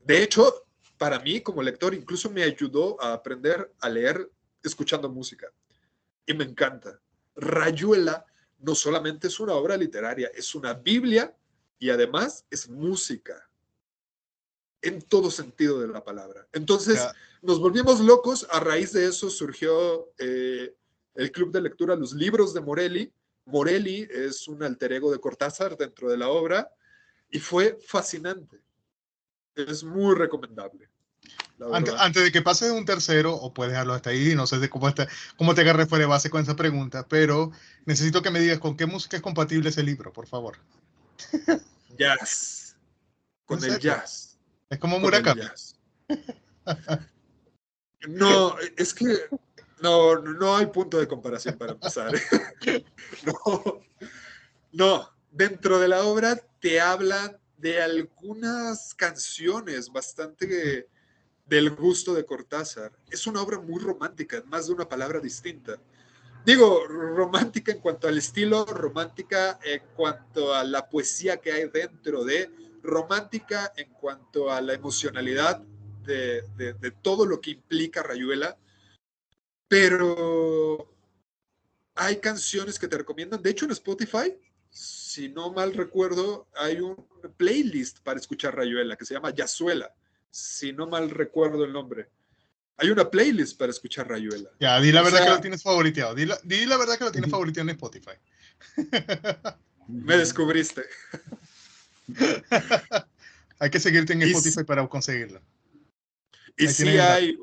De 0.00 0.22
hecho, 0.22 0.66
para 0.96 1.18
mí 1.18 1.40
como 1.40 1.62
lector 1.62 1.94
incluso 1.94 2.30
me 2.30 2.44
ayudó 2.44 3.02
a 3.02 3.12
aprender 3.12 3.72
a 3.80 3.88
leer 3.88 4.30
escuchando 4.64 5.08
música. 5.08 5.46
Y 6.26 6.34
me 6.34 6.44
encanta. 6.44 7.00
Rayuela 7.36 8.24
no 8.58 8.74
solamente 8.74 9.28
es 9.28 9.38
una 9.40 9.54
obra 9.54 9.76
literaria, 9.76 10.30
es 10.34 10.54
una 10.54 10.74
Biblia 10.74 11.36
y 11.78 11.90
además 11.90 12.46
es 12.50 12.68
música 12.68 13.48
en 14.80 15.00
todo 15.02 15.30
sentido 15.30 15.80
de 15.80 15.88
la 15.88 16.04
palabra. 16.04 16.46
Entonces, 16.52 17.06
nos 17.42 17.58
volvimos 17.58 18.00
locos. 18.00 18.46
A 18.50 18.60
raíz 18.60 18.92
de 18.92 19.06
eso 19.06 19.30
surgió 19.30 20.10
eh, 20.18 20.74
el 21.14 21.32
club 21.32 21.52
de 21.52 21.62
lectura 21.62 21.96
Los 21.96 22.12
Libros 22.12 22.52
de 22.52 22.60
Morelli. 22.60 23.12
Morelli 23.46 24.06
es 24.10 24.46
un 24.48 24.62
alter 24.62 24.92
ego 24.92 25.10
de 25.10 25.18
Cortázar 25.18 25.76
dentro 25.76 26.10
de 26.10 26.18
la 26.18 26.28
obra 26.28 26.70
y 27.30 27.38
fue 27.38 27.78
fascinante. 27.86 28.62
Es 29.54 29.84
muy 29.84 30.14
recomendable. 30.14 30.90
Antes, 31.72 32.24
de 32.24 32.32
que 32.32 32.42
pases 32.42 32.72
un 32.72 32.84
tercero, 32.84 33.34
o 33.34 33.54
puedes 33.54 33.72
dejarlo 33.72 33.94
hasta 33.94 34.10
ahí, 34.10 34.34
no 34.34 34.46
sé 34.46 34.58
de 34.58 34.68
cómo, 34.68 34.88
está, 34.88 35.08
cómo 35.36 35.54
te 35.54 35.60
agarré 35.60 35.86
fuera 35.86 36.04
de 36.04 36.08
base 36.08 36.28
con 36.28 36.42
esa 36.42 36.56
pregunta, 36.56 37.06
pero 37.08 37.52
necesito 37.86 38.22
que 38.22 38.30
me 38.30 38.40
digas 38.40 38.58
con 38.58 38.76
qué 38.76 38.86
música 38.86 39.16
es 39.16 39.22
compatible 39.22 39.70
ese 39.70 39.82
libro, 39.82 40.12
por 40.12 40.26
favor. 40.26 40.58
Jazz. 41.98 42.76
Con 43.46 43.62
el 43.62 43.78
jazz. 43.78 44.38
Es 44.70 44.78
como 44.78 44.98
Murakami. 44.98 45.42
No, 48.06 48.54
es 48.76 48.92
que 48.92 49.16
no, 49.80 50.18
no 50.18 50.56
hay 50.56 50.66
punto 50.66 50.98
de 50.98 51.08
comparación 51.08 51.56
para 51.56 51.72
empezar. 51.72 52.12
No, 53.24 53.80
no, 54.72 55.10
dentro 55.30 55.78
de 55.78 55.88
la 55.88 56.02
obra 56.02 56.36
te 56.60 56.80
habla 56.80 57.38
de 57.56 57.82
algunas 57.82 58.92
canciones 58.94 59.90
bastante 59.90 60.88
del 61.46 61.70
gusto 61.70 62.14
de 62.14 62.24
Cortázar. 62.24 62.92
Es 63.10 63.26
una 63.26 63.42
obra 63.42 63.60
muy 63.60 63.80
romántica, 63.80 64.42
más 64.46 64.66
de 64.66 64.74
una 64.74 64.88
palabra 64.88 65.20
distinta. 65.20 65.78
Digo, 66.44 66.86
romántica 66.86 67.72
en 67.72 67.80
cuanto 67.80 68.06
al 68.06 68.18
estilo, 68.18 68.64
romántica 68.66 69.58
en 69.64 69.82
cuanto 69.96 70.54
a 70.54 70.62
la 70.64 70.88
poesía 70.88 71.38
que 71.38 71.52
hay 71.52 71.68
dentro 71.68 72.24
de, 72.24 72.50
romántica 72.82 73.72
en 73.76 73.90
cuanto 73.94 74.50
a 74.50 74.60
la 74.60 74.74
emocionalidad 74.74 75.62
de, 76.04 76.42
de 76.56 76.90
todo 76.90 77.24
lo 77.24 77.40
que 77.40 77.52
implica 77.52 78.02
Rayuela, 78.02 78.58
pero 79.68 80.94
hay 81.94 82.16
canciones 82.16 82.78
que 82.78 82.88
te 82.88 82.98
recomiendan. 82.98 83.42
De 83.42 83.50
hecho, 83.50 83.64
en 83.64 83.70
Spotify, 83.70 84.36
si 84.68 85.30
no 85.30 85.50
mal 85.50 85.72
recuerdo, 85.72 86.46
hay 86.56 86.80
un 86.80 87.08
playlist 87.38 88.00
para 88.00 88.20
escuchar 88.20 88.54
Rayuela 88.54 88.96
que 88.96 89.06
se 89.06 89.14
llama 89.14 89.30
Yazuela 89.30 89.94
si 90.34 90.72
no 90.72 90.88
mal 90.88 91.10
recuerdo 91.10 91.64
el 91.64 91.72
nombre. 91.72 92.10
Hay 92.76 92.90
una 92.90 93.08
playlist 93.08 93.56
para 93.56 93.70
escuchar 93.70 94.08
Rayuela. 94.08 94.50
Ya, 94.58 94.80
di 94.80 94.90
la 94.90 95.02
verdad 95.02 95.22
que 95.22 95.30
lo 95.30 95.40
tienes 95.40 95.62
favoriteado. 95.62 96.12
Di 96.12 96.26
la, 96.26 96.76
verdad 96.76 96.98
que 96.98 97.04
lo 97.04 97.12
tienes 97.12 97.30
favoriteado 97.30 97.70
en 97.70 97.76
Spotify. 97.76 98.14
Me 99.86 100.16
descubriste. 100.16 100.82
hay 103.60 103.70
que 103.70 103.78
seguirte 103.78 104.14
en 104.14 104.22
Spotify 104.22 104.64
para 104.64 104.88
conseguirlo. 104.88 105.40
Y 106.56 106.66
si 106.66 106.88
hay, 106.98 107.38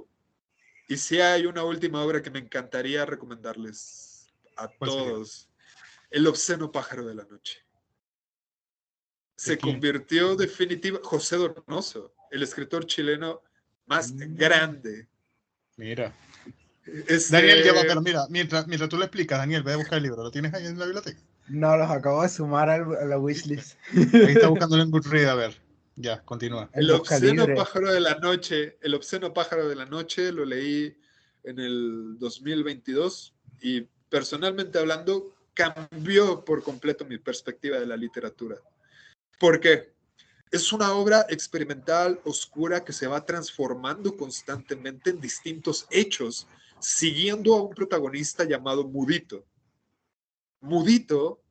y 0.90 0.98
si 0.98 1.22
hay 1.22 1.46
una 1.46 1.64
última 1.64 2.04
obra 2.04 2.22
que 2.22 2.30
me 2.30 2.40
encantaría 2.40 3.06
recomendarles 3.06 4.28
a 4.58 4.68
todos. 4.68 5.48
El 6.10 6.28
obsceno 6.28 6.74
pájaro 6.74 7.06
de 7.06 7.16
la 7.16 7.24
noche. 7.24 7.60
Se 9.38 9.58
convirtió 9.58 10.36
definitivamente 10.36 11.08
José 11.08 11.38
Donoso 11.38 12.14
el 12.32 12.44
escritor 12.44 12.86
chileno 12.86 13.42
más 13.86 14.14
mm. 14.14 14.36
grande. 14.36 15.08
Mira. 15.78 16.14
Daniel, 17.30 17.64
lleva, 17.64 17.82
pero 17.82 18.02
mira, 18.02 18.26
mientras, 18.30 18.68
mientras 18.68 18.90
tú 18.90 18.98
le 18.98 19.06
explicas, 19.06 19.38
Daniel, 19.38 19.64
ve 19.64 19.74
a 19.74 19.78
buscar 19.78 19.98
el 19.98 20.04
libro. 20.04 20.24
¿Lo 20.24 20.32
tienes 20.32 20.54
ahí 20.54 20.66
en 20.66 20.80
la 20.80 20.86
biblioteca? 20.86 21.20
No, 21.48 21.78
los 21.78 21.90
acabo 21.90 22.24
de 22.24 22.30
sumar 22.30 22.70
a 22.70 23.06
la 23.06 23.18
wishlist. 23.18 23.78
Ahí 23.94 24.34
está 24.34 24.48
buscando 24.48 24.82
en 24.82 24.90
Goodreads, 24.90 25.30
a 25.30 25.36
ver. 25.36 25.62
Ya, 25.96 26.22
continúa. 26.22 26.70
El, 26.74 26.86
el 26.86 26.92
obsceno 26.92 27.46
pájaro 27.54 27.92
de 27.92 28.00
la 28.00 28.16
noche, 28.16 28.78
el 28.82 28.96
obsceno 28.96 29.34
pájaro 29.34 29.68
de 29.68 29.76
la 29.76 29.86
noche, 29.86 30.32
lo 30.32 30.46
leí 30.46 30.96
en 31.44 31.60
el 31.60 32.18
2022 32.20 33.34
y 33.62 33.82
personalmente 34.10 34.80
hablando, 34.80 35.36
cambió 35.54 36.44
por 36.46 36.64
completo 36.64 37.06
mi 37.06 37.18
perspectiva 37.18 37.80
de 37.80 37.86
la 37.86 37.98
literatura. 37.98 38.58
¿Por 39.40 39.60
qué? 39.60 39.94
Es 40.52 40.74
una 40.74 40.94
obra 40.94 41.26
experimental, 41.30 42.20
oscura, 42.26 42.84
que 42.84 42.92
se 42.92 43.08
va 43.08 43.26
transformando 43.26 44.18
constantemente 44.18 45.12
en 45.12 45.22
distintos 45.22 45.88
hechos, 45.90 46.46
siguiendo 46.80 47.56
a 47.56 47.64
un 47.64 47.74
protagonista 47.74 48.44
llamado 48.44 48.84
Mudito. 48.84 49.46
Mudito 50.60 51.42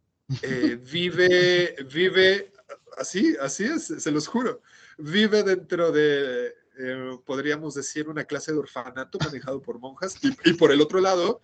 eh, 0.42 0.78
vive, 0.92 1.76
vive, 1.90 2.52
así, 2.98 3.34
así 3.40 3.64
es, 3.64 3.86
se 3.86 4.10
los 4.10 4.28
juro, 4.28 4.60
vive 4.98 5.42
dentro 5.42 5.90
de, 5.90 6.54
eh, 6.78 7.18
podríamos 7.24 7.74
decir, 7.74 8.08
una 8.08 8.24
clase 8.24 8.52
de 8.52 8.58
orfanato 8.58 9.18
manejado 9.18 9.62
por 9.62 9.78
monjas, 9.78 10.16
y, 10.22 10.52
por 10.52 10.72
el 10.72 10.80
otro 10.80 11.00
lado, 11.00 11.40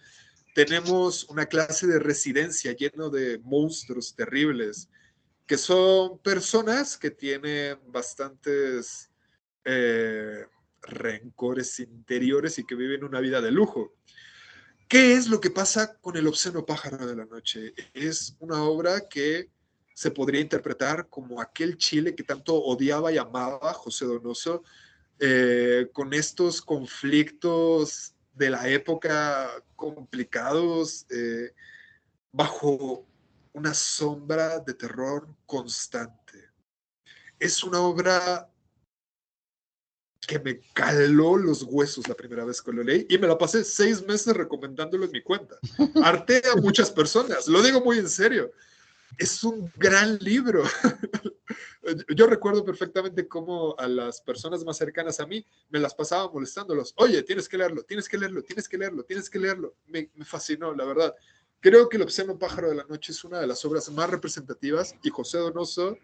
tenemos 0.55 1.25
una 1.25 1.47
clase 1.47 1.87
de 1.87 1.99
residencia 1.99 2.73
lleno 2.73 3.11
de 3.11 3.39
monstruos 3.39 4.15
terribles, 4.15 4.89
que 5.47 5.57
son 5.57 6.19
personas 6.19 6.97
que 6.97 7.11
tienen 7.11 7.79
bastantes 7.87 9.11
eh, 9.65 10.45
rencores 10.83 11.79
interiores 11.81 12.59
y 12.59 12.65
que 12.65 12.75
viven 12.75 13.05
una 13.05 13.21
vida 13.21 13.41
de 13.41 13.51
lujo. 13.51 13.95
¿Qué 14.89 15.15
es 15.15 15.29
lo 15.29 15.41
que 15.41 15.51
pasa 15.51 15.97
con 16.01 16.17
El 16.17 16.27
obsceno 16.27 16.65
pájaro 16.65 17.07
de 17.07 17.17
la 17.17 17.25
noche? 17.27 17.75
Es 17.93 18.37
una 18.39 18.63
obra 18.63 19.09
que 19.09 19.51
se 19.95 20.11
podría 20.11 20.41
interpretar 20.41 21.09
como 21.09 21.41
aquel 21.41 21.77
Chile 21.77 22.15
que 22.15 22.23
tanto 22.23 22.55
odiaba 22.55 23.11
y 23.13 23.19
amaba 23.19 23.73
José 23.73 24.05
Donoso, 24.05 24.63
eh, 25.19 25.89
con 25.93 26.13
estos 26.13 26.61
conflictos 26.61 28.15
de 28.35 28.51
la 28.51 28.69
época 28.69 29.51
complicados, 29.75 31.07
eh, 31.11 31.53
bajo 32.31 33.07
una 33.57 33.73
sombra 33.73 34.61
de 34.61 34.75
terror 34.75 35.27
constante. 35.47 36.51
Es 37.39 37.65
una 37.65 37.81
obra 37.81 38.51
que 40.21 40.39
me 40.39 40.61
caló 40.75 41.39
los 41.39 41.63
huesos 41.63 42.07
la 42.07 42.15
primera 42.15 42.45
vez 42.45 42.61
que 42.61 42.73
lo 42.73 42.83
leí 42.83 43.07
y 43.09 43.17
me 43.17 43.27
la 43.27 43.39
pasé 43.39 43.65
seis 43.65 44.07
meses 44.07 44.37
recomendándolo 44.37 45.07
en 45.07 45.13
mi 45.13 45.23
cuenta. 45.23 45.57
Arte 46.05 46.43
a 46.53 46.57
muchas 46.57 46.91
personas, 46.91 47.49
lo 47.49 47.63
digo 47.63 47.81
muy 47.81 47.99
en 47.99 48.11
serio. 48.11 48.53
Es 49.17 49.43
un 49.43 49.73
gran 49.77 50.19
libro. 50.19 50.63
Yo 52.15 52.27
recuerdo 52.27 52.63
perfectamente 52.63 53.27
cómo 53.27 53.75
a 53.79 53.89
las 53.89 54.21
personas 54.21 54.65
más 54.65 54.77
cercanas 54.77 55.19
a 55.21 55.27
mí 55.27 55.47
me 55.71 55.79
las 55.79 55.95
pasaba 55.95 56.31
molestándolos. 56.31 56.93
Oye, 56.99 57.23
tienes 57.23 57.49
que 57.49 57.57
leerlo, 57.57 57.85
tienes 57.85 58.07
que 58.07 58.19
leerlo, 58.19 58.43
tienes 58.43 58.69
que 58.69 58.77
leerlo, 58.77 59.05
tienes 59.05 59.31
que 59.31 59.39
leerlo. 59.39 59.77
Me, 59.87 60.11
me 60.15 60.27
fascinó, 60.27 60.75
la 60.75 60.85
verdad. 60.85 61.15
Creo 61.61 61.89
que 61.89 61.97
El 61.97 62.05
obsceno 62.05 62.39
pájaro 62.39 62.69
de 62.69 62.77
la 62.77 62.85
noche 62.85 63.13
es 63.13 63.25
una 63.25 63.41
de 63.41 63.47
las 63.47 63.65
obras 63.65 63.91
más 63.91 64.11
representativas 64.11 64.95
y 65.03 65.11
José 65.11 65.39
Donoso, 65.39 65.99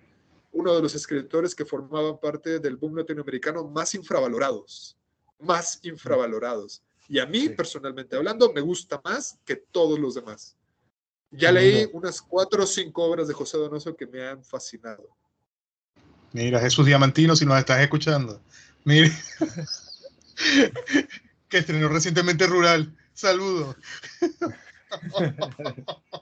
uno 0.52 0.74
de 0.74 0.82
los 0.82 0.94
escritores 0.94 1.54
que 1.54 1.64
formaban 1.64 2.18
parte 2.18 2.58
del 2.58 2.76
boom 2.76 2.96
latinoamericano 2.96 3.66
más 3.68 3.94
infravalorados, 3.94 4.96
más 5.38 5.78
infravalorados. 5.82 6.82
Y 7.08 7.18
a 7.18 7.26
mí, 7.26 7.48
personalmente 7.50 8.16
hablando, 8.16 8.52
me 8.52 8.60
gusta 8.60 9.00
más 9.04 9.38
que 9.44 9.56
todos 9.56 9.98
los 9.98 10.14
demás. 10.14 10.56
Ya 11.30 11.50
leí 11.50 11.88
unas 11.92 12.20
cuatro 12.20 12.64
o 12.64 12.66
cinco 12.66 13.04
obras 13.04 13.26
de 13.26 13.34
José 13.34 13.56
Donoso 13.56 13.96
que 13.96 14.06
me 14.06 14.26
han 14.26 14.44
fascinado. 14.44 15.08
Mira, 16.32 16.60
Jesús 16.60 16.86
Diamantino, 16.86 17.36
si 17.36 17.46
nos 17.46 17.58
estás 17.58 17.80
escuchando. 17.80 18.40
Mire, 18.84 19.12
que 21.48 21.58
estrenó 21.58 21.88
recientemente 21.88 22.46
Rural. 22.46 22.94
Saludos. 23.14 23.76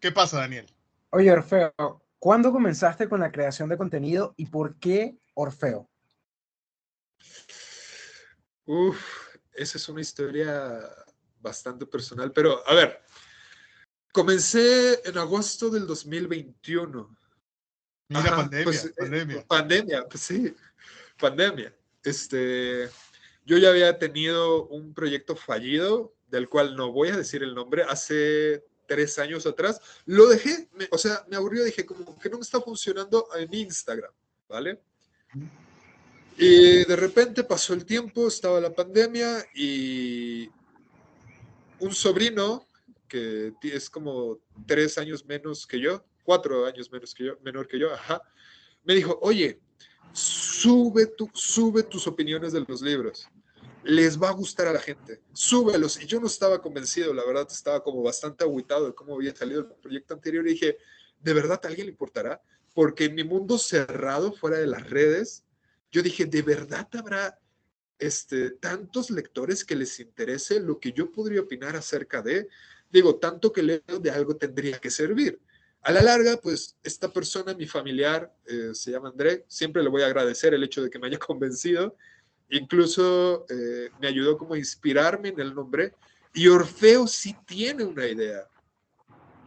¿Qué 0.00 0.12
pasa, 0.12 0.38
Daniel? 0.40 0.66
Oye, 1.10 1.30
Orfeo, 1.30 1.72
¿cuándo 2.18 2.52
comenzaste 2.52 3.08
con 3.08 3.20
la 3.20 3.30
creación 3.30 3.68
de 3.68 3.76
contenido 3.76 4.34
y 4.36 4.46
por 4.46 4.76
qué 4.78 5.16
Orfeo? 5.34 5.88
Uf, 8.66 9.36
esa 9.52 9.78
es 9.78 9.88
una 9.88 10.00
historia 10.00 10.80
bastante 11.40 11.86
personal, 11.86 12.32
pero 12.32 12.66
a 12.66 12.74
ver, 12.74 13.02
comencé 14.12 15.00
en 15.08 15.18
agosto 15.18 15.70
del 15.70 15.86
2021. 15.86 17.16
Mira, 18.08 18.36
pandemia, 18.36 18.64
pues, 18.64 18.84
eh, 18.84 18.92
pandemia. 18.96 19.46
pandemia, 19.46 20.08
pues 20.08 20.22
sí, 20.22 20.54
pandemia. 21.18 21.74
Este, 22.02 22.88
yo 23.44 23.58
ya 23.58 23.70
había 23.70 23.98
tenido 23.98 24.66
un 24.66 24.94
proyecto 24.94 25.36
fallido 25.36 26.13
del 26.34 26.48
cual 26.48 26.74
no 26.74 26.90
voy 26.90 27.10
a 27.10 27.16
decir 27.16 27.44
el 27.44 27.54
nombre, 27.54 27.84
hace 27.84 28.64
tres 28.86 29.18
años 29.20 29.46
atrás, 29.46 29.80
lo 30.04 30.26
dejé, 30.26 30.68
o 30.90 30.98
sea, 30.98 31.24
me 31.28 31.36
aburrió, 31.36 31.62
dije 31.62 31.86
como 31.86 32.18
que 32.18 32.28
no 32.28 32.38
me 32.38 32.42
está 32.42 32.60
funcionando 32.60 33.28
en 33.36 33.54
Instagram, 33.54 34.12
¿vale? 34.48 34.80
Y 36.36 36.84
de 36.84 36.96
repente 36.96 37.44
pasó 37.44 37.72
el 37.72 37.84
tiempo, 37.84 38.26
estaba 38.26 38.60
la 38.60 38.74
pandemia 38.74 39.46
y 39.54 40.50
un 41.78 41.94
sobrino 41.94 42.66
que 43.06 43.52
es 43.62 43.88
como 43.88 44.40
tres 44.66 44.98
años 44.98 45.24
menos 45.24 45.68
que 45.68 45.78
yo, 45.78 46.04
cuatro 46.24 46.66
años 46.66 46.90
menos 46.90 47.14
que 47.14 47.26
yo, 47.26 47.38
menor 47.42 47.68
que 47.68 47.78
yo, 47.78 47.90
me 48.82 48.94
dijo, 48.94 49.16
oye, 49.22 49.60
sube, 50.12 51.06
tu, 51.06 51.30
sube 51.32 51.84
tus 51.84 52.08
opiniones 52.08 52.52
de 52.52 52.64
los 52.66 52.82
libros 52.82 53.28
les 53.84 54.20
va 54.20 54.30
a 54.30 54.32
gustar 54.32 54.66
a 54.66 54.72
la 54.72 54.80
gente. 54.80 55.20
Súbelos. 55.32 56.00
Y 56.02 56.06
yo 56.06 56.20
no 56.20 56.26
estaba 56.26 56.60
convencido, 56.60 57.12
la 57.12 57.24
verdad, 57.24 57.46
estaba 57.50 57.82
como 57.82 58.02
bastante 58.02 58.44
aguitado 58.44 58.86
de 58.86 58.94
cómo 58.94 59.14
había 59.14 59.34
salido 59.34 59.60
el 59.60 59.66
proyecto 59.66 60.14
anterior 60.14 60.46
y 60.46 60.52
dije, 60.52 60.78
¿de 61.20 61.32
verdad 61.32 61.60
a 61.62 61.68
alguien 61.68 61.86
le 61.86 61.92
importará? 61.92 62.42
Porque 62.72 63.04
en 63.04 63.14
mi 63.14 63.24
mundo 63.24 63.58
cerrado, 63.58 64.32
fuera 64.32 64.58
de 64.58 64.66
las 64.66 64.88
redes, 64.88 65.44
yo 65.92 66.02
dije, 66.02 66.26
¿de 66.26 66.42
verdad 66.42 66.88
habrá 66.92 67.38
este, 67.98 68.50
tantos 68.50 69.10
lectores 69.10 69.64
que 69.64 69.76
les 69.76 70.00
interese 70.00 70.60
lo 70.60 70.80
que 70.80 70.92
yo 70.92 71.12
podría 71.12 71.42
opinar 71.42 71.76
acerca 71.76 72.22
de? 72.22 72.48
Digo, 72.90 73.16
tanto 73.16 73.52
que 73.52 73.62
leo 73.62 73.80
de 74.00 74.10
algo 74.10 74.36
tendría 74.36 74.78
que 74.78 74.90
servir. 74.90 75.40
A 75.82 75.92
la 75.92 76.02
larga, 76.02 76.38
pues 76.38 76.76
esta 76.82 77.12
persona, 77.12 77.54
mi 77.54 77.66
familiar, 77.66 78.34
eh, 78.46 78.70
se 78.72 78.90
llama 78.90 79.10
André, 79.10 79.44
siempre 79.48 79.82
le 79.82 79.90
voy 79.90 80.00
a 80.02 80.06
agradecer 80.06 80.54
el 80.54 80.64
hecho 80.64 80.82
de 80.82 80.88
que 80.88 80.98
me 80.98 81.08
haya 81.08 81.18
convencido, 81.18 81.96
incluso 82.50 83.46
eh, 83.48 83.90
me 84.00 84.08
ayudó 84.08 84.36
como 84.36 84.54
a 84.54 84.58
inspirarme 84.58 85.30
en 85.30 85.40
el 85.40 85.54
nombre, 85.54 85.94
y 86.32 86.48
Orfeo 86.48 87.06
sí 87.06 87.36
tiene 87.46 87.84
una 87.84 88.06
idea. 88.06 88.48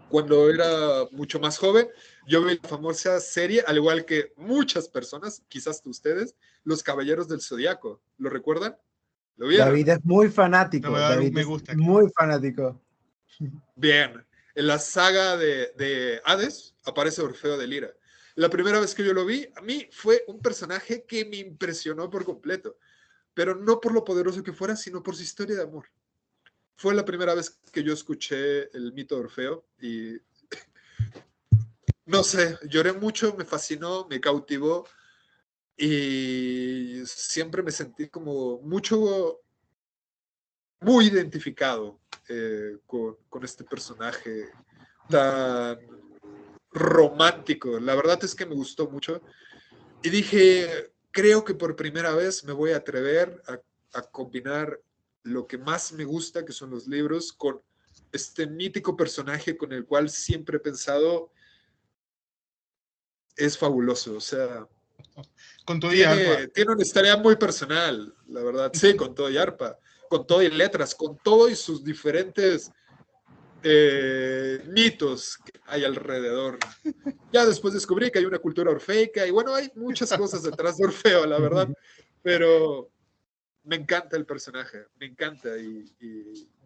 Cuando 0.10 0.50
era 0.50 1.06
mucho 1.12 1.40
más 1.40 1.58
joven, 1.58 1.88
yo 2.26 2.44
vi 2.44 2.60
la 2.62 2.70
famosa 2.70 3.20
serie, 3.20 3.64
al 3.68 3.76
igual 3.76 4.06
que 4.06 4.32
muchas 4.38 4.88
personas, 4.88 5.44
quizás 5.50 5.82
ustedes, 5.86 6.36
Los 6.64 6.82
Caballeros 6.82 7.28
del 7.28 7.42
Zodiaco. 7.42 8.02
¿Lo 8.18 8.30
recuerdan? 8.30 8.78
¿Lo 9.36 9.50
David 9.56 9.90
es 9.90 10.06
muy 10.06 10.30
fanático. 10.30 10.92
David 10.92 11.32
me 11.32 11.44
gusta. 11.44 11.74
muy 11.76 12.10
fanático. 12.10 12.82
Bien, 13.76 14.26
en 14.56 14.68
la 14.68 14.80
saga 14.80 15.38
de, 15.38 16.22
Hades 16.26 16.76
aparece 16.86 17.22
Orfeo 17.22 17.58
de 17.58 17.68
Lira. 17.68 17.94
La 18.36 18.50
primera 18.50 18.80
vez 18.80 18.96
que 18.96 19.06
yo 19.06 19.14
lo 19.14 19.26
vi, 19.26 19.48
a 19.56 19.62
mí 19.62 19.88
fue 19.92 20.24
un 20.28 20.42
personaje 20.42 21.06
que 21.08 21.26
me 21.26 21.38
impresionó 21.38 22.10
por 22.10 22.26
completo, 22.26 22.78
pero 23.38 23.54
no 23.54 23.80
por 23.80 23.94
lo 23.94 24.04
poderoso 24.04 24.42
que 24.42 24.52
fuera, 24.52 24.76
sino 24.76 25.04
por 25.04 25.16
su 25.16 25.22
historia 25.22 25.58
de 25.58 25.62
amor. 25.62 25.86
Fue 26.76 26.96
la 26.96 27.06
primera 27.06 27.36
vez 27.36 27.60
que 27.72 27.84
yo 27.84 27.94
escuché 27.94 28.76
el 28.76 28.94
mito 28.94 29.14
de 29.14 29.22
Orfeo 29.22 29.64
y 29.80 30.14
no 32.08 32.24
sé, 32.24 32.58
lloré 32.64 32.94
mucho, 32.94 33.36
me 33.38 33.46
fascinó, 33.46 34.08
me 34.10 34.20
cautivó 34.20 34.88
y 35.78 37.04
siempre 37.06 37.62
me 37.62 37.70
sentí 37.70 38.08
como 38.08 38.60
mucho, 38.62 39.42
muy 40.80 41.06
identificado 41.06 42.00
eh, 42.30 42.80
con, 42.88 43.18
este 43.44 43.64
personaje 43.64 44.50
tan 45.08 45.78
romántico. 46.72 47.80
La 47.80 47.94
verdad 47.94 48.18
es 48.24 48.34
que 48.34 48.48
me 48.48 48.56
gustó 48.56 48.90
mucho. 48.90 49.22
Y 50.02 50.10
dije, 50.10 50.92
creo 51.18 51.44
que 51.44 51.56
por 51.56 51.76
primera 51.76 52.14
vez 52.14 52.44
me 52.44 52.54
voy 52.54 52.74
a 52.74 52.78
atrever 52.78 53.42
a, 53.48 53.60
combinar 54.12 54.80
lo 55.24 55.48
que 55.48 55.58
más 55.58 55.92
me 55.92 56.06
gusta, 56.06 56.46
que 56.46 56.54
son 56.54 56.70
los 56.70 56.86
libros, 56.86 57.34
con 57.34 57.60
este 58.12 58.46
mítico 58.46 58.96
personaje 58.96 59.58
con 59.58 59.74
el 59.74 59.88
cual 59.88 60.12
siempre 60.12 60.58
he 60.58 60.60
pensado 60.60 61.32
es 63.36 63.58
fabuloso. 63.58 64.16
O 64.16 64.22
sea, 64.22 64.68
con 65.66 65.80
todo 65.80 65.90
tiene, 65.90 66.50
tiene 66.50 66.74
una 66.74 66.84
historia 66.84 67.18
muy 67.18 67.36
personal, 67.36 68.14
la 68.28 68.44
verdad. 68.44 68.72
Sí, 68.76 68.96
con 68.96 69.16
todo 69.16 69.32
y 69.32 69.38
arpa 69.38 69.80
con 70.08 70.26
todo 70.26 70.42
y 70.42 70.50
letras, 70.50 70.96
con 70.96 71.18
todo 71.18 71.50
y 71.50 71.56
sus 71.56 71.84
diferentes 71.84 72.72
eh, 73.64 74.64
mitos 74.68 75.38
que 75.38 75.60
hay 75.66 75.84
alrededor. 75.84 76.60
Ya 77.32 77.46
después 77.46 77.74
descubrí 77.74 78.12
que 78.12 78.20
hay 78.20 78.26
una 78.26 78.40
cultura 78.40 78.72
orfeica 78.72 79.26
y 79.26 79.32
bueno, 79.32 79.54
hay 79.54 79.72
muchas 79.76 80.14
cosas 80.18 80.44
detrás 80.44 80.78
de 80.78 80.86
Orfeo, 80.86 81.26
la 81.26 81.40
verdad, 81.40 81.68
pero 82.22 82.90
me 83.64 83.76
encanta 83.76 84.16
el 84.16 84.26
personaje, 84.26 84.86
me 85.00 85.08
encanta 85.08 85.58
y, 85.58 85.94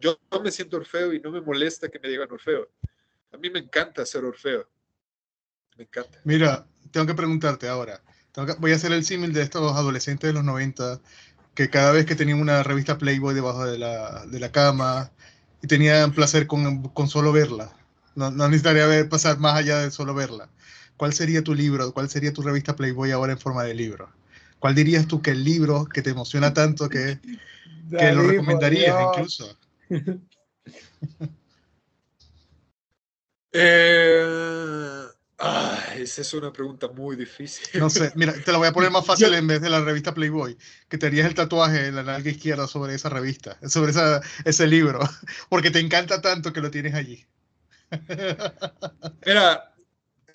yo 0.00 0.18
no 0.30 0.40
me 0.40 0.50
siento 0.50 0.76
Orfeo 0.76 1.12
y 1.12 1.20
no 1.20 1.30
me 1.30 1.40
molesta 1.40 1.88
que 1.88 1.98
me 1.98 2.08
digan 2.08 2.30
Orfeo. 2.30 2.68
A 3.32 3.36
mí 3.36 3.50
me 3.50 3.60
encanta 3.60 4.04
ser 4.06 4.24
Orfeo. 4.24 4.68
Me 5.76 5.84
encanta. 5.84 6.20
Mira, 6.24 6.66
tengo 6.90 7.06
que 7.06 7.14
preguntarte 7.14 7.68
ahora. 7.68 8.02
voy 8.58 8.72
a 8.72 8.76
hacer 8.76 8.92
el 8.92 9.04
símil 9.04 9.32
de 9.32 9.42
estos 9.42 9.72
adolescentes 9.76 10.28
de 10.28 10.34
los 10.34 10.44
90 10.44 11.00
que 11.54 11.68
cada 11.68 11.92
vez 11.92 12.06
que 12.06 12.14
tenía 12.14 12.36
una 12.36 12.62
revista 12.62 12.98
Playboy 12.98 13.34
debajo 13.34 13.64
de 13.66 13.78
la, 13.78 14.24
de 14.26 14.40
la 14.40 14.52
cama 14.52 15.12
y 15.62 15.66
tenían 15.66 16.12
placer 16.12 16.46
con, 16.46 16.88
con 16.88 17.08
solo 17.08 17.32
verla. 17.32 17.72
No, 18.14 18.30
no 18.30 18.48
necesitaría 18.48 18.86
ver, 18.86 19.08
pasar 19.08 19.38
más 19.38 19.56
allá 19.56 19.78
de 19.78 19.90
solo 19.90 20.14
verla. 20.14 20.48
¿Cuál 20.96 21.12
sería 21.12 21.42
tu 21.42 21.54
libro? 21.54 21.92
¿Cuál 21.92 22.10
sería 22.10 22.32
tu 22.32 22.42
revista 22.42 22.76
Playboy 22.76 23.10
ahora 23.12 23.32
en 23.32 23.38
forma 23.38 23.64
de 23.64 23.74
libro? 23.74 24.10
¿Cuál 24.58 24.74
dirías 24.74 25.06
tú 25.06 25.22
que 25.22 25.30
el 25.30 25.44
libro 25.44 25.86
que 25.86 26.02
te 26.02 26.10
emociona 26.10 26.52
tanto 26.52 26.88
que, 26.88 27.18
que 27.98 28.12
lo 28.12 28.22
recomendarías 28.22 29.00
incluso? 29.00 29.56
eh, 33.52 35.01
Ah, 35.44 35.94
esa 35.96 36.20
es 36.20 36.34
una 36.34 36.52
pregunta 36.52 36.86
muy 36.86 37.16
difícil. 37.16 37.80
No 37.80 37.90
sé, 37.90 38.12
mira, 38.14 38.32
te 38.32 38.52
la 38.52 38.58
voy 38.58 38.68
a 38.68 38.72
poner 38.72 38.92
más 38.92 39.04
fácil 39.04 39.34
en 39.34 39.48
vez 39.48 39.60
de 39.60 39.70
la 39.70 39.80
revista 39.80 40.14
Playboy, 40.14 40.56
que 40.88 40.98
te 40.98 41.06
harías 41.06 41.26
el 41.26 41.34
tatuaje 41.34 41.88
en 41.88 41.96
la 41.96 42.04
nalga 42.04 42.30
izquierda 42.30 42.68
sobre 42.68 42.94
esa 42.94 43.08
revista, 43.08 43.58
sobre 43.68 43.90
esa, 43.90 44.20
ese 44.44 44.68
libro, 44.68 45.00
porque 45.48 45.72
te 45.72 45.80
encanta 45.80 46.20
tanto 46.20 46.52
que 46.52 46.60
lo 46.60 46.70
tienes 46.70 46.94
allí. 46.94 47.26
Mira, 49.26 49.74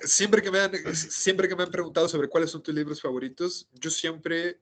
siempre 0.01 0.41
que 0.41 0.51
me 0.51 0.59
han, 0.59 0.71
siempre 0.93 1.47
que 1.47 1.55
me 1.55 1.63
han 1.63 1.71
preguntado 1.71 2.09
sobre 2.09 2.27
cuáles 2.27 2.51
son 2.51 2.61
tus 2.61 2.75
libros 2.75 3.01
favoritos, 3.01 3.69
yo 3.71 3.89
siempre, 3.89 4.59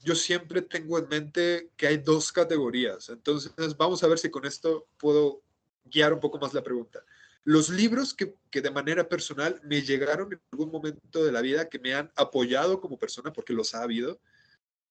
yo 0.00 0.16
siempre 0.16 0.62
tengo 0.62 0.98
en 0.98 1.08
mente 1.08 1.70
que 1.76 1.86
hay 1.86 1.98
dos 1.98 2.32
categorías. 2.32 3.10
Entonces, 3.10 3.52
vamos 3.76 4.02
a 4.02 4.08
ver 4.08 4.18
si 4.18 4.28
con 4.28 4.44
esto 4.44 4.88
puedo 4.96 5.40
guiar 5.84 6.12
un 6.12 6.18
poco 6.20 6.40
más 6.40 6.52
la 6.52 6.64
pregunta 6.64 7.04
los 7.48 7.70
libros 7.70 8.12
que, 8.12 8.34
de 8.60 8.70
manera 8.70 9.08
personal 9.08 9.58
me 9.64 9.80
llegaron 9.80 10.30
en 10.34 10.40
algún 10.52 10.70
momento 10.70 11.24
de 11.24 11.32
la 11.32 11.40
vida, 11.40 11.70
que 11.70 11.78
me 11.78 11.94
han 11.94 12.12
apoyado 12.14 12.78
como 12.78 12.98
persona, 12.98 13.32
porque 13.32 13.54
los 13.54 13.74
ha 13.74 13.82
habido, 13.82 14.20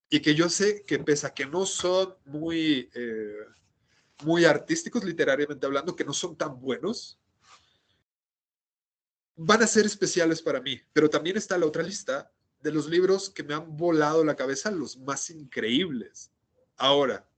y 0.09 0.21
que 0.21 0.33
yo 0.33 0.49
sé 0.49 0.83
que 0.83 0.97
pese 0.97 1.27
a 1.27 1.35
que 1.35 1.45
no 1.45 1.67
son 1.67 2.15
muy, 2.25 2.89
eh, 2.95 3.45
muy 4.23 4.45
artísticos 4.45 5.03
literariamente 5.03 5.67
hablando, 5.67 5.95
que 5.95 6.03
no 6.03 6.13
son 6.13 6.35
tan 6.35 6.59
buenos, 6.59 7.19
van 9.35 9.61
a 9.61 9.67
ser 9.67 9.85
especiales 9.85 10.41
para 10.41 10.59
mí. 10.59 10.81
Pero 10.93 11.11
también 11.11 11.37
está 11.37 11.59
la 11.59 11.67
otra 11.67 11.83
lista 11.83 12.31
de 12.59 12.71
los 12.71 12.89
libros 12.89 13.29
que 13.29 13.43
me 13.43 13.53
han 13.53 13.77
volado 13.77 14.25
la 14.25 14.35
cabeza, 14.35 14.71
los 14.71 14.97
más 14.97 15.29
increíbles. 15.29 16.31
Ahora, 16.75 17.29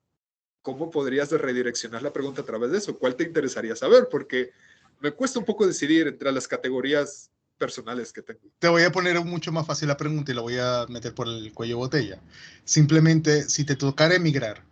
¿cómo 0.61 0.89
podrías 0.89 1.29
redireccionar 1.29 2.03
la 2.03 2.13
pregunta 2.13 2.41
a 2.41 2.45
través 2.45 2.71
de 2.71 2.77
eso? 2.77 2.97
¿Cuál 2.97 3.17
te 3.17 3.25
interesaría 3.25 3.75
saber? 3.75 4.07
Porque 4.09 4.53
me 4.99 5.11
cuesta 5.11 5.39
un 5.39 5.45
poco 5.45 5.65
decidir 5.65 6.07
entre 6.07 6.31
las 6.31 6.47
categorías 6.47 7.31
personales 7.57 8.13
que 8.13 8.21
tengo. 8.21 8.41
Te 8.59 8.67
voy 8.67 8.83
a 8.83 8.91
poner 8.91 9.19
mucho 9.23 9.51
más 9.51 9.67
fácil 9.67 9.87
la 9.87 9.97
pregunta 9.97 10.31
y 10.31 10.35
la 10.35 10.41
voy 10.41 10.57
a 10.57 10.85
meter 10.87 11.13
por 11.13 11.27
el 11.27 11.53
cuello 11.53 11.77
botella. 11.77 12.21
Simplemente, 12.63 13.43
si 13.43 13.65
te 13.65 13.75
tocara 13.75 14.15
emigrar 14.15 14.63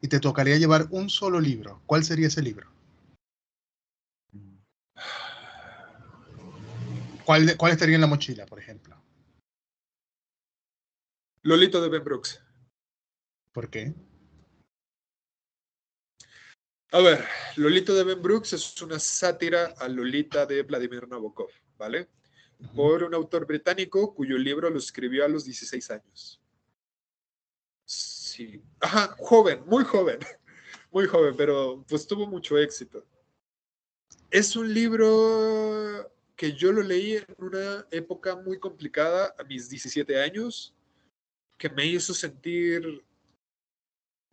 y 0.00 0.08
te 0.08 0.20
tocaría 0.20 0.56
llevar 0.56 0.86
un 0.90 1.10
solo 1.10 1.40
libro, 1.40 1.82
¿cuál 1.86 2.04
sería 2.04 2.28
ese 2.28 2.42
libro? 2.42 2.70
¿Cuál, 7.24 7.56
cuál 7.56 7.72
estaría 7.72 7.96
en 7.96 8.00
la 8.00 8.06
mochila, 8.06 8.46
por 8.46 8.60
ejemplo? 8.60 8.96
Lolito 11.42 11.80
de 11.80 11.88
Ben 11.88 12.04
Brooks. 12.04 12.40
¿Por 13.52 13.68
qué? 13.68 13.94
A 16.96 17.00
ver, 17.02 17.22
Lolito 17.56 17.94
de 17.94 18.04
Ben 18.04 18.22
Brooks 18.22 18.54
es 18.54 18.80
una 18.80 18.98
sátira 18.98 19.74
a 19.76 19.86
Lolita 19.86 20.46
de 20.46 20.62
Vladimir 20.62 21.06
Nabokov, 21.06 21.50
¿vale? 21.76 22.08
Por 22.74 23.04
un 23.04 23.12
autor 23.12 23.44
británico 23.44 24.14
cuyo 24.14 24.38
libro 24.38 24.70
lo 24.70 24.78
escribió 24.78 25.22
a 25.26 25.28
los 25.28 25.44
16 25.44 25.90
años. 25.90 26.40
Sí. 27.84 28.62
Ajá, 28.80 29.14
joven, 29.18 29.62
muy 29.66 29.84
joven, 29.84 30.20
muy 30.90 31.06
joven, 31.06 31.36
pero 31.36 31.84
pues 31.86 32.06
tuvo 32.06 32.26
mucho 32.26 32.56
éxito. 32.56 33.04
Es 34.30 34.56
un 34.56 34.72
libro 34.72 36.10
que 36.34 36.54
yo 36.54 36.72
lo 36.72 36.82
leí 36.82 37.16
en 37.16 37.26
una 37.36 37.86
época 37.90 38.36
muy 38.36 38.58
complicada, 38.58 39.34
a 39.38 39.44
mis 39.44 39.68
17 39.68 40.18
años, 40.18 40.74
que 41.58 41.68
me 41.68 41.84
hizo 41.84 42.14
sentir 42.14 43.04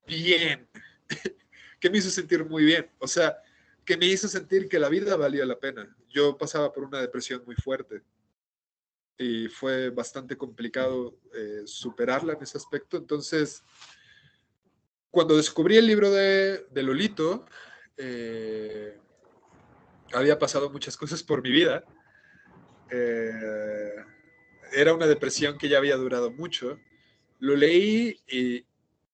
bien. 0.08 0.66
que 1.84 1.90
me 1.90 1.98
hizo 1.98 2.10
sentir 2.10 2.46
muy 2.46 2.64
bien. 2.64 2.90
O 2.98 3.08
sea, 3.10 3.38
que 3.84 3.98
me 3.98 4.06
hizo 4.06 4.30
sentir 4.30 4.70
que 4.70 4.80
la 4.80 4.88
vida 4.88 5.18
valía 5.18 5.46
la 5.46 5.60
pena. 5.60 5.94
Yo 6.08 6.38
pasaba 6.38 6.72
por 6.72 6.86
una 6.86 7.02
depresión 7.02 7.44
muy 7.46 7.56
fuerte 7.56 8.02
y 9.18 9.50
fue 9.50 9.90
bastante 9.90 10.38
complicado 10.38 11.20
eh, 11.36 11.64
superarla 11.66 12.36
en 12.36 12.44
ese 12.44 12.58
aspecto. 12.58 12.96
Entonces, 12.96 13.66
cuando 15.12 15.36
descubrí 15.36 15.76
el 15.76 15.86
libro 15.86 16.10
de, 16.10 16.66
Lolito, 16.74 17.48
eh, 17.98 18.98
había 20.14 20.40
pasado 20.40 20.70
muchas 20.70 20.96
cosas 20.96 21.22
por 21.22 21.42
mi 21.42 21.52
vida. 21.52 21.84
Eh, 22.92 24.06
era 24.72 24.94
una 24.94 25.06
depresión 25.06 25.58
que 25.58 25.68
ya 25.68 25.80
había 25.80 25.98
durado 25.98 26.32
mucho. 26.32 26.80
Lo 27.40 27.58
leí 27.58 28.22
y, 28.26 28.66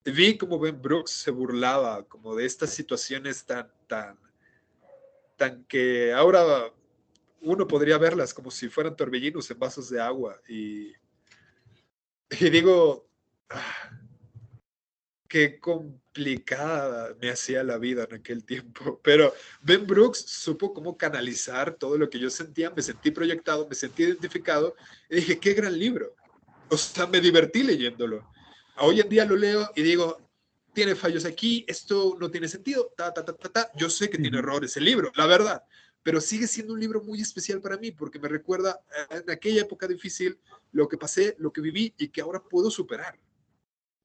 vi 0.04 0.38
como 0.38 0.58
Ben 0.58 0.80
Brooks 0.80 1.10
se 1.10 1.30
burlaba 1.30 2.04
como 2.04 2.34
de 2.34 2.46
estas 2.46 2.70
situaciones 2.70 3.44
tan, 3.44 3.70
tan, 3.86 4.18
tan 5.36 5.64
que 5.64 6.12
ahora 6.12 6.72
uno 7.42 7.66
podría 7.66 7.98
verlas 7.98 8.34
como 8.34 8.50
si 8.50 8.68
fueran 8.68 8.96
torbellinos 8.96 9.50
en 9.50 9.58
vasos 9.58 9.88
de 9.90 10.00
agua. 10.00 10.40
Y, 10.48 10.92
digo, 12.30 13.08
ah, 13.48 13.90
qué 15.28 15.58
complicada 15.58 17.14
me 17.20 17.30
hacía 17.30 17.62
la 17.62 17.78
vida 17.78 18.04
en 18.08 18.16
aquel 18.16 18.44
tiempo. 18.44 19.00
Pero 19.04 19.32
Ben 19.62 19.86
Brooks 19.86 20.24
supo 20.26 20.74
cómo 20.74 20.96
canalizar 20.96 21.74
todo 21.74 21.96
lo 21.96 22.10
que 22.10 22.18
yo 22.18 22.30
sentía, 22.30 22.70
me 22.70 22.82
sentí 22.82 23.10
proyectado, 23.10 23.66
me 23.68 23.74
sentí 23.74 24.02
identificado 24.02 24.74
y 25.08 25.16
dije, 25.16 25.38
qué 25.38 25.54
gran 25.54 25.78
libro. 25.78 26.14
O 26.68 26.76
sea, 26.76 27.06
me 27.06 27.20
divertí 27.20 27.62
leyéndolo. 27.62 28.30
Hoy 28.82 29.00
en 29.00 29.08
día 29.08 29.24
lo 29.24 29.36
leo 29.36 29.70
y 29.76 29.82
digo, 29.82 30.18
tiene 30.72 30.94
fallos 30.94 31.24
aquí, 31.26 31.64
esto 31.68 32.16
no 32.18 32.30
tiene 32.30 32.48
sentido, 32.48 32.92
ta, 32.96 33.12
ta, 33.12 33.24
ta, 33.24 33.34
ta, 33.34 33.48
ta. 33.50 33.70
Yo 33.74 33.90
sé 33.90 34.08
que 34.08 34.18
tiene 34.18 34.38
errores 34.38 34.76
el 34.76 34.84
libro, 34.84 35.12
la 35.16 35.26
verdad, 35.26 35.62
pero 36.02 36.20
sigue 36.20 36.46
siendo 36.46 36.72
un 36.72 36.80
libro 36.80 37.02
muy 37.02 37.20
especial 37.20 37.60
para 37.60 37.76
mí 37.76 37.90
porque 37.90 38.18
me 38.18 38.28
recuerda 38.28 38.80
en 39.10 39.30
aquella 39.30 39.62
época 39.62 39.86
difícil 39.86 40.38
lo 40.72 40.88
que 40.88 40.96
pasé, 40.96 41.36
lo 41.38 41.52
que 41.52 41.60
viví 41.60 41.94
y 41.98 42.08
que 42.08 42.22
ahora 42.22 42.42
puedo 42.42 42.70
superar. 42.70 43.18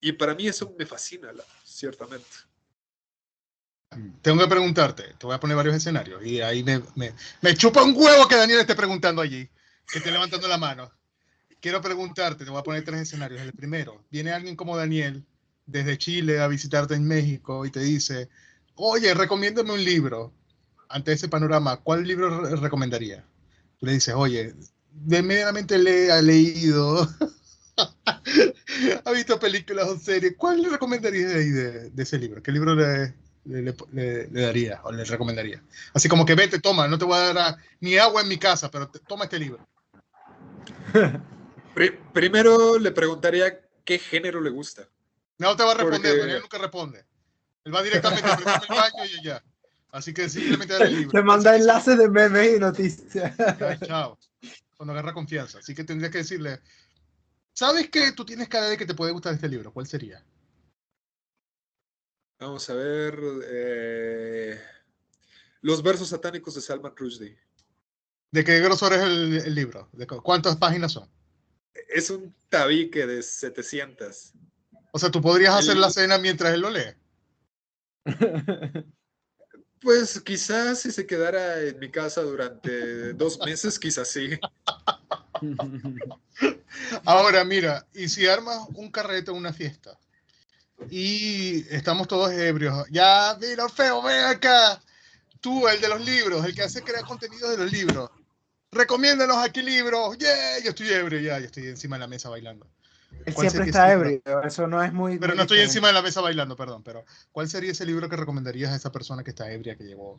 Y 0.01 0.11
para 0.11 0.35
mí 0.35 0.47
eso 0.47 0.75
me 0.77 0.85
fascina, 0.85 1.31
ciertamente. 1.63 2.27
Tengo 4.21 4.41
que 4.43 4.49
preguntarte, 4.49 5.13
te 5.17 5.25
voy 5.25 5.35
a 5.35 5.39
poner 5.39 5.55
varios 5.55 5.75
escenarios 5.75 6.25
y 6.25 6.41
ahí 6.41 6.63
me, 6.63 6.83
me, 6.95 7.13
me 7.41 7.55
chupa 7.55 7.81
un 7.81 7.95
huevo 7.95 8.27
que 8.27 8.35
Daniel 8.35 8.59
esté 8.59 8.75
preguntando 8.75 9.21
allí, 9.21 9.49
que 9.87 9.99
esté 9.99 10.11
levantando 10.11 10.49
la 10.49 10.57
mano. 10.57 10.91
Quiero 11.65 11.81
preguntarte, 11.81 12.45
te 12.45 12.51
voy 12.51 12.59
a 12.59 12.63
poner 12.63 12.83
tres 12.83 13.01
escenarios. 13.01 13.41
El 13.41 13.51
primero, 13.51 14.05
viene 14.11 14.31
alguien 14.31 14.55
como 14.55 14.77
Daniel 14.77 15.25
desde 15.65 15.97
Chile 15.97 16.39
a 16.39 16.47
visitarte 16.47 16.93
en 16.93 17.07
México 17.07 17.65
y 17.65 17.71
te 17.71 17.79
dice, 17.79 18.29
oye, 18.75 19.11
recomiéndame 19.15 19.73
un 19.73 19.83
libro. 19.83 20.31
Ante 20.89 21.13
ese 21.13 21.27
panorama, 21.27 21.77
¿cuál 21.77 22.03
libro 22.03 22.55
recomendaría? 22.57 23.25
Tú 23.79 23.87
le 23.87 23.93
dices, 23.93 24.13
oye, 24.13 24.53
de 24.91 25.23
medianamente 25.23 25.79
le 25.79 26.11
ha 26.11 26.21
leído 26.21 27.09
ha 29.03 29.11
visto 29.11 29.39
películas 29.39 29.87
o 29.87 29.97
series, 29.97 30.35
¿cuál 30.37 30.61
le 30.61 30.69
recomendarías 30.69 31.33
de, 31.33 31.89
de, 31.89 32.03
ese 32.03 32.19
libro? 32.19 32.43
¿Qué 32.43 32.51
libro 32.51 32.75
le, 32.75 33.15
le, 33.43 34.27
daría 34.27 34.81
o 34.83 34.91
le 34.91 35.03
recomendaría? 35.03 35.63
Así 35.95 36.07
como 36.07 36.27
que 36.27 36.35
vete, 36.35 36.59
toma, 36.59 36.87
no 36.87 36.99
te 36.99 37.05
voy 37.05 37.17
a 37.17 37.33
dar 37.33 37.57
ni 37.79 37.97
agua 37.97 38.21
en 38.21 38.27
mi 38.27 38.37
casa, 38.37 38.69
pero 38.69 38.87
toma 39.07 39.23
este 39.23 39.39
libro. 39.39 39.67
Primero 42.13 42.79
le 42.79 42.91
preguntaría 42.91 43.61
qué 43.83 43.99
género 43.99 44.41
le 44.41 44.49
gusta. 44.49 44.87
No 45.37 45.55
te 45.55 45.63
va 45.63 45.71
a 45.71 45.75
responder, 45.75 46.17
Daniel 46.17 46.41
nunca 46.41 46.57
responde. 46.57 47.05
Él 47.65 47.75
va 47.75 47.83
directamente 47.83 48.27
a 48.27 48.35
el 48.35 48.67
baño 48.67 49.05
y 49.05 49.23
ya. 49.23 49.43
Así 49.91 50.13
que 50.13 50.29
simplemente 50.29 50.73
dale 50.73 50.85
el 50.85 50.95
libro. 50.97 51.11
Te 51.11 51.23
manda 51.23 51.55
enlaces 51.55 51.97
de 51.97 52.09
memes 52.09 52.55
y 52.55 52.59
noticias. 52.59 53.35
chao. 53.85 54.17
Cuando 54.77 54.93
agarra 54.93 55.13
confianza. 55.13 55.59
Así 55.59 55.73
que 55.73 55.83
tendría 55.83 56.09
que 56.09 56.19
decirle, 56.19 56.61
¿Sabes 57.55 57.89
que 57.89 58.11
tú 58.11 58.25
tienes 58.25 58.49
cara 58.49 58.67
de 58.67 58.77
que 58.77 58.85
te 58.85 58.93
puede 58.93 59.13
gustar 59.13 59.33
este 59.33 59.47
libro? 59.47 59.71
¿Cuál 59.71 59.87
sería? 59.87 60.21
Vamos 62.37 62.69
a 62.69 62.73
ver. 62.73 63.17
Eh, 63.47 64.61
los 65.61 65.81
versos 65.81 66.09
satánicos 66.09 66.53
de 66.53 66.61
Salman 66.61 66.93
Rushdie. 66.93 67.39
¿De 68.29 68.43
qué 68.43 68.59
grosor 68.59 68.91
es 68.91 69.01
el, 69.01 69.55
libro? 69.55 69.87
¿De 69.93 70.05
¿Cuántas 70.05 70.57
páginas 70.57 70.91
son? 70.91 71.09
Es 71.95 72.09
un 72.09 72.35
tabique 72.49 73.07
de 73.07 73.23
700. 73.23 74.33
O 74.91 74.99
sea, 74.99 75.09
tú 75.09 75.21
podrías 75.21 75.55
hacer 75.55 75.77
la 75.77 75.89
cena 75.89 76.17
mientras 76.17 76.53
él 76.53 76.61
lo 76.61 76.69
lee. 76.69 76.93
Pues 79.81 80.19
quizás 80.21 80.79
si 80.79 80.91
se 80.91 81.05
quedara 81.05 81.61
en 81.61 81.77
mi 81.77 81.91
casa 81.91 82.23
durante 82.23 83.13
dos 83.13 83.37
meses, 83.45 83.77
quizás 83.77 84.07
sí. 84.07 84.31
Ahora, 87.05 87.43
mira, 87.43 87.85
y 87.93 88.09
si 88.09 88.25
armas 88.25 88.61
un 88.73 88.89
carrete 88.89 89.29
en 89.29 89.37
una 89.37 89.53
fiesta 89.53 89.95
y 90.89 91.67
estamos 91.69 92.07
todos 92.07 92.31
ebrios, 92.31 92.87
ya, 92.89 93.37
mira, 93.39 93.69
feo, 93.69 94.01
ven 94.01 94.25
acá. 94.25 94.81
Tú, 95.39 95.67
el 95.67 95.79
de 95.79 95.89
los 95.89 96.03
libros, 96.03 96.43
el 96.43 96.55
que 96.55 96.63
hace 96.63 96.81
crear 96.81 97.05
contenido 97.05 97.47
de 97.51 97.57
los 97.57 97.71
libros, 97.71 98.09
recomiéndanos 98.75 99.37
aquí 99.37 99.61
libros. 99.61 100.17
Yeah, 100.17 100.59
yo 100.63 100.69
estoy 100.69 100.89
ebrio, 100.89 101.19
ya, 101.19 101.39
yo 101.39 101.45
estoy 101.45 101.67
encima 101.67 101.95
de 101.95 102.01
la 102.01 102.07
mesa 102.07 102.29
bailando. 102.29 102.67
siempre 103.35 103.65
está 103.65 103.91
ebrio, 103.91 104.21
eso 104.43 104.67
no 104.67 104.83
es 104.83 104.93
muy. 104.93 105.17
Pero 105.17 105.33
no 105.33 105.43
estoy 105.43 105.61
encima 105.61 105.87
de 105.87 105.93
la 105.93 106.01
mesa 106.01 106.21
bailando, 106.21 106.55
perdón. 106.55 106.83
Pero, 106.83 107.05
¿cuál 107.31 107.49
sería 107.49 107.71
ese 107.71 107.85
libro 107.85 108.09
que 108.09 108.15
recomendarías 108.15 108.71
a 108.71 108.75
esa 108.75 108.91
persona 108.91 109.23
que 109.23 109.31
está 109.31 109.51
ebria, 109.51 109.75
que 109.75 109.85
llegó 109.85 110.17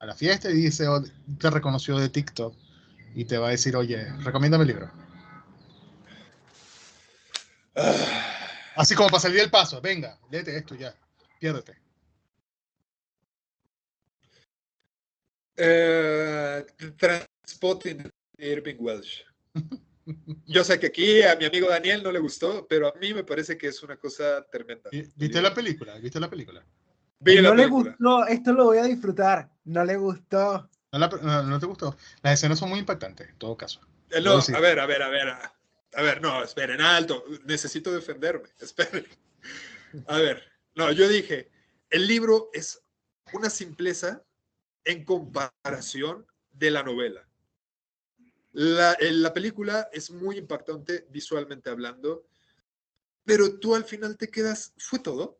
a 0.00 0.06
la 0.06 0.14
fiesta 0.14 0.50
y 0.50 0.54
dice, 0.54 0.88
oh, 0.88 1.02
te 1.38 1.50
reconoció 1.50 1.98
de 1.98 2.08
TikTok 2.08 2.54
y 3.14 3.24
te 3.24 3.38
va 3.38 3.48
a 3.48 3.50
decir, 3.50 3.76
oye, 3.76 4.10
recomiéndame 4.22 4.62
el 4.62 4.68
libro? 4.68 4.90
Así 8.76 8.94
como 8.94 9.08
para 9.08 9.20
salir 9.20 9.40
del 9.40 9.50
paso. 9.50 9.80
Venga, 9.80 10.18
léete 10.30 10.56
esto 10.56 10.74
ya. 10.74 10.94
Piérdete. 11.38 11.76
Uh, 17.48 17.58
Transpotting 17.58 18.10
Irving 18.38 18.76
Welsh. 18.78 19.24
Yo 20.46 20.64
sé 20.64 20.78
que 20.78 20.86
aquí 20.86 21.22
a 21.22 21.36
mi 21.36 21.44
amigo 21.44 21.68
Daniel 21.68 22.02
no 22.02 22.12
le 22.12 22.18
gustó, 22.18 22.66
pero 22.66 22.88
a 22.88 22.98
mí 22.98 23.12
me 23.12 23.24
parece 23.24 23.56
que 23.56 23.68
es 23.68 23.82
una 23.82 23.96
cosa 23.96 24.46
tremenda. 24.50 24.90
¿Viste 24.90 25.40
la 25.42 25.52
película? 25.52 25.98
¿Viste 25.98 26.20
la 26.20 26.30
película? 26.30 26.64
no 27.20 27.54
le 27.54 27.66
gustó, 27.66 28.26
esto 28.26 28.52
lo 28.52 28.64
voy 28.66 28.78
a 28.78 28.84
disfrutar. 28.84 29.50
No 29.64 29.84
le 29.84 29.96
gustó. 29.96 30.68
No, 30.92 31.58
te 31.58 31.66
gustó. 31.66 31.96
Las 32.22 32.34
escenas 32.34 32.58
son 32.58 32.70
muy 32.70 32.78
impactantes, 32.78 33.28
en 33.28 33.38
todo 33.38 33.56
caso. 33.56 33.80
Eh, 34.10 34.20
no, 34.22 34.38
a 34.38 34.60
ver, 34.60 34.80
a 34.80 34.86
ver, 34.86 35.02
a 35.02 35.08
ver. 35.08 35.28
A 35.94 36.02
ver, 36.02 36.20
no, 36.20 36.42
esperen, 36.42 36.80
alto, 36.80 37.24
necesito 37.44 37.90
defenderme, 37.92 38.48
esperen. 38.60 39.06
A 40.06 40.18
ver, 40.18 40.42
no, 40.74 40.92
yo 40.92 41.08
dije, 41.08 41.50
el 41.90 42.06
libro 42.06 42.50
es 42.52 42.82
una 43.32 43.50
simpleza 43.50 44.22
en 44.84 45.04
comparación 45.04 46.26
de 46.52 46.70
la 46.70 46.82
novela. 46.82 47.27
La, 48.52 48.96
la 49.00 49.32
película 49.32 49.88
es 49.92 50.10
muy 50.10 50.38
impactante 50.38 51.06
visualmente 51.10 51.70
hablando, 51.70 52.26
pero 53.24 53.58
tú 53.58 53.74
al 53.74 53.84
final 53.84 54.16
te 54.16 54.28
quedas, 54.28 54.72
fue 54.78 54.98
todo. 54.98 55.38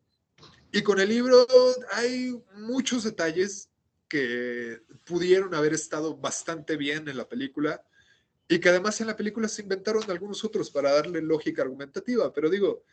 Y 0.71 0.83
con 0.83 0.99
el 0.99 1.09
libro 1.09 1.47
hay 1.93 2.39
muchos 2.55 3.03
detalles 3.03 3.69
que 4.07 4.81
pudieron 5.05 5.53
haber 5.55 5.73
estado 5.73 6.17
bastante 6.17 6.77
bien 6.77 7.07
en 7.07 7.17
la 7.17 7.27
película 7.27 7.83
y 8.47 8.59
que 8.59 8.69
además 8.69 8.99
en 8.99 9.07
la 9.07 9.15
película 9.15 9.47
se 9.47 9.61
inventaron 9.61 10.03
algunos 10.09 10.43
otros 10.43 10.71
para 10.71 10.91
darle 10.91 11.21
lógica 11.21 11.61
argumentativa, 11.61 12.33
pero 12.33 12.49
digo, 12.49 12.83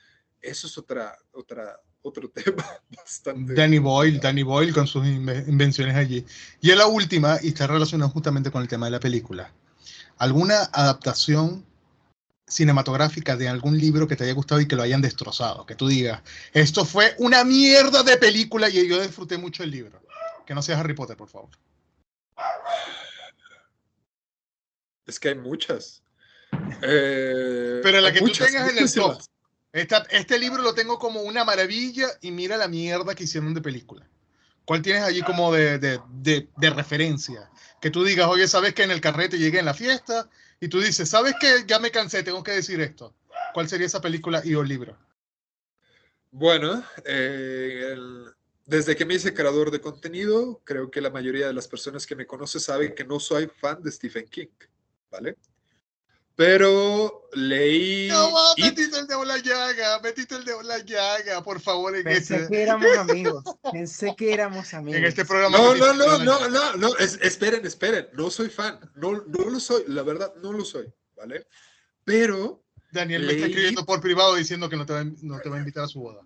eso 0.40 0.66
es 0.66 0.76
otra, 0.76 1.16
otra, 1.32 1.80
otro 2.02 2.28
tema 2.34 2.64
bastante. 2.94 3.54
Danny 3.54 3.78
Boyle, 3.78 4.20
Danny 4.20 4.42
Boyle 4.42 4.72
con 4.72 4.86
sus 4.86 5.06
invenciones 5.06 5.96
allí. 5.96 6.24
Y 6.60 6.70
en 6.70 6.78
la 6.78 6.86
última, 6.86 7.38
y 7.42 7.48
está 7.48 7.66
relacionado 7.66 8.10
justamente 8.10 8.50
con 8.50 8.62
el 8.62 8.68
tema 8.68 8.86
de 8.86 8.92
la 8.92 9.00
película, 9.00 9.50
¿alguna 10.18 10.62
adaptación 10.72 11.64
cinematográfica 12.48 13.36
de 13.36 13.48
algún 13.48 13.76
libro 13.78 14.06
que 14.06 14.14
te 14.16 14.24
haya 14.24 14.32
gustado 14.32 14.60
y 14.60 14.68
que 14.68 14.76
lo 14.76 14.82
hayan 14.82 15.02
destrozado? 15.02 15.66
Que 15.66 15.74
tú 15.74 15.88
digas, 15.88 16.22
esto 16.52 16.84
fue 16.84 17.14
una 17.18 17.44
mierda 17.44 18.02
de 18.02 18.16
película 18.16 18.68
y 18.68 18.88
yo 18.88 19.00
disfruté 19.00 19.38
mucho 19.38 19.62
el 19.62 19.70
libro. 19.70 20.00
Que 20.46 20.54
no 20.54 20.62
sea 20.62 20.78
Harry 20.78 20.94
Potter, 20.94 21.16
por 21.16 21.28
favor. 21.28 21.50
Es 25.06 25.20
que 25.20 25.30
hay 25.30 25.34
muchas. 25.36 26.02
Eh, 26.82 27.80
Pero 27.82 28.00
la 28.00 28.12
que 28.12 28.20
tú 28.20 28.30
tengas 28.30 28.70
en 28.70 28.78
el 28.78 28.92
top. 28.92 29.20
este 30.10 30.38
libro 30.38 30.62
lo 30.62 30.74
tengo 30.74 30.98
como 30.98 31.20
una 31.22 31.44
maravilla 31.44 32.08
y 32.20 32.30
mira 32.30 32.56
la 32.56 32.68
mierda 32.68 33.14
que 33.14 33.24
hicieron 33.24 33.54
de 33.54 33.60
película. 33.60 34.08
¿Cuál 34.66 34.82
tienes 34.82 35.04
allí 35.04 35.22
como 35.22 35.52
de, 35.52 35.78
de, 35.78 36.00
de, 36.56 36.70
referencia? 36.70 37.48
Que 37.80 37.90
tú 37.90 38.04
digas, 38.04 38.26
oye, 38.26 38.48
¿sabes 38.48 38.74
que 38.74 38.82
en 38.82 38.90
el 38.90 39.00
carrete 39.00 39.38
llegué 39.38 39.60
en 39.60 39.64
la 39.64 39.74
fiesta? 39.74 40.28
Y 40.60 40.68
tú 40.68 40.80
dices, 40.80 41.08
¿sabes 41.08 41.34
que 41.40 41.64
ya 41.66 41.78
me 41.78 41.92
cansé, 41.92 42.24
tengo 42.24 42.42
que 42.42 42.50
decir 42.50 42.80
esto? 42.80 43.14
¿Cuál 43.54 43.68
sería 43.68 43.86
esa 43.86 44.00
película 44.00 44.42
y 44.44 44.56
o 44.56 44.64
libro? 44.64 44.98
Bueno, 46.32 46.82
eh, 47.04 47.94
desde 48.64 48.96
que 48.96 49.04
me 49.04 49.14
hice 49.14 49.32
creador 49.32 49.70
de 49.70 49.80
contenido, 49.80 50.60
creo 50.64 50.90
que 50.90 51.00
la 51.00 51.10
mayoría 51.10 51.46
de 51.46 51.54
las 51.54 51.68
personas 51.68 52.04
que 52.04 52.16
me 52.16 52.26
conocen 52.26 52.60
saben 52.60 52.94
que 52.94 53.04
no 53.04 53.20
soy 53.20 53.46
fan 53.46 53.80
de 53.82 53.92
Stephen 53.92 54.26
King. 54.28 54.48
¿vale? 55.10 55.36
Pero 56.36 57.30
leí. 57.32 58.08
No, 58.08 58.30
metiste 58.58 58.98
el 58.98 59.06
de 59.06 59.24
la 59.24 59.38
llaga, 59.38 60.00
metiste 60.00 60.34
el 60.34 60.44
de 60.44 60.52
la 60.64 60.78
llaga, 60.80 61.42
por 61.42 61.60
favor. 61.60 61.96
En 61.96 62.04
Pensé 62.04 62.36
este... 62.36 62.48
que 62.48 62.62
éramos 62.62 62.98
amigos. 62.98 63.44
Pensé 63.72 64.14
que 64.14 64.32
éramos 64.34 64.74
amigos. 64.74 64.98
En 64.98 65.04
este 65.06 65.24
programa. 65.24 65.56
No, 65.56 65.74
no, 65.74 65.94
no, 65.94 66.18
no, 66.18 66.48
no, 66.50 66.76
no, 66.76 66.96
esperen, 66.98 67.64
esperen. 67.64 68.08
No 68.12 68.30
soy 68.30 68.50
fan. 68.50 68.78
No, 68.96 69.12
no 69.12 69.50
lo 69.50 69.58
soy. 69.58 69.84
La 69.88 70.02
verdad, 70.02 70.34
no 70.42 70.52
lo 70.52 70.64
soy, 70.64 70.92
¿vale? 71.16 71.46
Pero. 72.04 72.62
Daniel 72.92 73.26
me 73.26 73.32
está 73.32 73.46
escribiendo 73.46 73.84
por 73.84 74.00
privado 74.00 74.36
diciendo 74.36 74.68
que 74.68 74.76
no 74.76 74.86
te 74.86 74.92
va, 74.92 75.04
no 75.04 75.40
te 75.40 75.48
va 75.48 75.56
a 75.56 75.58
invitar 75.58 75.84
a 75.84 75.88
su 75.88 76.00
boda. 76.00 76.22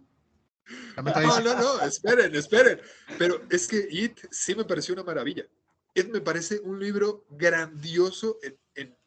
No, 0.96 1.40
no, 1.40 1.54
no, 1.54 1.80
esperen, 1.82 2.34
esperen. 2.34 2.80
Pero 3.16 3.42
es 3.50 3.66
que 3.66 3.88
It 3.90 4.20
sí 4.30 4.54
me 4.54 4.64
pareció 4.64 4.94
una 4.94 5.04
maravilla. 5.04 5.46
It 5.94 6.08
me 6.08 6.20
parece 6.20 6.60
un 6.60 6.78
libro 6.78 7.24
grandioso 7.30 8.38
en 8.42 8.52
en 8.52 8.58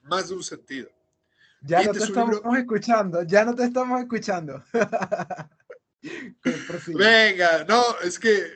más 0.04 0.30
de 0.30 0.36
un 0.36 0.44
sentido. 0.44 0.90
Ya 1.62 1.84
no 1.84 1.94
te 1.94 2.00
estamos 2.00 2.42
escuchando, 2.58 3.24
ya 3.24 3.46
no 3.46 3.56
te 3.56 3.64
estamos 3.64 4.02
escuchando. 4.02 4.64
Venga, 6.88 7.64
no, 7.64 8.00
es 8.02 8.20
que 8.20 8.52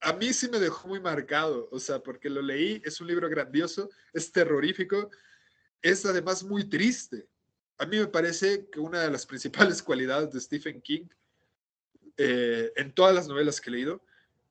a 0.00 0.14
mí 0.14 0.32
sí 0.32 0.48
me 0.48 0.58
dejó 0.58 0.88
muy 0.88 1.00
marcado, 1.00 1.68
o 1.70 1.78
sea, 1.78 2.02
porque 2.02 2.30
lo 2.30 2.42
leí, 2.42 2.82
es 2.84 3.00
un 3.00 3.06
libro 3.06 3.28
grandioso, 3.28 3.90
es 4.12 4.32
terrorífico, 4.32 5.10
es 5.82 6.04
además 6.06 6.42
muy 6.42 6.64
triste. 6.64 7.28
A 7.78 7.86
mí 7.86 7.98
me 7.98 8.06
parece 8.06 8.68
que 8.70 8.80
una 8.80 9.02
de 9.02 9.10
las 9.10 9.26
principales 9.26 9.82
cualidades 9.82 10.32
de 10.32 10.40
Stephen 10.40 10.80
King 10.80 11.06
eh, 12.16 12.72
en 12.76 12.92
todas 12.92 13.14
las 13.14 13.28
novelas 13.28 13.60
que 13.60 13.70
he 13.70 13.74
leído 13.74 14.02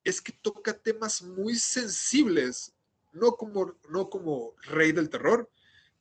es 0.03 0.22
que 0.22 0.32
toca 0.32 0.74
temas 0.74 1.22
muy 1.22 1.55
sensibles, 1.55 2.74
no 3.11 3.34
como, 3.34 3.76
no 3.89 4.09
como 4.09 4.55
rey 4.63 4.91
del 4.91 5.09
terror, 5.09 5.49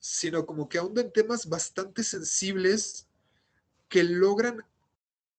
sino 0.00 0.46
como 0.46 0.68
que 0.68 0.78
ahonda 0.78 1.02
en 1.02 1.12
temas 1.12 1.48
bastante 1.48 2.02
sensibles 2.02 3.06
que 3.88 4.02
logran 4.02 4.64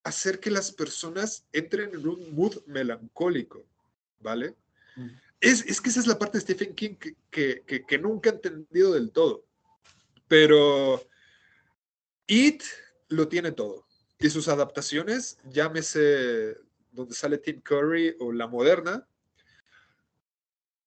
hacer 0.03 0.39
que 0.39 0.51
las 0.51 0.71
personas 0.71 1.45
entren 1.51 1.93
en 1.95 2.07
un 2.07 2.33
mood 2.33 2.63
melancólico, 2.67 3.65
¿vale? 4.19 4.55
Mm. 4.95 5.09
Es, 5.39 5.65
es, 5.65 5.81
que 5.81 5.89
esa 5.89 5.99
es 5.99 6.07
la 6.07 6.19
parte 6.19 6.37
de 6.37 6.43
Stephen 6.43 6.75
King 6.75 6.95
que, 6.95 7.15
que, 7.65 7.85
que, 7.85 7.97
nunca 7.97 8.29
he 8.29 8.33
entendido 8.33 8.93
del 8.93 9.11
todo. 9.11 9.43
Pero 10.27 11.03
It 12.27 12.63
lo 13.09 13.27
tiene 13.27 13.51
todo. 13.51 13.87
Y 14.19 14.29
sus 14.29 14.47
adaptaciones, 14.47 15.39
llámese 15.49 16.57
donde 16.91 17.15
sale 17.15 17.39
Tim 17.39 17.59
Curry 17.61 18.15
o 18.19 18.31
la 18.31 18.47
moderna, 18.47 19.07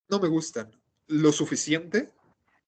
no 0.08 0.20
me 0.20 0.28
gustan 0.28 0.70
lo 1.08 1.32
suficiente 1.32 2.12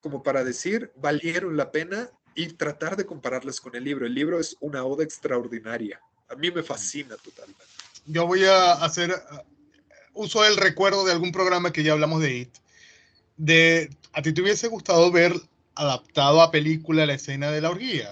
como 0.07 0.23
para 0.23 0.45
decir 0.45 0.93
valieron 0.95 1.57
la 1.57 1.73
pena 1.73 2.09
y 2.37 2.47
tratar 2.47 2.97
de 2.97 3.07
compararlas 3.07 3.61
con 3.61 3.75
el 3.75 3.83
libro. 3.83 4.07
El 4.07 4.15
libro 4.15 4.39
es 4.39 4.57
una 4.61 4.85
oda 4.85 5.03
extraordinaria. 5.03 6.01
A 6.29 6.37
mí 6.37 6.53
me 6.53 6.63
fascina 6.63 7.17
totalmente. 7.17 7.65
Yo 8.05 8.25
voy 8.25 8.45
a 8.45 8.75
hacer 8.75 9.11
uh, 9.11 10.23
uso 10.23 10.43
del 10.43 10.57
recuerdo 10.57 11.05
de 11.05 11.11
algún 11.11 11.33
programa 11.33 11.73
que 11.73 11.83
ya 11.83 11.91
hablamos 11.91 12.23
de 12.23 12.35
IT. 12.37 12.55
De, 13.37 13.91
¿A 14.13 14.23
ti 14.23 14.33
te 14.33 14.43
hubiese 14.43 14.69
gustado 14.69 15.11
ver 15.11 15.35
adaptado 15.75 16.41
a 16.41 16.53
película 16.53 17.05
la 17.05 17.15
escena 17.15 17.51
de 17.51 17.61
la 17.61 17.71
orgía? 17.71 18.09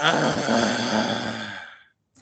Ah. 0.00 1.64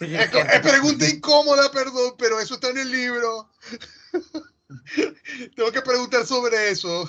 es, 0.01 0.61
pregunta 0.63 1.07
incómoda, 1.07 1.71
perdón, 1.71 2.15
pero 2.17 2.41
eso 2.41 2.55
está 2.55 2.71
en 2.71 2.79
el 2.79 2.91
libro. 2.91 3.51
Tengo 5.55 5.73
que 5.73 5.83
preguntar 5.83 6.27
sobre 6.27 6.71
eso. 6.71 7.09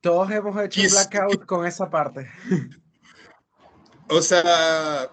Todos 0.00 0.30
hemos 0.30 0.58
hecho 0.62 0.80
un 0.80 0.88
blackout 0.88 1.46
con 1.46 1.66
esa 1.66 1.90
parte. 1.90 2.30
O 4.08 4.22
sea. 4.22 5.10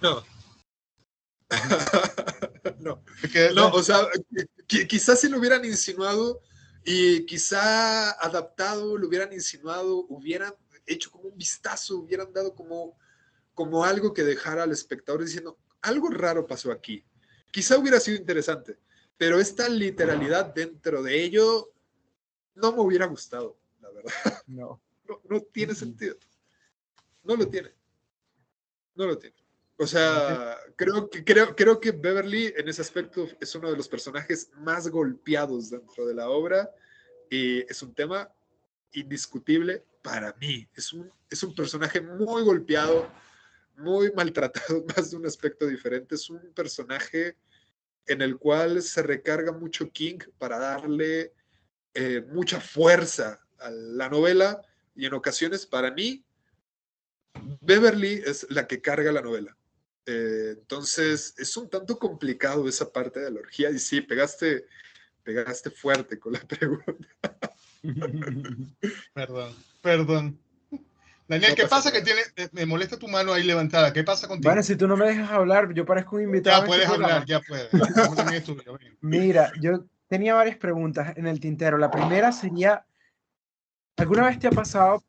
No. 0.00 0.22
no. 2.80 3.02
No, 3.54 3.68
o 3.68 3.82
sea, 3.82 4.08
quizás 4.66 5.20
si 5.20 5.28
lo 5.28 5.38
hubieran 5.38 5.64
insinuado 5.64 6.40
y 6.84 7.24
quizá 7.26 8.10
adaptado, 8.12 8.98
lo 8.98 9.06
hubieran 9.06 9.32
insinuado, 9.32 10.04
hubieran 10.08 10.52
hecho 10.86 11.10
como 11.10 11.28
un 11.28 11.38
vistazo, 11.38 11.98
hubieran 11.98 12.32
dado 12.32 12.54
como, 12.54 12.98
como 13.54 13.84
algo 13.84 14.12
que 14.12 14.22
dejara 14.22 14.64
al 14.64 14.72
espectador 14.72 15.24
diciendo, 15.24 15.58
algo 15.80 16.10
raro 16.10 16.46
pasó 16.46 16.72
aquí. 16.72 17.04
Quizá 17.54 17.78
hubiera 17.78 18.00
sido 18.00 18.16
interesante, 18.16 18.76
pero 19.16 19.38
esta 19.38 19.68
literalidad 19.68 20.52
dentro 20.52 21.04
de 21.04 21.22
ello 21.22 21.70
no 22.56 22.72
me 22.72 22.80
hubiera 22.80 23.06
gustado, 23.06 23.56
la 23.80 23.90
verdad. 23.92 24.12
No. 24.48 24.82
No, 25.28 25.40
tiene 25.40 25.72
sentido. 25.72 26.16
No 27.22 27.36
lo 27.36 27.46
tiene. 27.46 27.70
No 28.96 29.06
lo 29.06 29.16
tiene. 29.16 29.36
O 29.76 29.86
sea, 29.86 30.56
creo 30.74 31.08
que, 31.08 31.22
creo, 31.22 31.54
creo 31.54 31.78
que 31.78 31.92
Beverly 31.92 32.52
en 32.56 32.68
ese 32.68 32.82
aspecto 32.82 33.28
es 33.38 33.54
uno 33.54 33.70
de 33.70 33.76
los 33.76 33.86
personajes 33.86 34.50
más 34.56 34.88
golpeados 34.88 35.70
dentro 35.70 36.06
de 36.06 36.14
la 36.14 36.28
obra 36.30 36.68
y 37.30 37.60
es 37.70 37.80
un 37.84 37.94
tema 37.94 38.34
indiscutible 38.94 39.84
para 40.02 40.34
mí. 40.40 40.66
Es 40.74 40.92
un, 40.92 41.08
es 41.30 41.40
un 41.44 41.54
personaje 41.54 42.00
muy 42.00 42.42
golpeado, 42.42 43.08
muy 43.76 44.12
maltratado, 44.12 44.84
más 44.96 45.10
de 45.10 45.16
un 45.16 45.26
aspecto 45.26 45.66
diferente. 45.66 46.14
Es 46.14 46.30
un 46.30 46.52
personaje 46.54 47.36
en 48.06 48.22
el 48.22 48.36
cual 48.36 48.82
se 48.82 49.02
recarga 49.02 49.52
mucho 49.52 49.90
King 49.90 50.18
para 50.38 50.58
darle 50.58 51.32
eh, 51.94 52.22
mucha 52.32 52.60
fuerza 52.60 53.40
a 53.58 53.70
la 53.70 54.08
novela 54.08 54.60
y 54.94 55.06
en 55.06 55.14
ocasiones 55.14 55.64
para 55.66 55.90
mí 55.90 56.24
Beverly 57.60 58.22
es 58.24 58.46
la 58.50 58.66
que 58.66 58.80
carga 58.80 59.10
la 59.10 59.22
novela. 59.22 59.56
Eh, 60.06 60.56
entonces 60.58 61.34
es 61.38 61.56
un 61.56 61.70
tanto 61.70 61.98
complicado 61.98 62.68
esa 62.68 62.92
parte 62.92 63.20
de 63.20 63.30
la 63.30 63.40
orgía 63.40 63.70
y 63.70 63.78
sí, 63.78 64.02
pegaste, 64.02 64.66
pegaste 65.22 65.70
fuerte 65.70 66.18
con 66.18 66.34
la 66.34 66.40
pregunta. 66.46 67.38
perdón, 69.14 69.54
perdón. 69.80 70.43
Daniel, 71.26 71.54
¿qué 71.54 71.66
pasa, 71.66 71.90
que 71.90 72.02
tiene, 72.02 72.20
eh, 72.36 72.48
me 72.52 72.66
molesta 72.66 72.98
tu 72.98 73.08
mano 73.08 73.32
ahí 73.32 73.44
levantada? 73.44 73.92
¿Qué 73.92 74.04
pasa 74.04 74.28
contigo? 74.28 74.50
Bueno, 74.50 74.62
si 74.62 74.76
tú 74.76 74.86
no 74.86 74.96
me 74.96 75.06
dejas 75.06 75.30
hablar, 75.30 75.72
yo 75.72 75.86
parezco 75.86 76.16
un 76.16 76.22
invitado. 76.22 76.62
Ya 76.62 76.66
puedes 76.66 76.88
hablar, 76.88 77.24
ya 77.24 77.40
puedes. 77.40 77.68
Mira, 79.00 79.50
yo 79.60 79.84
tenía 80.08 80.34
varias 80.34 80.58
preguntas 80.58 81.16
en 81.16 81.26
el 81.26 81.40
tintero. 81.40 81.78
La 81.78 81.90
primera 81.90 82.30
sería, 82.30 82.84
¿alguna 83.96 84.26
vez 84.26 84.38
te 84.38 84.48
ha 84.48 84.50
pasado, 84.50 85.02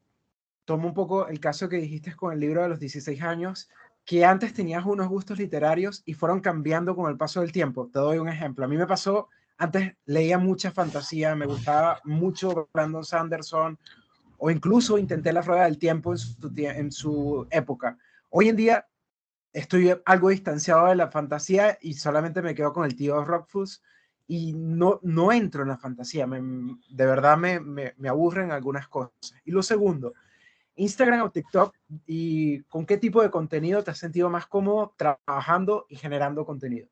tomo 0.63 0.88
un 0.88 0.93
poco 0.93 1.28
el 1.28 1.39
caso 1.41 1.68
que 1.68 1.78
dijiste 1.78 2.16
con 2.16 2.32
el 2.32 2.39
libro 2.39 2.63
de 2.63 2.70
los 2.70 2.80
16 2.80 3.22
años, 3.22 3.70
que 4.05 4.24
antes 4.24 4.53
tenías 4.53 4.86
unos 4.86 5.09
gustos 5.09 5.38
literarios 5.38 6.01
y 6.05 6.13
fueron 6.13 6.39
cambiando 6.39 6.95
con 6.95 7.11
el 7.11 7.18
paso 7.18 7.41
del 7.41 7.51
tiempo? 7.51 7.89
Te 7.91 7.99
doy 7.99 8.20
un 8.20 8.30
ejemplo. 8.30 8.63
A 8.63 8.70
mí 8.70 8.78
me 8.78 8.88
pasó, 8.88 9.28
antes 9.57 9.93
leía 10.05 10.38
mucha 10.38 10.72
fantasía, 10.72 11.36
me 11.36 11.45
gustaba 11.45 11.99
mucho 12.05 12.70
Brandon 12.74 13.03
Sanderson, 13.03 13.78
o 14.38 14.49
incluso 14.49 14.97
intenté 14.97 15.31
la 15.33 15.41
rueda 15.41 15.65
del 15.65 15.77
tiempo 15.77 16.13
en 16.13 16.91
su, 16.91 17.47
época. 17.51 17.97
Hoy 18.29 18.49
en 18.49 18.55
día 18.55 18.88
estoy 19.53 19.93
algo 20.05 20.29
distanciado 20.29 20.88
de 20.88 20.95
la 20.95 21.09
fantasía 21.09 21.77
y 21.81 21.93
solamente 21.93 22.41
me 22.41 22.55
quedo 22.55 22.73
con 22.73 22.86
el 22.86 22.95
tío 22.95 23.23
Rockfus 23.23 23.81
y 24.27 24.53
no, 24.53 24.99
no 25.03 25.31
entro 25.31 25.61
en 25.61 25.69
la 25.69 25.77
fantasía, 25.77 26.25
de 26.27 27.05
verdad 27.05 27.38
me, 27.38 27.59
me, 27.59 27.93
me, 27.97 28.09
aburren 28.09 28.51
algunas 28.51 28.88
cosas. 28.88 29.36
Y 29.45 29.51
lo 29.51 29.61
segundo, 29.61 30.13
Instagram 30.75 31.21
o 31.21 31.31
TikTok 31.31 31.75
y 32.05 32.63
con 32.63 32.86
qué 32.86 32.97
tipo 32.97 33.21
de 33.21 33.29
contenido 33.29 33.83
te 33.83 33.91
has 33.91 33.99
sentido 33.99 34.29
más 34.29 34.47
cómodo 34.47 34.93
trabajando 34.97 35.86
y 35.89 35.95
generando 35.95 36.45
contenido. 36.45 36.89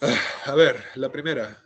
Ah, 0.00 0.16
a 0.46 0.54
ver, 0.56 0.84
la 0.96 1.10
primera, 1.10 1.62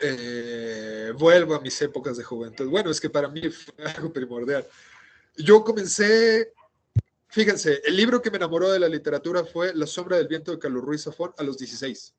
eh, 0.00 1.12
vuelvo 1.16 1.54
a 1.54 1.60
mis 1.60 1.80
épocas 1.82 2.16
de 2.16 2.24
juventud. 2.24 2.68
Bueno, 2.68 2.90
es 2.90 3.00
que 3.00 3.10
para 3.10 3.28
mí 3.28 3.48
fue 3.50 3.74
algo 3.96 4.12
primordial. 4.12 4.66
Yo 5.36 5.62
comencé, 5.62 6.52
fíjense, 7.28 7.80
el 7.84 7.96
libro 7.96 8.20
que 8.20 8.30
me 8.30 8.36
enamoró 8.36 8.70
de 8.70 8.78
la 8.78 8.88
literatura 8.88 9.44
fue 9.44 9.74
La 9.74 9.86
sombra 9.86 10.16
del 10.16 10.28
viento 10.28 10.52
de 10.52 10.58
Carlos 10.58 10.84
Ruiz 10.84 11.04
Zafón 11.04 11.32
a 11.38 11.42
los 11.42 11.58
16. 11.58 12.14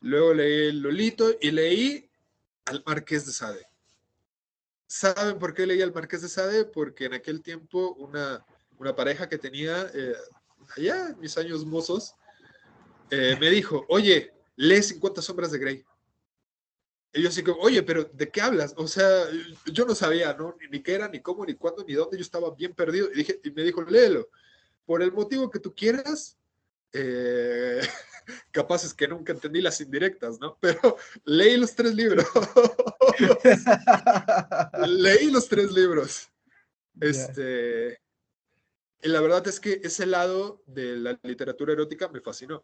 Luego 0.00 0.34
leí 0.34 0.72
Lolito 0.72 1.34
y 1.40 1.50
leí 1.50 2.10
al 2.66 2.82
Marqués 2.86 3.26
de 3.26 3.32
Sade. 3.32 3.66
¿Saben 4.86 5.38
por 5.38 5.54
qué 5.54 5.66
leí 5.66 5.82
al 5.82 5.92
Marqués 5.92 6.22
de 6.22 6.28
Sade? 6.28 6.64
Porque 6.64 7.06
en 7.06 7.14
aquel 7.14 7.42
tiempo 7.42 7.94
una, 7.94 8.44
una 8.78 8.94
pareja 8.94 9.28
que 9.28 9.38
tenía 9.38 9.90
eh, 9.94 10.14
allá 10.76 11.14
mis 11.18 11.36
años 11.38 11.64
mozos 11.64 12.14
eh, 13.10 13.36
me 13.40 13.50
dijo, 13.50 13.84
oye, 13.88 14.32
lee 14.56 14.82
50 14.82 15.22
sombras 15.22 15.50
de 15.52 15.58
Grey. 15.58 15.84
Y 17.16 17.22
yo 17.22 17.30
así 17.30 17.42
como, 17.42 17.58
oye, 17.62 17.82
pero 17.82 18.04
¿de 18.04 18.28
qué 18.28 18.42
hablas? 18.42 18.74
O 18.76 18.86
sea, 18.86 19.24
yo 19.72 19.86
no 19.86 19.94
sabía, 19.94 20.34
¿no? 20.34 20.54
Ni 20.70 20.82
qué 20.82 20.94
era, 20.94 21.08
ni 21.08 21.20
cómo, 21.20 21.46
ni 21.46 21.54
cuándo, 21.54 21.82
ni 21.82 21.94
dónde. 21.94 22.18
Yo 22.18 22.22
estaba 22.22 22.54
bien 22.54 22.74
perdido. 22.74 23.10
Y, 23.10 23.16
dije, 23.16 23.40
y 23.42 23.50
me 23.52 23.62
dijo, 23.62 23.82
léelo. 23.82 24.28
Por 24.84 25.02
el 25.02 25.12
motivo 25.12 25.48
que 25.48 25.58
tú 25.58 25.74
quieras, 25.74 26.36
eh, 26.92 27.80
capaz 28.52 28.84
es 28.84 28.92
que 28.92 29.08
nunca 29.08 29.32
entendí 29.32 29.62
las 29.62 29.80
indirectas, 29.80 30.38
¿no? 30.38 30.58
Pero 30.60 30.98
leí 31.24 31.56
los 31.56 31.74
tres 31.74 31.94
libros. 31.94 32.26
leí 34.86 35.30
los 35.30 35.48
tres 35.48 35.72
libros. 35.72 36.28
Este, 37.00 37.98
y 39.02 39.08
la 39.08 39.22
verdad 39.22 39.48
es 39.48 39.58
que 39.58 39.80
ese 39.82 40.04
lado 40.04 40.62
de 40.66 40.96
la 40.96 41.18
literatura 41.22 41.72
erótica 41.72 42.08
me 42.08 42.20
fascinó. 42.20 42.62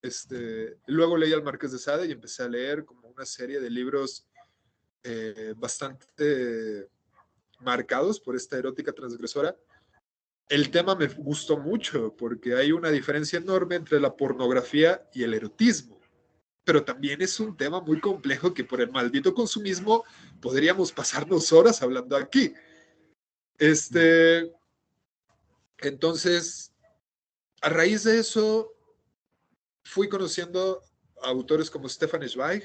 Este, 0.00 0.78
luego 0.86 1.16
leí 1.16 1.32
al 1.32 1.42
Marqués 1.42 1.72
de 1.72 1.78
Sade 1.78 2.06
y 2.06 2.12
empecé 2.12 2.42
a 2.42 2.48
leer 2.48 2.84
como 2.84 3.08
una 3.08 3.26
serie 3.26 3.60
de 3.60 3.70
libros 3.70 4.26
eh, 5.02 5.54
bastante 5.56 6.88
marcados 7.60 8.20
por 8.20 8.36
esta 8.36 8.56
erótica 8.56 8.92
transgresora. 8.92 9.56
El 10.48 10.70
tema 10.70 10.94
me 10.94 11.08
gustó 11.08 11.58
mucho 11.58 12.14
porque 12.16 12.54
hay 12.54 12.72
una 12.72 12.90
diferencia 12.90 13.38
enorme 13.38 13.76
entre 13.76 14.00
la 14.00 14.16
pornografía 14.16 15.08
y 15.12 15.22
el 15.24 15.34
erotismo. 15.34 15.98
pero 16.64 16.84
también 16.84 17.22
es 17.22 17.40
un 17.40 17.56
tema 17.56 17.80
muy 17.80 17.98
complejo 17.98 18.52
que 18.52 18.62
por 18.62 18.82
el 18.82 18.90
maldito 18.90 19.32
consumismo 19.32 20.04
podríamos 20.38 20.92
pasarnos 20.92 21.50
horas 21.50 21.80
hablando 21.80 22.14
aquí. 22.14 22.52
Este, 23.56 24.52
entonces, 25.78 26.74
a 27.62 27.70
raíz 27.70 28.04
de 28.04 28.18
eso, 28.18 28.77
fui 29.88 30.06
conociendo 30.06 30.82
autores 31.22 31.70
como 31.70 31.88
Stefan 31.88 32.28
Zweig, 32.28 32.62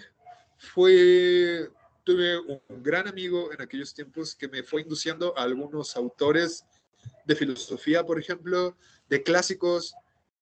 fui, 0.57 1.65
tuve 2.03 2.37
un 2.37 2.83
gran 2.83 3.07
amigo 3.07 3.49
en 3.53 3.61
aquellos 3.61 3.93
tiempos 3.93 4.35
que 4.35 4.49
me 4.49 4.61
fue 4.61 4.81
induciendo 4.81 5.33
a 5.37 5.43
algunos 5.43 5.95
autores 5.95 6.65
de 7.25 7.35
filosofía, 7.35 8.05
por 8.05 8.19
ejemplo, 8.19 8.75
de 9.07 9.23
clásicos. 9.23 9.95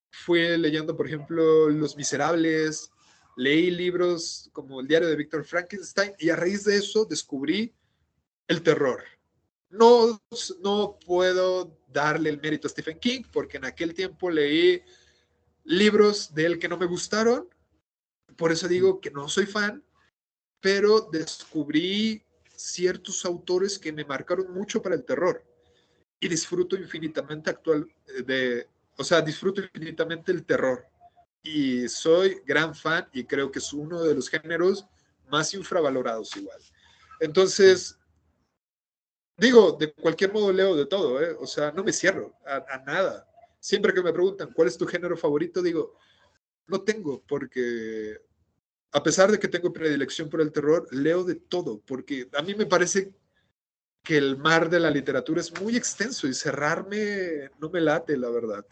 Fui 0.09 0.57
leyendo, 0.57 0.97
por 0.97 1.05
ejemplo, 1.05 1.69
Los 1.69 1.95
Miserables, 1.95 2.89
leí 3.38 3.69
libros 3.69 4.49
como 4.51 4.82
el 4.82 4.88
diario 4.88 5.07
de 5.07 5.15
Víctor 5.15 5.45
Frankenstein 5.45 6.13
y 6.17 6.32
a 6.32 6.36
raíz 6.36 6.63
de 6.63 6.77
eso 6.77 7.05
descubrí 7.05 7.75
el 8.47 8.63
terror. 8.63 9.03
No, 9.69 10.19
no 10.63 10.97
puedo 11.05 11.77
darle 11.88 12.32
el 12.32 12.41
mérito 12.41 12.67
a 12.67 12.71
Stephen 12.71 12.99
King 12.99 13.21
porque 13.32 13.57
en 13.57 13.65
aquel 13.65 13.93
tiempo 13.93 14.32
leí 14.32 14.82
libros 15.64 16.34
de 16.34 16.45
él 16.45 16.59
que 16.59 16.68
no 16.68 16.78
me 16.78 16.86
gustaron, 16.86 17.47
por 18.36 18.51
eso 18.51 18.68
digo 18.68 18.99
que 19.01 19.12
no 19.12 19.28
soy 19.30 19.45
fan, 19.45 19.84
pero 20.59 21.09
descubrí 21.12 22.24
ciertos 22.55 23.26
autores 23.26 23.80
que 23.80 23.91
me 23.91 24.05
marcaron 24.05 24.53
mucho 24.53 24.82
para 24.82 24.95
el 24.95 25.03
terror 25.03 25.43
y 26.20 26.28
disfruto 26.28 26.76
infinitamente 26.76 27.49
actual 27.49 27.88
eh, 28.07 28.22
de, 28.22 28.68
o 28.97 29.03
sea, 29.03 29.22
disfruto 29.22 29.62
infinitamente 29.62 30.32
el 30.32 30.45
terror 30.45 30.86
y 31.43 31.88
soy 31.89 32.41
gran 32.45 32.76
fan 32.76 33.07
y 33.14 33.24
creo 33.26 33.51
que 33.51 33.59
es 33.59 33.74
uno 33.74 34.03
de 34.03 34.14
los 34.14 34.30
géneros 34.30 34.86
más 35.30 35.53
infravalorados 35.53 36.36
igual. 36.38 36.59
Entonces, 37.20 37.97
digo, 39.38 39.72
de 39.74 39.91
cualquier 39.93 40.32
modo 40.32 40.53
leo 40.53 40.76
de 40.76 40.86
todo, 40.86 41.22
¿eh? 41.22 41.36
o 41.39 41.47
sea, 41.47 41.72
no 41.72 41.84
me 41.84 41.93
cierro 41.93 42.36
a, 42.45 42.78
nada. 42.86 43.28
Siempre 43.62 43.93
que 43.93 44.01
me 44.01 44.12
preguntan 44.12 44.51
cuál 44.53 44.68
es 44.68 44.78
tu 44.78 44.88
género 44.88 45.16
favorito, 45.16 45.62
digo, 45.62 45.95
no 46.66 46.82
tengo, 46.82 47.22
porque 47.28 48.18
a 48.91 49.03
pesar 49.03 49.32
de 49.32 49.38
que 49.38 49.47
tengo 49.47 49.72
predilección 49.72 50.30
por 50.30 50.41
el 50.41 50.51
terror, 50.51 50.88
leo 50.89 51.24
de 51.24 51.36
todo, 51.36 51.80
porque 51.86 52.28
a 52.34 52.41
mí 52.41 52.55
me 52.55 52.66
parece 52.66 53.14
que 54.01 54.18
el 54.18 54.36
mar 54.36 54.68
de 54.68 54.80
la 54.80 54.89
literatura 54.89 55.41
es 55.41 55.62
muy 55.62 55.78
extenso 55.78 56.28
y 56.28 56.34
cerrarme 56.34 57.51
no 57.59 57.70
me 57.70 57.82
late, 57.82 58.18
la 58.18 58.32
verdad. 58.32 58.66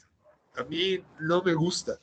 A 0.56 0.64
mí 0.64 0.98
no 1.20 1.44
me 1.44 1.54
gusta. 1.54 2.00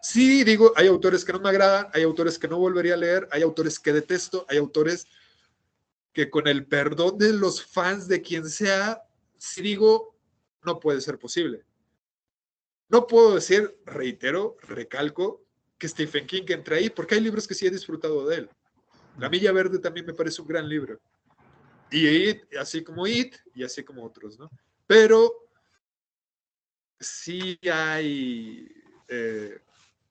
Sí, 0.00 0.42
digo, 0.42 0.72
hay 0.76 0.86
autores 0.86 1.26
que 1.26 1.34
no 1.34 1.40
me 1.40 1.50
agradan, 1.50 1.88
hay 1.92 2.04
autores 2.04 2.38
que 2.38 2.48
no 2.48 2.58
volvería 2.58 2.94
a 2.94 2.96
leer, 2.96 3.28
hay 3.30 3.42
autores 3.42 3.78
que 3.78 3.92
detesto, 3.92 4.46
hay 4.48 4.56
autores 4.56 5.06
que 6.14 6.30
con 6.30 6.48
el 6.48 6.64
perdón 6.64 7.18
de 7.18 7.34
los 7.34 7.62
fans 7.62 8.08
de 8.08 8.22
quien 8.22 8.48
sea, 8.48 9.02
sí 9.36 9.60
digo, 9.60 10.16
no 10.64 10.80
puede 10.80 11.02
ser 11.02 11.18
posible. 11.18 11.66
No 12.90 13.06
puedo 13.06 13.34
decir, 13.34 13.78
reitero, 13.86 14.56
recalco, 14.62 15.42
que 15.78 15.88
Stephen 15.88 16.26
King 16.26 16.42
entre 16.48 16.76
ahí, 16.76 16.90
porque 16.90 17.14
hay 17.14 17.22
libros 17.22 17.48
que 17.48 17.54
sí 17.54 17.66
he 17.66 17.70
disfrutado 17.70 18.26
de 18.26 18.36
él. 18.36 18.50
La 19.18 19.30
Milla 19.30 19.52
Verde 19.52 19.78
también 19.78 20.04
me 20.04 20.12
parece 20.12 20.42
un 20.42 20.48
gran 20.48 20.68
libro. 20.68 21.00
Y 21.90 22.06
It, 22.06 22.42
así 22.56 22.84
como 22.84 23.06
It, 23.06 23.36
y 23.54 23.64
así 23.64 23.82
como 23.82 24.04
otros, 24.04 24.38
¿no? 24.38 24.50
Pero 24.86 25.32
sí 26.98 27.58
hay 27.62 28.68
eh, 29.08 29.60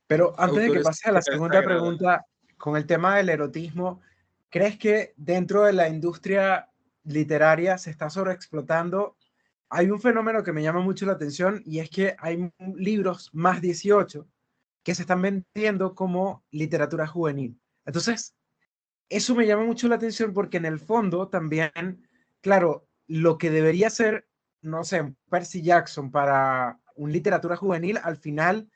pero 0.10 0.34
antes 0.40 0.64
de 0.64 0.72
que 0.72 0.80
pase 0.80 1.08
a 1.08 1.12
la 1.12 1.22
segunda 1.22 1.62
pregunta, 1.62 2.26
con 2.58 2.76
el 2.76 2.88
tema 2.88 3.18
del 3.18 3.30
erotismo, 3.30 4.02
¿crees 4.50 4.76
que 4.80 5.14
dentro 5.18 5.66
de 5.66 5.74
la 5.74 5.88
industria 5.88 6.68
literaria 7.04 7.78
se 7.78 7.92
está 7.92 8.10
sobreexplotando? 8.10 9.18
Hay 9.70 9.92
un 9.92 10.02
fenómeno 10.02 10.44
que 10.44 10.52
me 10.52 10.64
llama 10.64 10.82
mucho 10.82 11.06
la 11.06 11.14
atención 11.14 11.62
y 11.66 11.80
es 11.80 11.90
que 11.90 12.16
hay 12.20 12.52
libros 12.76 13.30
más 13.34 13.62
18 13.62 14.28
que 14.84 14.96
se 14.96 15.04
están 15.04 15.22
vendiendo 15.22 15.94
como 15.94 16.44
literatura 16.52 17.06
juvenil. 17.06 17.60
Entonces, 17.86 18.36
eso 19.10 19.36
me 19.36 19.46
llama 19.46 19.66
mucho 19.66 19.88
la 19.88 19.96
atención 19.96 20.34
porque 20.34 20.58
en 20.58 20.66
el 20.66 20.80
fondo 20.80 21.28
también, 21.28 21.72
claro, 22.42 22.88
lo 23.08 23.38
que 23.38 23.52
debería 23.52 23.90
ser, 23.90 24.28
no 24.62 24.84
sé, 24.84 25.14
Percy 25.30 25.62
Jackson 25.62 26.12
para 26.12 26.80
un 26.96 27.12
literatura 27.12 27.56
juvenil, 27.56 28.00
al 28.04 28.18
final 28.18 28.70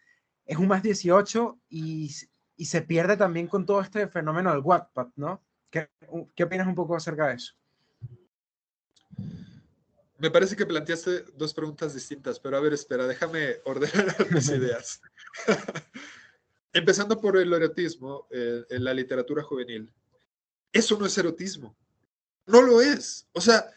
es 0.46 0.58
un 0.58 0.68
más 0.68 0.84
18 0.84 1.60
y, 1.70 2.12
y, 2.56 2.66
se 2.66 2.82
pierde 2.82 3.18
también 3.18 3.48
con 3.48 3.66
todo 3.66 3.82
este 3.82 4.08
fenómeno 4.08 4.52
del 4.52 4.62
Wattpad, 4.62 5.10
¿no? 5.16 5.44
¿Qué, 5.70 5.89
¿Qué 6.36 6.44
opinas 6.44 6.68
un 6.68 6.76
poco 6.76 6.96
acerca 6.96 7.28
de 7.28 7.36
eso? 7.36 7.54
Me 10.24 10.32
parece 10.32 10.55
que 10.55 10.65
planteaste 10.65 11.26
dos 11.36 11.53
preguntas 11.53 11.93
distintas, 11.93 12.39
pero 12.39 12.55
a 12.55 12.61
ver, 12.61 12.71
espera, 12.71 13.05
déjame 13.05 13.57
ordenar 13.65 14.15
mis 14.32 14.47
ideas. 14.47 15.01
Empezando 16.71 17.19
por 17.19 17.36
el 17.36 17.51
erotismo 17.51 18.26
eh, 18.32 18.63
en 18.69 18.86
la 18.86 18.93
literatura 18.93 19.43
juvenil. 19.43 19.91
Eso 20.71 20.97
no 20.97 21.07
es 21.07 21.17
erotismo. 21.17 21.76
No 22.45 22.61
lo 22.61 22.80
es. 22.80 23.28
O 23.34 23.41
sea, 23.41 23.69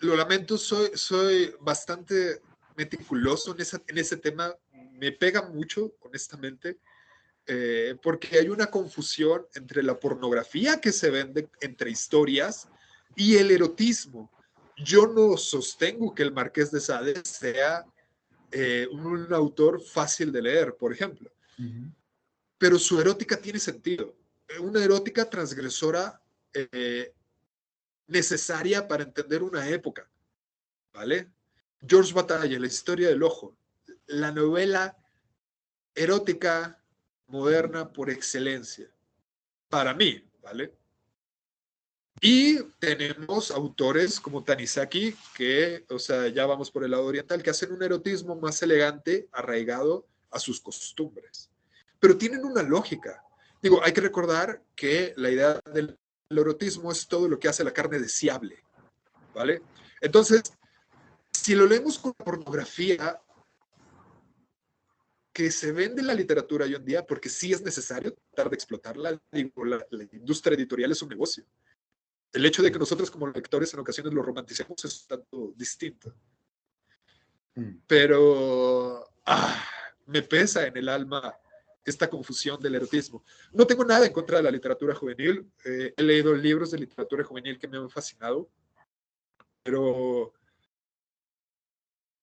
lo 0.00 0.14
lamento, 0.14 0.58
soy, 0.58 0.90
soy 0.92 1.54
bastante 1.58 2.42
meticuloso 2.76 3.54
en, 3.54 3.62
esa, 3.62 3.82
en 3.86 3.96
ese 3.96 4.18
tema 4.18 4.54
me 4.92 5.10
pega 5.10 5.40
mucho, 5.40 5.94
honestamente, 6.00 6.80
eh, 7.46 7.96
porque 8.02 8.38
hay 8.38 8.50
una 8.50 8.66
confusión 8.66 9.46
entre 9.54 9.82
la 9.82 9.98
pornografía 9.98 10.82
que 10.82 10.92
se 10.92 11.08
vende 11.08 11.48
entre 11.62 11.90
historias 11.90 12.68
y 13.16 13.38
el 13.38 13.50
erotismo. 13.50 14.30
Yo 14.84 15.06
no 15.06 15.36
sostengo 15.36 16.14
que 16.14 16.22
el 16.22 16.32
Marqués 16.32 16.70
de 16.70 16.80
Sade 16.80 17.22
sea 17.24 17.84
eh, 18.50 18.86
un, 18.90 19.32
autor 19.32 19.80
fácil 19.82 20.32
de 20.32 20.42
leer, 20.42 20.76
por 20.76 20.92
ejemplo, 20.92 21.30
pero 22.58 22.78
su 22.78 23.00
erótica 23.00 23.36
tiene 23.36 23.58
sentido. 23.58 24.16
Una 24.60 24.82
erótica 24.82 25.28
transgresora 25.28 26.20
eh, 26.52 27.14
necesaria 28.06 28.88
para 28.88 29.04
entender 29.04 29.42
una 29.42 29.68
época, 29.68 30.10
¿vale? 30.92 31.30
George 31.86 32.12
Bataille, 32.12 32.58
La 32.58 32.66
historia 32.66 33.08
del 33.08 33.22
ojo, 33.22 33.56
la 34.06 34.32
novela 34.32 34.96
erótica 35.94 36.82
moderna 37.26 37.92
por 37.92 38.10
excelencia, 38.10 38.90
para 39.68 39.94
mí, 39.94 40.22
¿vale? 40.42 40.79
Y 42.20 42.62
tenemos 42.78 43.50
autores 43.50 44.20
como 44.20 44.44
Tanizaki, 44.44 45.16
que, 45.34 45.86
o 45.88 45.98
sea, 45.98 46.28
ya 46.28 46.44
vamos 46.44 46.70
por 46.70 46.84
el 46.84 46.90
lado 46.90 47.06
oriental, 47.06 47.42
que 47.42 47.50
hacen 47.50 47.72
un 47.72 47.82
erotismo 47.82 48.36
más 48.36 48.62
elegante, 48.62 49.28
arraigado 49.32 50.06
a 50.30 50.38
sus 50.38 50.60
costumbres. 50.60 51.50
Pero 51.98 52.18
tienen 52.18 52.44
una 52.44 52.62
lógica. 52.62 53.24
Digo, 53.62 53.82
hay 53.82 53.92
que 53.92 54.02
recordar 54.02 54.62
que 54.76 55.14
la 55.16 55.30
idea 55.30 55.60
del 55.72 55.98
erotismo 56.28 56.92
es 56.92 57.08
todo 57.08 57.26
lo 57.26 57.38
que 57.38 57.48
hace 57.48 57.64
la 57.64 57.72
carne 57.72 57.98
deseable, 57.98 58.62
¿vale? 59.34 59.62
Entonces, 60.02 60.42
si 61.32 61.54
lo 61.54 61.66
leemos 61.66 61.98
con 61.98 62.12
pornografía, 62.12 63.18
que 65.32 65.50
se 65.50 65.72
vende 65.72 66.00
en 66.00 66.08
la 66.08 66.14
literatura 66.14 66.64
hoy 66.64 66.74
en 66.74 66.84
día 66.84 67.06
porque 67.06 67.28
sí 67.28 67.52
es 67.52 67.62
necesario 67.62 68.12
tratar 68.12 68.50
de 68.50 68.56
explotarla. 68.56 69.12
La, 69.30 69.86
la, 69.90 70.04
industria 70.12 70.56
editorial 70.56 70.90
es 70.90 71.02
un 71.02 71.08
negocio. 71.08 71.44
El 72.32 72.46
hecho 72.46 72.62
de 72.62 72.70
que 72.70 72.78
nosotros 72.78 73.10
como 73.10 73.26
lectores 73.26 73.72
en 73.74 73.80
ocasiones 73.80 74.12
lo 74.12 74.22
romanticemos 74.22 74.84
es 74.84 75.06
tanto 75.06 75.52
distinto. 75.56 76.14
Mm. 77.54 77.78
Pero 77.86 79.12
ah, 79.26 79.64
me 80.06 80.22
pesa 80.22 80.66
en 80.66 80.76
el 80.76 80.88
alma 80.88 81.34
esta 81.84 82.08
confusión 82.08 82.60
del 82.60 82.76
erotismo. 82.76 83.24
No 83.52 83.66
tengo 83.66 83.84
nada 83.84 84.06
en 84.06 84.12
contra 84.12 84.38
de 84.38 84.44
la 84.44 84.50
literatura 84.50 84.94
juvenil. 84.94 85.50
Eh, 85.64 85.94
he 85.96 86.02
leído 86.02 86.34
libros 86.34 86.70
de 86.70 86.78
literatura 86.78 87.24
juvenil 87.24 87.58
que 87.58 87.68
me 87.68 87.78
han 87.78 87.90
fascinado, 87.90 88.50
pero 89.62 90.32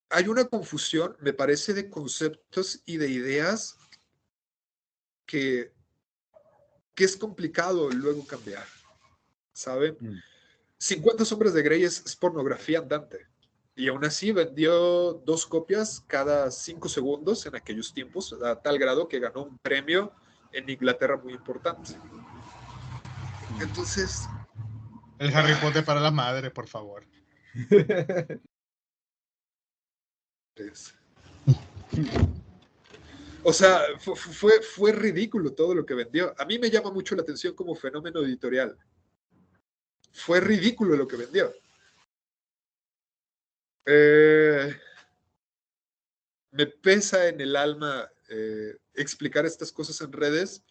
hay 0.09 0.27
una 0.27 0.45
confusión, 0.45 1.15
me 1.19 1.33
parece, 1.33 1.73
de 1.73 1.89
conceptos 1.89 2.81
y 2.85 2.97
de 2.97 3.09
ideas 3.09 3.77
que, 5.25 5.73
que 6.95 7.03
es 7.03 7.17
complicado 7.17 7.89
luego 7.89 8.25
cambiar, 8.25 8.65
¿saben? 9.57 9.97
50 10.77 11.23
mm. 11.23 11.25
sombras 11.25 11.53
de 11.53 11.63
Grey 11.63 11.83
es, 11.83 12.15
pornografía 12.15 12.79
andante. 12.79 13.25
Y 13.75 13.87
aún 13.87 14.05
así 14.05 14.31
vendió 14.31 15.13
dos 15.25 15.45
copias 15.45 16.03
cada 16.07 16.49
cinco 16.51 16.87
segundos 16.89 17.45
en 17.45 17.55
aquellos 17.55 17.93
tiempos, 17.93 18.35
a 18.43 18.61
tal 18.61 18.77
grado 18.77 19.07
que 19.07 19.19
ganó 19.19 19.43
un 19.43 19.57
premio 19.57 20.11
en 20.51 20.69
Inglaterra 20.69 21.17
muy 21.17 21.33
importante. 21.33 21.93
Entonces... 23.59 24.27
El 25.19 25.35
Harry. 25.35 25.55
Potter 25.55 25.83
para 25.83 25.99
la 25.99 26.11
madre, 26.11 26.51
por 26.51 26.67
favor. 26.67 27.03
O 33.43 33.53
sea, 33.53 33.81
fue, 33.99 34.61
fue, 34.61 34.91
ridículo 34.91 35.53
todo 35.53 35.73
lo 35.73 35.85
que 35.85 35.93
vendió. 35.93 36.35
A 36.37 36.45
mí 36.45 36.59
me 36.59 36.69
llama 36.69 36.91
mucho 36.91 37.15
la 37.15 37.23
atención 37.23 37.55
como 37.55 37.73
fenómeno 37.73 38.21
editorial. 38.21 38.77
Fue 40.17 40.39
ridículo 40.39 40.95
lo 40.95 41.07
que 41.07 41.15
vendió. 41.15 41.53
Eh, 43.85 44.75
me 46.51 46.65
pesa 46.65 47.27
en 47.27 47.39
el 47.39 47.55
alma 47.55 48.09
eh, 48.27 48.75
explicar 48.95 49.45
estas 49.45 49.71
cosas 49.71 50.01
en 50.01 50.11
redes 50.11 50.63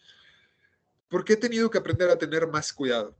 porque 1.07 1.33
he 1.33 1.37
tenido 1.37 1.69
que 1.69 1.77
aprender 1.77 2.09
a 2.09 2.17
tener 2.17 2.45
más 2.47 2.73
cuidado. 2.73 3.15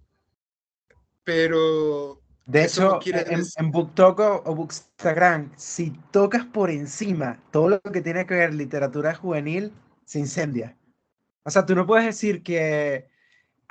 Pero 1.23 2.21
de 2.45 2.65
hecho, 2.65 2.99
en, 3.05 3.43
en, 3.55 3.71
BookTok 3.71 4.19
o, 4.19 4.55
Bookstagram, 4.55 5.51
si 5.55 5.91
tocas 6.11 6.45
por 6.45 6.69
encima 6.69 7.41
todo 7.51 7.69
lo 7.69 7.81
que 7.81 8.01
tiene 8.01 8.25
que 8.25 8.35
ver 8.35 8.53
literatura 8.53 9.15
juvenil, 9.15 9.71
se 10.03 10.19
incendia. 10.19 10.77
O 11.43 11.49
sea, 11.49 11.65
tú 11.65 11.73
no 11.73 11.87
puedes 11.87 12.05
decir 12.05 12.43
que 12.43 13.09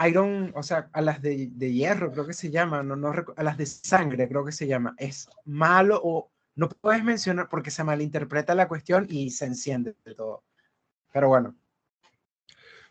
Iron, 0.07 0.53
o 0.55 0.63
sea, 0.63 0.91
a 0.93 1.01
las 1.01 1.23
de, 1.23 1.49
de 1.53 1.73
hierro, 1.73 2.13
creo 2.13 2.27
que 2.27 2.35
se 2.35 2.51
llama, 2.51 2.83
no, 2.83 2.97
no, 2.97 3.13
a 3.37 3.43
las 3.43 3.57
de 3.57 3.67
sangre, 3.67 4.29
creo 4.29 4.45
que 4.45 4.53
se 4.53 4.67
llama, 4.67 4.95
es 4.99 5.29
malo 5.45 6.01
o 6.03 6.31
no 6.55 6.69
puedes 6.69 7.05
mencionar 7.05 7.49
porque 7.49 7.71
se 7.71 7.85
malinterpreta 7.85 8.55
la 8.55 8.69
cuestión 8.69 9.07
y 9.09 9.31
se 9.31 9.45
enciende 9.45 9.95
de 10.05 10.15
todo. 10.15 10.43
Pero 11.13 11.29
bueno. 11.29 11.57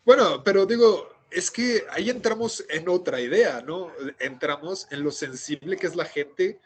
Bueno, 0.04 0.42
pero 0.44 0.66
digo, 0.66 1.08
es 1.30 1.50
que 1.50 1.84
ahí 1.90 2.10
entramos 2.10 2.64
en 2.68 2.88
otra 2.88 3.20
idea, 3.20 3.60
¿no? 3.60 3.90
Entramos 4.20 4.86
en 4.90 5.02
lo 5.02 5.10
sensible 5.10 5.76
que 5.76 5.88
es 5.88 5.96
la 5.96 6.04
gente 6.04 6.60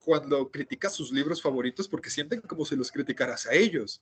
cuando 0.00 0.50
critica 0.50 0.88
sus 0.88 1.12
libros 1.12 1.42
favoritos 1.42 1.86
porque 1.86 2.08
sienten 2.08 2.40
como 2.40 2.64
si 2.64 2.76
los 2.76 2.90
criticaras 2.90 3.46
a 3.46 3.52
ellos. 3.52 4.00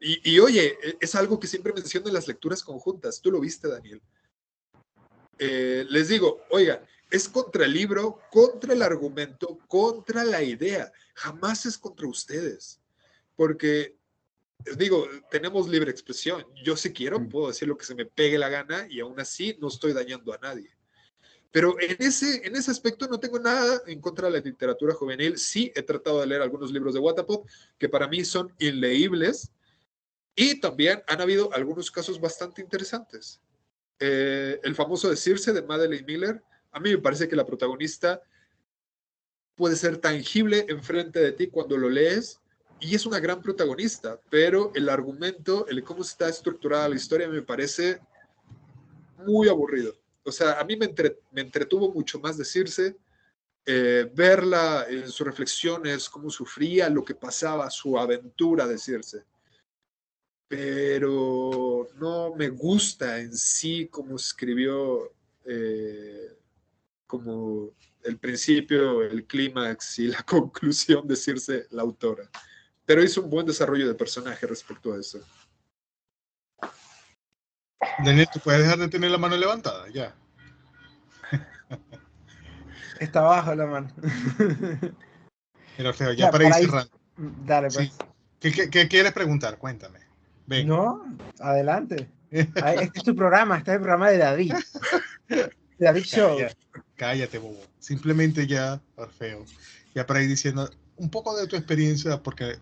Y, 0.00 0.38
oye, 0.40 0.76
e, 0.82 0.98
es 1.00 1.14
algo 1.14 1.38
que 1.38 1.46
siempre 1.46 1.72
menciono 1.72 2.08
en 2.08 2.14
las 2.14 2.26
lecturas 2.26 2.62
conjuntas. 2.62 3.20
Tú 3.22 3.30
lo 3.30 3.40
viste, 3.40 3.68
Daniel. 3.68 4.02
Eh, 5.38 5.86
les 5.88 6.08
digo, 6.08 6.42
oigan, 6.50 6.80
es 7.10 7.28
contra 7.28 7.64
el 7.64 7.72
libro, 7.72 8.20
contra 8.30 8.72
el 8.72 8.82
argumento, 8.82 9.58
contra 9.68 10.24
la 10.24 10.42
idea. 10.42 10.92
Jamás 11.14 11.66
es 11.66 11.78
contra 11.78 12.08
ustedes. 12.08 12.80
Porque 13.36 13.96
digo, 14.76 15.06
tenemos 15.30 15.68
libre 15.68 15.90
expresión. 15.90 16.44
Yo 16.64 16.76
si 16.76 16.92
quiero 16.92 17.20
mm. 17.20 17.28
puedo 17.28 17.48
decir 17.48 17.68
lo 17.68 17.76
que 17.76 17.84
se 17.84 17.94
me 17.94 18.06
pegue 18.06 18.38
la 18.38 18.48
gana 18.48 18.86
y 18.88 19.00
aún 19.00 19.18
así 19.20 19.56
no 19.60 19.68
estoy 19.68 19.92
dañando 19.92 20.32
a 20.32 20.38
nadie. 20.38 20.70
Pero 21.52 21.78
en 21.80 21.96
ese, 22.00 22.44
en 22.44 22.56
ese 22.56 22.72
aspecto 22.72 23.06
no 23.06 23.20
tengo 23.20 23.38
nada 23.38 23.80
en 23.86 24.00
contra 24.00 24.26
de 24.26 24.38
la 24.38 24.44
literatura 24.44 24.92
juvenil. 24.92 25.38
Sí 25.38 25.72
he 25.76 25.82
tratado 25.82 26.20
de 26.20 26.26
leer 26.26 26.42
algunos 26.42 26.72
libros 26.72 26.94
de 26.94 27.00
Wattapod 27.00 27.46
que 27.78 27.88
para 27.88 28.08
mí 28.08 28.24
son 28.24 28.52
inleíbles 28.58 29.52
y 30.34 30.58
también 30.58 31.02
han 31.06 31.20
habido 31.20 31.52
algunos 31.52 31.92
casos 31.92 32.20
bastante 32.20 32.60
interesantes. 32.60 33.40
Eh, 33.98 34.60
el 34.62 34.74
famoso 34.74 35.08
Decirse 35.08 35.52
de 35.52 35.62
Madeleine 35.62 36.06
Miller, 36.06 36.42
a 36.72 36.80
mí 36.80 36.90
me 36.90 36.98
parece 36.98 37.28
que 37.28 37.36
la 37.36 37.46
protagonista 37.46 38.20
puede 39.54 39.76
ser 39.76 39.98
tangible 39.98 40.66
enfrente 40.68 41.20
de 41.20 41.32
ti 41.32 41.46
cuando 41.46 41.76
lo 41.76 41.88
lees 41.88 42.40
y 42.80 42.94
es 42.94 43.06
una 43.06 43.20
gran 43.20 43.40
protagonista, 43.40 44.20
pero 44.28 44.72
el 44.74 44.88
argumento, 44.88 45.66
el 45.68 45.82
cómo 45.84 46.02
está 46.02 46.28
estructurada 46.28 46.88
la 46.88 46.96
historia 46.96 47.28
me 47.28 47.42
parece 47.42 48.00
muy 49.18 49.48
aburrido. 49.48 49.94
O 50.24 50.32
sea, 50.32 50.58
a 50.60 50.64
mí 50.64 50.76
me, 50.76 50.92
entretuvo 51.40 51.92
mucho 51.92 52.18
más 52.18 52.36
decirse, 52.36 52.96
eh, 53.66 54.10
verla 54.14 54.86
en 54.88 55.08
sus 55.08 55.26
reflexiones, 55.26 56.08
cómo 56.08 56.30
sufría, 56.30 56.88
lo 56.88 57.04
que 57.04 57.14
pasaba, 57.14 57.70
su 57.70 57.98
aventura, 57.98 58.66
decirse. 58.66 59.24
Pero 60.48 61.88
no 61.96 62.34
me 62.34 62.48
gusta 62.48 63.18
en 63.18 63.32
sí 63.36 63.88
cómo 63.90 64.16
escribió, 64.16 65.12
eh, 65.44 66.36
como 67.06 67.70
el 68.02 68.18
principio, 68.18 69.02
el 69.02 69.26
clímax 69.26 69.98
y 70.00 70.08
la 70.08 70.22
conclusión, 70.26 71.06
decirse 71.06 71.66
la 71.70 71.82
autora 71.82 72.30
pero 72.86 73.02
hizo 73.02 73.22
un 73.22 73.30
buen 73.30 73.46
desarrollo 73.46 73.88
de 73.88 73.94
personaje 73.94 74.46
respecto 74.46 74.92
a 74.92 75.00
eso. 75.00 75.20
Daniel, 78.04 78.28
¿tú 78.32 78.40
puedes 78.40 78.62
dejar 78.62 78.78
de 78.78 78.88
tener 78.88 79.10
la 79.10 79.18
mano 79.18 79.36
levantada? 79.36 79.88
Ya. 79.90 80.14
Está 83.00 83.20
abajo 83.20 83.54
la 83.54 83.66
mano. 83.66 83.88
Pero 85.76 85.92
feo, 85.92 86.12
ya, 86.12 86.30
para, 86.30 86.48
ir 86.48 86.54
cerrando. 86.54 86.98
Dale, 87.16 87.68
pues. 87.68 87.92
¿Qué, 88.40 88.88
quieres 88.88 89.12
preguntar? 89.12 89.58
Cuéntame. 89.58 90.00
No, 90.46 91.04
adelante. 91.40 92.08
Este 92.30 92.98
es 92.98 93.04
tu 93.04 93.14
programa, 93.14 93.58
este 93.58 93.70
es 93.70 93.74
el 93.76 93.80
programa 93.80 94.10
de 94.10 94.18
David. 94.18 94.54
David 95.78 96.02
Show. 96.02 96.38
Cállate, 96.96 97.38
bobo. 97.38 97.60
Simplemente 97.78 98.46
ya, 98.46 98.80
Orfeo. 98.96 99.44
Ya 99.94 100.06
para 100.06 100.22
ir 100.22 100.28
diciendo 100.28 100.68
un 100.96 101.10
poco 101.10 101.36
de 101.36 101.46
tu 101.46 101.56
experiencia, 101.56 102.22
porque 102.22 102.58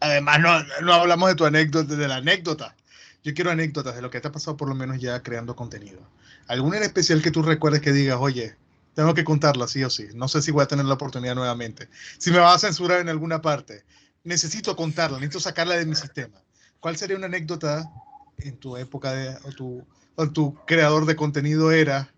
Además, 0.00 0.40
no, 0.40 0.62
no 0.82 0.92
hablamos 0.94 1.28
de 1.28 1.34
tu 1.34 1.44
anécdota, 1.44 1.96
de 1.96 2.08
la 2.08 2.16
anécdota. 2.16 2.76
Yo 3.24 3.34
quiero 3.34 3.50
anécdotas 3.50 3.96
de 3.96 4.02
lo 4.02 4.10
que 4.10 4.20
te 4.20 4.28
ha 4.28 4.32
pasado 4.32 4.56
por 4.56 4.68
lo 4.68 4.74
menos 4.74 5.00
ya 5.00 5.22
creando 5.22 5.56
contenido. 5.56 6.00
¿Alguna 6.46 6.78
en 6.78 6.84
especial 6.84 7.20
que 7.20 7.30
tú 7.30 7.42
recuerdes 7.42 7.80
que 7.80 7.92
digas, 7.92 8.18
oye, 8.20 8.56
tengo 8.94 9.14
que 9.14 9.24
contarla 9.24 9.66
sí 9.66 9.82
o 9.82 9.90
sí? 9.90 10.08
No 10.14 10.28
sé 10.28 10.40
si 10.40 10.50
voy 10.50 10.62
a 10.62 10.68
tener 10.68 10.84
la 10.84 10.94
oportunidad 10.94 11.34
nuevamente. 11.34 11.88
Si 12.18 12.30
me 12.30 12.38
vas 12.38 12.56
a 12.56 12.66
censurar 12.68 13.00
en 13.00 13.08
alguna 13.08 13.42
parte, 13.42 13.84
necesito 14.24 14.76
contarla, 14.76 15.18
necesito 15.18 15.40
sacarla 15.40 15.76
de 15.76 15.86
mi 15.86 15.94
sistema. 15.94 16.40
¿Cuál 16.80 16.96
sería 16.96 17.16
una 17.16 17.26
anécdota 17.26 17.90
en 18.38 18.56
tu 18.56 18.76
época 18.76 19.12
de, 19.12 19.36
o, 19.44 19.52
tu, 19.52 19.84
o 20.14 20.30
tu 20.30 20.54
creador 20.64 21.06
de 21.06 21.16
contenido 21.16 21.72
era 21.72 22.12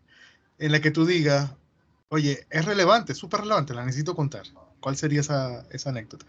en 0.58 0.72
la 0.72 0.80
que 0.80 0.90
tú 0.90 1.06
digas, 1.06 1.50
oye, 2.08 2.46
es 2.50 2.64
relevante, 2.64 3.14
súper 3.14 3.40
relevante, 3.40 3.72
la 3.72 3.84
necesito 3.84 4.14
contar? 4.14 4.44
¿Cuál 4.80 4.96
sería 4.96 5.20
esa, 5.20 5.66
esa 5.70 5.90
anécdota? 5.90 6.26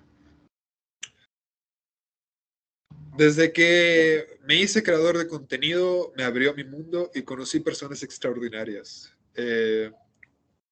Desde 3.18 3.52
que 3.52 4.40
me 4.46 4.56
hice 4.56 4.82
creador 4.82 5.18
de 5.18 5.28
contenido, 5.28 6.14
me 6.16 6.24
abrió 6.24 6.54
mi 6.54 6.64
mundo 6.64 7.12
y 7.14 7.24
conocí 7.24 7.60
personas 7.60 8.02
extraordinarias. 8.04 9.12
Eh, 9.36 9.92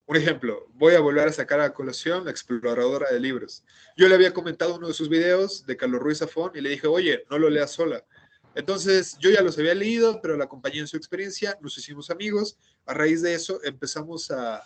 un 0.09 0.15
ejemplo, 0.15 0.67
voy 0.73 0.95
a 0.95 1.01
volver 1.01 1.27
a 1.27 1.31
sacar 1.31 1.59
a 1.59 1.71
colación 1.71 2.25
la 2.25 2.31
exploradora 2.31 3.11
de 3.11 3.19
libros. 3.19 3.63
Yo 3.95 4.07
le 4.07 4.15
había 4.15 4.33
comentado 4.33 4.75
uno 4.75 4.87
de 4.87 4.95
sus 4.95 5.07
videos 5.07 5.67
de 5.67 5.77
Carlos 5.77 6.01
Ruiz 6.01 6.17
Zafón 6.17 6.51
y 6.55 6.61
le 6.61 6.71
dije, 6.71 6.87
oye, 6.87 7.25
no 7.29 7.37
lo 7.37 7.47
leas 7.47 7.69
sola. 7.69 8.03
Entonces 8.55 9.19
yo 9.19 9.29
ya 9.29 9.43
los 9.43 9.59
había 9.59 9.75
leído, 9.75 10.19
pero 10.19 10.35
la 10.35 10.45
acompañé 10.45 10.79
en 10.79 10.87
su 10.87 10.97
experiencia, 10.97 11.59
nos 11.61 11.77
hicimos 11.77 12.09
amigos. 12.09 12.57
A 12.87 12.95
raíz 12.95 13.21
de 13.21 13.35
eso 13.35 13.63
empezamos 13.63 14.31
a, 14.31 14.63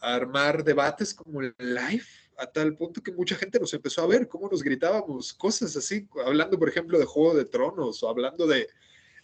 armar 0.00 0.62
debates 0.62 1.12
como 1.12 1.42
el 1.42 1.54
live 1.58 2.04
a 2.38 2.46
tal 2.46 2.74
punto 2.76 3.02
que 3.02 3.12
mucha 3.12 3.34
gente 3.34 3.58
nos 3.58 3.74
empezó 3.74 4.00
a 4.02 4.06
ver 4.06 4.28
cómo 4.28 4.48
nos 4.48 4.62
gritábamos 4.62 5.34
cosas 5.34 5.76
así, 5.76 6.08
hablando, 6.24 6.56
por 6.56 6.68
ejemplo, 6.68 6.98
de 6.98 7.04
Juego 7.04 7.34
de 7.34 7.44
Tronos 7.44 8.00
o 8.02 8.08
hablando 8.08 8.46
de 8.46 8.68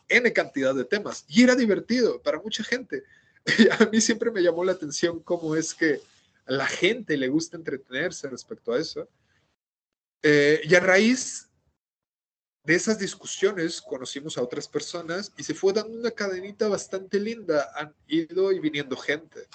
N 0.09 0.33
cantidad 0.33 0.75
de 0.75 0.85
temas. 0.85 1.25
Y 1.29 1.45
era 1.45 1.55
divertido 1.55 2.21
para 2.21 2.41
mucha 2.41 2.65
gente. 2.65 3.05
a 3.79 3.87
mí 3.87 4.01
siempre 4.01 4.31
me 4.31 4.43
llamó 4.43 4.65
la 4.65 4.73
atención 4.73 5.21
cómo 5.21 5.57
es 5.57 5.75
que 5.75 6.01
a 6.47 6.53
la 6.53 6.67
gente 6.67 7.17
le 7.17 7.29
gusta 7.29 7.57
entretenerse 7.57 8.29
respecto 8.29 8.73
a 8.73 8.79
eso. 8.79 9.09
Eh, 10.23 10.61
y 10.65 10.75
a 10.75 10.81
raíz 10.81 11.49
de 12.65 12.75
esas 12.75 12.99
discusiones 12.99 13.83
conocimos 13.83 14.39
a 14.39 14.43
otras 14.43 14.69
personas 14.69 15.33
y 15.37 15.43
se 15.43 15.55
fue 15.55 15.73
dando 15.73 15.99
una 15.99 16.11
cadenita 16.11 16.69
bastante 16.69 17.21
linda. 17.21 17.71
Han 17.77 17.95
ido 18.07 18.53
y 18.53 18.59
viniendo 18.59 18.97
gente. 18.97 19.47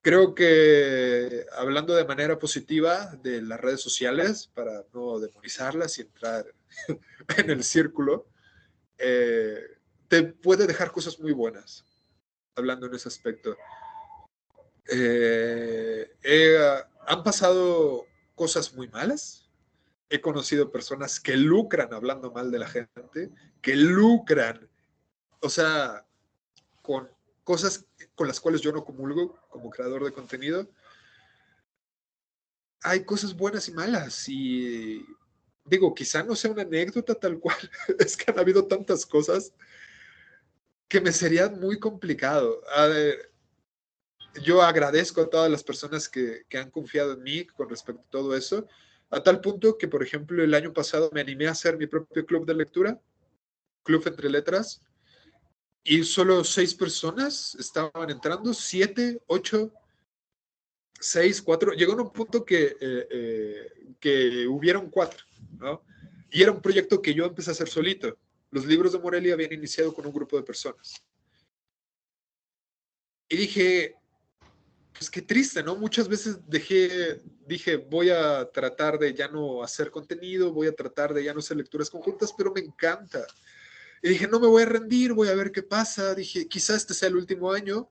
Creo 0.00 0.34
que 0.34 1.46
hablando 1.56 1.94
de 1.94 2.04
manera 2.04 2.38
positiva 2.38 3.16
de 3.22 3.40
las 3.42 3.60
redes 3.60 3.80
sociales, 3.80 4.50
para 4.54 4.84
no 4.92 5.18
demonizarlas 5.18 5.98
y 5.98 6.02
entrar 6.02 6.46
en 7.38 7.50
el 7.50 7.64
círculo, 7.64 8.26
eh, 8.98 9.58
te 10.08 10.22
puede 10.22 10.66
dejar 10.66 10.92
cosas 10.92 11.18
muy 11.18 11.32
buenas, 11.32 11.84
hablando 12.54 12.86
en 12.86 12.94
ese 12.94 13.08
aspecto. 13.08 13.56
Eh, 14.90 16.10
han 17.06 17.22
pasado 17.22 18.06
cosas 18.34 18.74
muy 18.74 18.88
malas. 18.88 19.48
He 20.08 20.20
conocido 20.20 20.70
personas 20.70 21.20
que 21.20 21.36
lucran 21.36 21.92
hablando 21.92 22.30
mal 22.30 22.50
de 22.50 22.58
la 22.58 22.68
gente, 22.68 23.30
que 23.60 23.74
lucran, 23.74 24.68
o 25.40 25.48
sea, 25.48 26.06
con 26.82 27.08
cosas 27.42 27.86
con 28.14 28.28
las 28.28 28.40
cuales 28.40 28.60
yo 28.60 28.72
no 28.72 28.84
comulgo 28.84 29.38
como 29.50 29.70
creador 29.70 30.04
de 30.04 30.12
contenido. 30.12 30.68
Hay 32.82 33.04
cosas 33.04 33.34
buenas 33.34 33.68
y 33.68 33.72
malas 33.72 34.28
y 34.28 35.04
digo, 35.64 35.94
quizá 35.94 36.22
no 36.22 36.36
sea 36.36 36.50
una 36.50 36.62
anécdota 36.62 37.14
tal 37.14 37.38
cual, 37.40 37.56
es 37.98 38.16
que 38.16 38.30
han 38.30 38.38
habido 38.38 38.66
tantas 38.66 39.06
cosas 39.06 39.54
que 40.88 41.00
me 41.00 41.12
sería 41.12 41.48
muy 41.48 41.78
complicado. 41.78 42.62
yo 44.42 44.62
agradezco 44.62 45.22
a 45.22 45.30
todas 45.30 45.50
las 45.50 45.62
personas 45.62 46.08
que, 46.08 46.42
que, 46.48 46.58
han 46.58 46.70
confiado 46.70 47.12
en 47.12 47.22
mí 47.22 47.46
con 47.46 47.68
respecto 47.68 48.02
a 48.02 48.10
todo 48.10 48.36
eso. 48.36 48.66
A 49.10 49.22
tal 49.22 49.40
punto 49.40 49.78
que, 49.78 49.88
por 49.88 50.02
ejemplo, 50.02 50.42
el 50.42 50.54
año 50.54 50.72
pasado 50.72 51.10
me 51.12 51.20
animé 51.20 51.46
a 51.46 51.52
hacer 51.52 51.76
mi 51.76 51.86
propio 51.86 52.26
club 52.26 52.46
de 52.46 52.54
lectura, 52.54 53.00
Club 53.84 54.02
Entre 54.06 54.28
Letras, 54.28 54.82
y 55.84 56.02
solo 56.02 56.42
seis 56.42 56.74
personas 56.74 57.54
estaban 57.56 58.10
entrando, 58.10 58.54
siete, 58.54 59.20
ocho, 59.26 59.70
seis, 60.98 61.42
cuatro. 61.42 61.72
Llegó 61.72 61.92
a 61.92 62.02
un 62.02 62.12
punto 62.12 62.44
que, 62.44 62.76
eh, 62.80 63.08
eh, 63.10 63.72
que 64.00 64.46
hubieron 64.48 64.88
cuatro. 64.88 65.24
Y 66.30 66.42
era 66.42 66.52
un 66.52 66.62
proyecto 66.62 67.02
que 67.02 67.12
yo 67.12 67.26
empecé 67.26 67.50
a 67.50 67.52
hacer 67.52 67.68
solito. 67.68 68.16
Los 68.54 68.66
libros 68.66 68.92
de 68.92 69.00
Morelia 69.00 69.34
habían 69.34 69.52
iniciado 69.52 69.92
con 69.92 70.06
un 70.06 70.12
grupo 70.12 70.36
de 70.36 70.44
personas. 70.44 71.02
Y 73.28 73.36
dije, 73.36 73.96
pues 74.92 75.10
qué 75.10 75.22
triste, 75.22 75.60
¿no? 75.60 75.74
Muchas 75.74 76.06
veces 76.06 76.38
dejé, 76.46 77.20
dije, 77.48 77.78
voy 77.78 78.10
a 78.10 78.48
tratar 78.52 78.96
de 78.96 79.12
ya 79.12 79.26
no 79.26 79.64
hacer 79.64 79.90
contenido, 79.90 80.52
voy 80.52 80.68
a 80.68 80.72
tratar 80.72 81.12
de 81.12 81.24
ya 81.24 81.32
no 81.32 81.40
hacer 81.40 81.56
lecturas 81.56 81.90
conjuntas, 81.90 82.32
pero 82.32 82.52
me 82.52 82.60
encanta. 82.60 83.26
Y 84.00 84.10
dije, 84.10 84.28
no 84.28 84.38
me 84.38 84.46
voy 84.46 84.62
a 84.62 84.66
rendir, 84.66 85.14
voy 85.14 85.26
a 85.26 85.34
ver 85.34 85.50
qué 85.50 85.64
pasa. 85.64 86.14
Dije, 86.14 86.46
quizás 86.46 86.76
este 86.76 86.94
sea 86.94 87.08
el 87.08 87.16
último 87.16 87.50
año. 87.52 87.90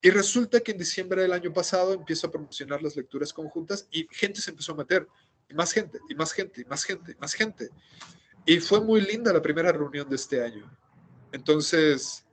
Y 0.00 0.08
resulta 0.08 0.60
que 0.60 0.72
en 0.72 0.78
diciembre 0.78 1.20
del 1.20 1.34
año 1.34 1.52
pasado 1.52 1.92
empiezo 1.92 2.28
a 2.28 2.30
promocionar 2.30 2.82
las 2.82 2.96
lecturas 2.96 3.34
conjuntas 3.34 3.86
y 3.90 4.06
gente 4.10 4.40
se 4.40 4.50
empezó 4.50 4.72
a 4.72 4.76
meter, 4.76 5.06
y 5.46 5.52
más 5.52 5.72
gente, 5.72 5.98
y 6.08 6.14
más 6.14 6.32
gente, 6.32 6.62
y 6.62 6.64
más 6.64 6.84
gente, 6.84 7.12
y 7.12 7.20
más 7.20 7.34
gente. 7.34 7.68
Y 7.68 8.23
fue 8.60 8.80
muy 8.80 9.00
linda 9.00 9.32
la 9.32 9.42
primera 9.42 9.72
reunión 9.72 10.08
de 10.08 10.16
este 10.16 10.42
año. 10.42 10.70
Entonces, 11.32 12.24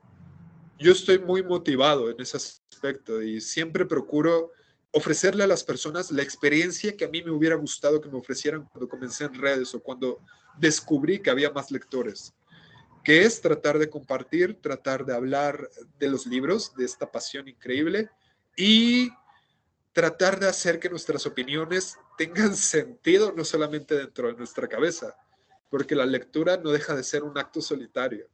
yo 0.78 0.92
estoy 0.92 1.20
muy 1.20 1.44
motivado 1.44 2.10
en 2.10 2.20
ese 2.20 2.38
aspecto 2.38 3.22
y 3.22 3.40
siempre 3.40 3.86
procuro 3.86 4.52
ofrecerle 4.92 5.44
a 5.44 5.48
las 5.48 5.64
personas 5.64 6.12
la 6.12 6.22
experiencia 6.22 6.96
que 6.98 7.06
a 7.06 7.10
mí 7.10 7.24
me 7.24 7.32
hubiera 7.32 7.56
gustado 7.56 8.02
que 8.02 8.10
me 8.10 8.18
ofrecieran 8.18 8.66
cuando 8.66 8.90
comencé 8.90 9.24
en 9.26 9.36
redes 9.36 9.74
o 9.74 9.82
cuando 9.82 10.20
descubrí 10.58 11.20
que 11.20 11.30
había 11.30 11.52
más 11.52 11.72
lectores, 11.72 12.34
que 13.04 13.24
es 13.24 13.40
tratar 13.40 13.80
de 13.80 13.90
compartir, 13.90 14.60
tratar 14.62 15.06
de 15.06 15.16
hablar 15.16 15.70
de 15.98 16.10
los 16.10 16.26
libros, 16.26 16.76
de 16.76 16.86
esta 16.86 17.10
pasión 17.10 17.48
increíble 17.48 18.10
y 18.58 19.10
tratar 19.94 20.40
de 20.40 20.48
hacer 20.48 20.80
que 20.80 20.90
nuestras 20.90 21.26
opiniones 21.26 21.98
tengan 22.18 22.56
sentido 22.56 23.34
no 23.36 23.46
solamente 23.46 23.96
dentro 23.96 24.28
de 24.28 24.34
nuestra 24.34 24.68
cabeza, 24.68 25.16
porque 25.72 25.96
la 25.96 26.06
lectura 26.06 26.58
no 26.58 26.70
deja 26.70 26.94
de 26.94 27.04
ser 27.04 27.24
un 27.24 27.36
acto 27.38 27.62
solitario. 27.62 28.28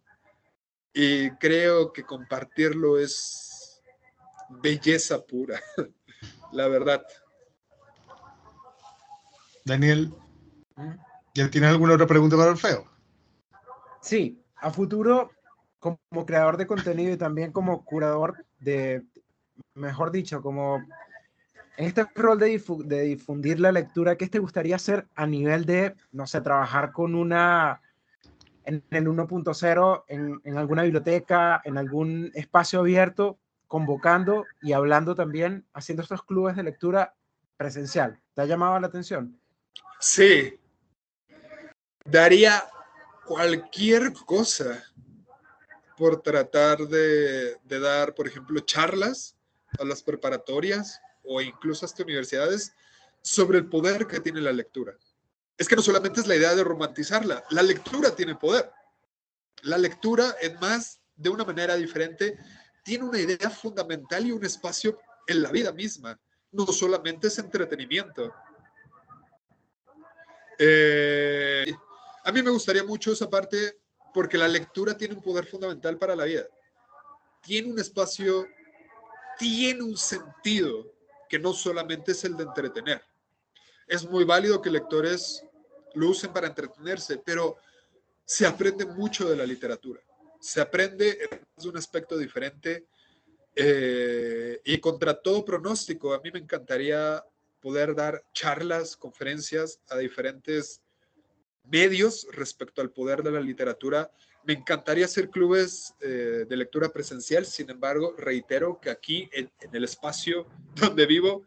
Y 0.91 1.29
creo 1.37 1.93
que 1.93 2.03
compartirlo 2.03 2.97
es 2.97 3.79
belleza 4.49 5.23
pura, 5.23 5.61
la 6.51 6.67
verdad. 6.67 7.05
Daniel, 9.63 10.11
¿ya 11.35 11.49
tienes 11.51 11.69
alguna 11.69 11.93
otra 11.93 12.07
pregunta 12.07 12.35
para 12.35 12.51
Orfeo? 12.51 12.89
Sí, 14.01 14.41
a 14.55 14.71
futuro, 14.71 15.29
como 15.79 16.25
creador 16.25 16.57
de 16.57 16.65
contenido 16.65 17.13
y 17.13 17.17
también 17.17 17.51
como 17.51 17.85
curador 17.85 18.45
de, 18.59 19.05
mejor 19.75 20.09
dicho, 20.11 20.41
como 20.41 20.81
este 21.77 22.05
rol 22.15 22.39
de, 22.39 22.61
de 22.85 23.01
difundir 23.03 23.59
la 23.59 23.71
lectura, 23.71 24.15
¿qué 24.15 24.27
te 24.27 24.39
gustaría 24.39 24.75
hacer 24.75 25.07
a 25.15 25.27
nivel 25.27 25.65
de, 25.65 25.95
no 26.11 26.25
sé, 26.25 26.41
trabajar 26.41 26.91
con 26.91 27.13
una 27.13 27.81
en 28.65 28.83
el 28.89 29.07
1.0, 29.07 30.03
en, 30.07 30.41
en, 30.43 30.57
alguna 30.57 30.83
biblioteca, 30.83 31.61
en 31.63 31.77
algún 31.77 32.31
espacio 32.33 32.81
abierto, 32.81 33.39
convocando 33.67 34.45
y 34.61 34.73
hablando 34.73 35.15
también, 35.15 35.65
haciendo 35.73 36.03
estos 36.03 36.23
clubes 36.23 36.57
de 36.57 36.63
lectura 36.63 37.15
presencial. 37.55 38.19
¿Te 38.33 38.41
ha 38.41 38.45
llamado 38.45 38.77
la 38.79 38.87
atención? 38.87 39.39
Sí. 39.99 40.59
Daría 42.03 42.65
cualquier 43.25 44.11
cosa 44.25 44.83
por 45.95 46.21
tratar 46.21 46.79
de, 46.79 47.55
de 47.63 47.79
dar, 47.79 48.15
por 48.15 48.27
ejemplo, 48.27 48.59
charlas 48.61 49.37
a 49.79 49.85
las 49.85 50.03
preparatorias 50.03 50.99
o 51.27 51.41
incluso 51.41 51.85
hasta 51.85 52.03
universidades 52.03 52.73
sobre 53.21 53.57
el 53.59 53.67
poder 53.67 54.07
que 54.07 54.19
tiene 54.19 54.41
la 54.41 54.51
lectura 54.51 54.97
es 55.57 55.67
que 55.67 55.75
no 55.75 55.81
solamente 55.81 56.21
es 56.21 56.27
la 56.27 56.35
idea 56.35 56.53
de 56.53 56.63
romantizarla, 56.63 57.43
la 57.49 57.63
lectura 57.63 58.15
tiene 58.15 58.35
poder. 58.35 58.69
La 59.63 59.77
lectura, 59.77 60.35
en 60.39 60.59
más, 60.59 61.01
de 61.15 61.29
una 61.29 61.43
manera 61.43 61.75
diferente, 61.75 62.37
tiene 62.83 63.05
una 63.05 63.19
idea 63.19 63.49
fundamental 63.49 64.25
y 64.25 64.31
un 64.31 64.45
espacio 64.45 64.99
en 65.25 65.41
la 65.41 65.51
vida 65.51 65.71
misma. 65.71 66.19
No 66.51 66.67
solamente 66.67 67.27
es 67.27 67.39
entretenimiento. 67.39 68.31
Eh, 70.59 71.73
a 72.23 72.31
mí 72.31 72.43
me 72.43 72.51
gustaría 72.51 72.83
mucho 72.83 73.11
esa 73.11 73.29
parte 73.29 73.79
porque 74.13 74.37
la 74.37 74.47
lectura 74.47 74.95
tiene 74.95 75.15
un 75.15 75.23
poder 75.23 75.47
fundamental 75.47 75.97
para 75.97 76.15
la 76.15 76.25
vida. 76.25 76.43
Tiene 77.41 77.71
un 77.71 77.79
espacio, 77.79 78.47
tiene 79.39 79.81
un 79.81 79.97
sentido 79.97 80.85
que 81.29 81.39
no 81.39 81.53
solamente 81.53 82.11
es 82.11 82.23
el 82.23 82.35
de 82.35 82.43
entretener. 82.43 83.01
Es 83.87 84.07
muy 84.09 84.23
válido 84.23 84.61
que 84.61 84.69
lectores 84.69 85.43
lo 85.93 86.09
usen 86.09 86.31
para 86.31 86.47
entretenerse, 86.47 87.17
pero 87.17 87.57
se 88.25 88.45
aprende 88.45 88.85
mucho 88.85 89.29
de 89.29 89.35
la 89.35 89.45
literatura. 89.45 90.01
Se 90.39 90.61
aprende 90.61 91.17
en 91.31 91.69
un 91.69 91.77
aspecto 91.77 92.17
diferente 92.17 92.87
eh, 93.55 94.61
y 94.65 94.77
contra 94.79 95.19
todo 95.19 95.43
pronóstico, 95.43 96.13
a 96.13 96.19
mí 96.19 96.29
me 96.31 96.39
encantaría 96.39 97.23
poder 97.59 97.95
dar 97.95 98.23
charlas, 98.33 98.95
conferencias 98.95 99.79
a 99.89 99.97
diferentes 99.97 100.81
medios 101.63 102.27
respecto 102.31 102.81
al 102.81 102.91
poder 102.91 103.23
de 103.23 103.31
la 103.31 103.41
literatura. 103.41 104.11
Me 104.47 104.53
encantaría 104.53 105.03
hacer 105.03 105.29
clubes 105.29 105.93
eh, 105.99 106.45
de 106.47 106.55
lectura 106.55 106.87
presencial, 106.87 107.45
sin 107.45 107.69
embargo, 107.69 108.15
reitero 108.17 108.79
que 108.79 108.89
aquí 108.89 109.29
en, 109.33 109.51
el 109.73 109.83
espacio 109.83 110.47
donde 110.75 111.05
vivo 111.05 111.43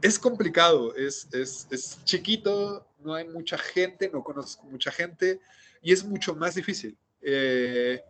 es 0.00 0.16
complicado, 0.16 0.94
es, 0.94 1.26
es, 1.32 1.66
es, 1.72 2.04
chiquito, 2.04 2.86
no 3.00 3.14
hay 3.14 3.26
mucha 3.26 3.58
gente, 3.58 4.08
no 4.12 4.22
conozco 4.22 4.64
mucha 4.66 4.92
gente 4.92 5.40
y 5.82 5.92
es 5.92 6.04
mucho 6.04 6.36
más 6.36 6.54
difícil. 6.54 6.96
Eh, 7.20 8.00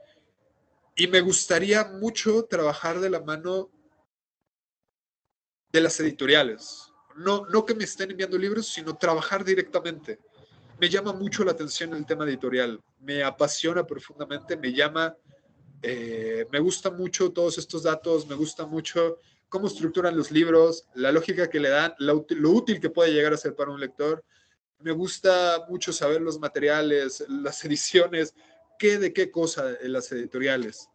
y 0.96 1.06
me 1.06 1.22
gustaría 1.22 1.84
mucho 1.84 2.44
trabajar 2.44 3.00
de 3.00 3.08
la 3.08 3.20
mano 3.20 3.70
de 5.72 5.80
las 5.80 5.98
editoriales. 6.00 6.92
No, 7.16 7.46
no 7.46 7.64
que 7.64 7.74
me 7.74 7.84
estén 7.84 8.10
enviando 8.10 8.36
libros, 8.36 8.66
sino 8.66 8.98
trabajar 8.98 9.46
directamente. 9.46 10.18
Me 10.78 10.90
llama 10.90 11.14
mucho 11.14 11.42
la 11.42 11.52
atención 11.52 11.94
el 11.94 12.04
tema 12.04 12.24
editorial, 12.24 12.78
me 13.00 13.22
apasiona 13.22 13.86
profundamente, 13.86 14.58
me 14.58 14.74
llama, 14.74 15.16
eh, 15.80 16.46
me 16.52 16.60
gusta 16.60 16.90
mucho 16.90 17.32
todos 17.32 17.56
estos 17.56 17.84
datos, 17.84 18.26
me 18.26 18.34
gusta 18.34 18.66
mucho 18.66 19.18
cómo 19.48 19.68
estructuran 19.68 20.14
los 20.14 20.30
libros, 20.30 20.86
la 20.94 21.12
lógica 21.12 21.48
que 21.48 21.60
le 21.60 21.70
dan, 21.70 21.94
lo, 21.98 22.26
útil 22.50 22.78
que 22.78 22.90
puede 22.90 23.12
llegar 23.12 23.32
a 23.32 23.38
ser 23.38 23.54
para 23.54 23.70
un 23.70 23.80
lector. 23.80 24.22
Me 24.80 24.92
gusta 24.92 25.64
mucho 25.70 25.94
saber 25.94 26.20
los 26.20 26.38
materiales, 26.38 27.24
las 27.28 27.64
ediciones, 27.64 28.34
qué 28.78 28.98
de 28.98 29.14
qué 29.14 29.30
cosa 29.30 29.76
en 29.80 29.94
las 29.94 30.12
editoriales. 30.12 30.90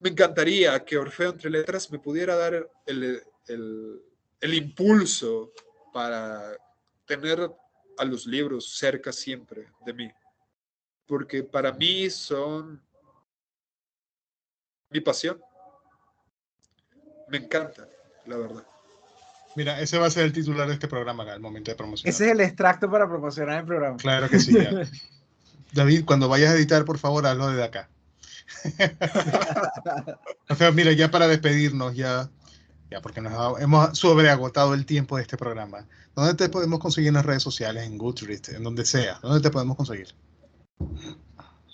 Me 0.00 0.10
encantaría 0.10 0.84
que 0.84 0.98
Orfeo 0.98 1.30
entre 1.30 1.48
letras 1.48 1.90
me 1.90 1.98
pudiera 1.98 2.36
dar 2.36 2.70
el, 2.84 3.22
el, 3.46 4.02
el 4.38 4.54
impulso 4.54 5.52
para 5.94 6.56
tener 7.06 7.50
a 8.00 8.04
los 8.04 8.26
libros 8.26 8.68
cerca 8.76 9.12
siempre 9.12 9.68
de 9.84 9.92
mí, 9.92 10.10
porque 11.06 11.42
para 11.42 11.72
mí 11.72 12.08
son 12.10 12.82
mi 14.90 15.00
pasión 15.00 15.40
me 17.30 17.38
encanta, 17.38 17.88
la 18.26 18.36
verdad. 18.36 18.64
Mira, 19.54 19.80
ese 19.80 19.98
va 19.98 20.06
a 20.06 20.10
ser 20.10 20.24
el 20.24 20.32
titular 20.32 20.66
de 20.66 20.74
este 20.74 20.88
programa 20.88 21.24
al 21.24 21.40
momento 21.40 21.70
de 21.70 21.76
promocionar. 21.76 22.12
Ese 22.12 22.26
es 22.26 22.32
el 22.32 22.40
extracto 22.40 22.90
para 22.90 23.08
promocionar 23.08 23.60
el 23.60 23.66
programa. 23.66 23.96
Claro 23.96 24.28
que 24.28 24.38
sí. 24.40 24.56
David, 25.72 26.04
cuando 26.04 26.28
vayas 26.28 26.50
a 26.50 26.56
editar, 26.56 26.84
por 26.84 26.98
favor, 26.98 27.26
hazlo 27.26 27.48
desde 27.48 27.64
acá. 27.64 27.88
o 30.48 30.54
sea, 30.56 30.72
mira, 30.72 30.92
ya 30.92 31.10
para 31.10 31.28
despedirnos, 31.28 31.94
ya, 31.94 32.28
ya 32.90 33.00
porque 33.00 33.20
nos 33.20 33.60
hemos 33.60 33.96
sobreagotado 33.98 34.74
el 34.74 34.84
tiempo 34.84 35.16
de 35.16 35.22
este 35.22 35.36
programa. 35.36 35.86
¿Dónde 36.14 36.34
te 36.34 36.48
podemos 36.48 36.80
conseguir 36.80 37.08
en 37.08 37.14
las 37.14 37.24
redes 37.24 37.42
sociales, 37.42 37.84
en 37.84 37.98
Goodreads, 37.98 38.50
en 38.50 38.64
donde 38.64 38.84
sea? 38.84 39.18
¿Dónde 39.22 39.40
te 39.40 39.50
podemos 39.50 39.76
conseguir? 39.76 40.08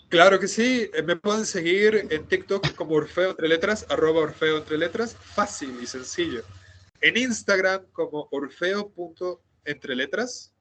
Claro 0.09 0.39
que 0.39 0.47
sí, 0.47 0.89
eh, 0.95 1.03
me 1.03 1.17
pueden 1.17 1.45
seguir 1.47 2.07
en 2.11 2.27
TikTok 2.27 2.75
como 2.75 2.95
Orfeo 2.95 3.31
entre 3.31 3.49
letras, 3.49 3.87
arroba 3.89 4.21
Orfeo 4.21 4.59
entre 4.59 4.79
letras, 4.79 5.17
fácil 5.19 5.77
y 5.83 5.87
sencillo. 5.87 6.43
En 7.01 7.17
Instagram 7.17 7.87
como 7.93 8.29
Orfeo.entreletras. 8.31 10.53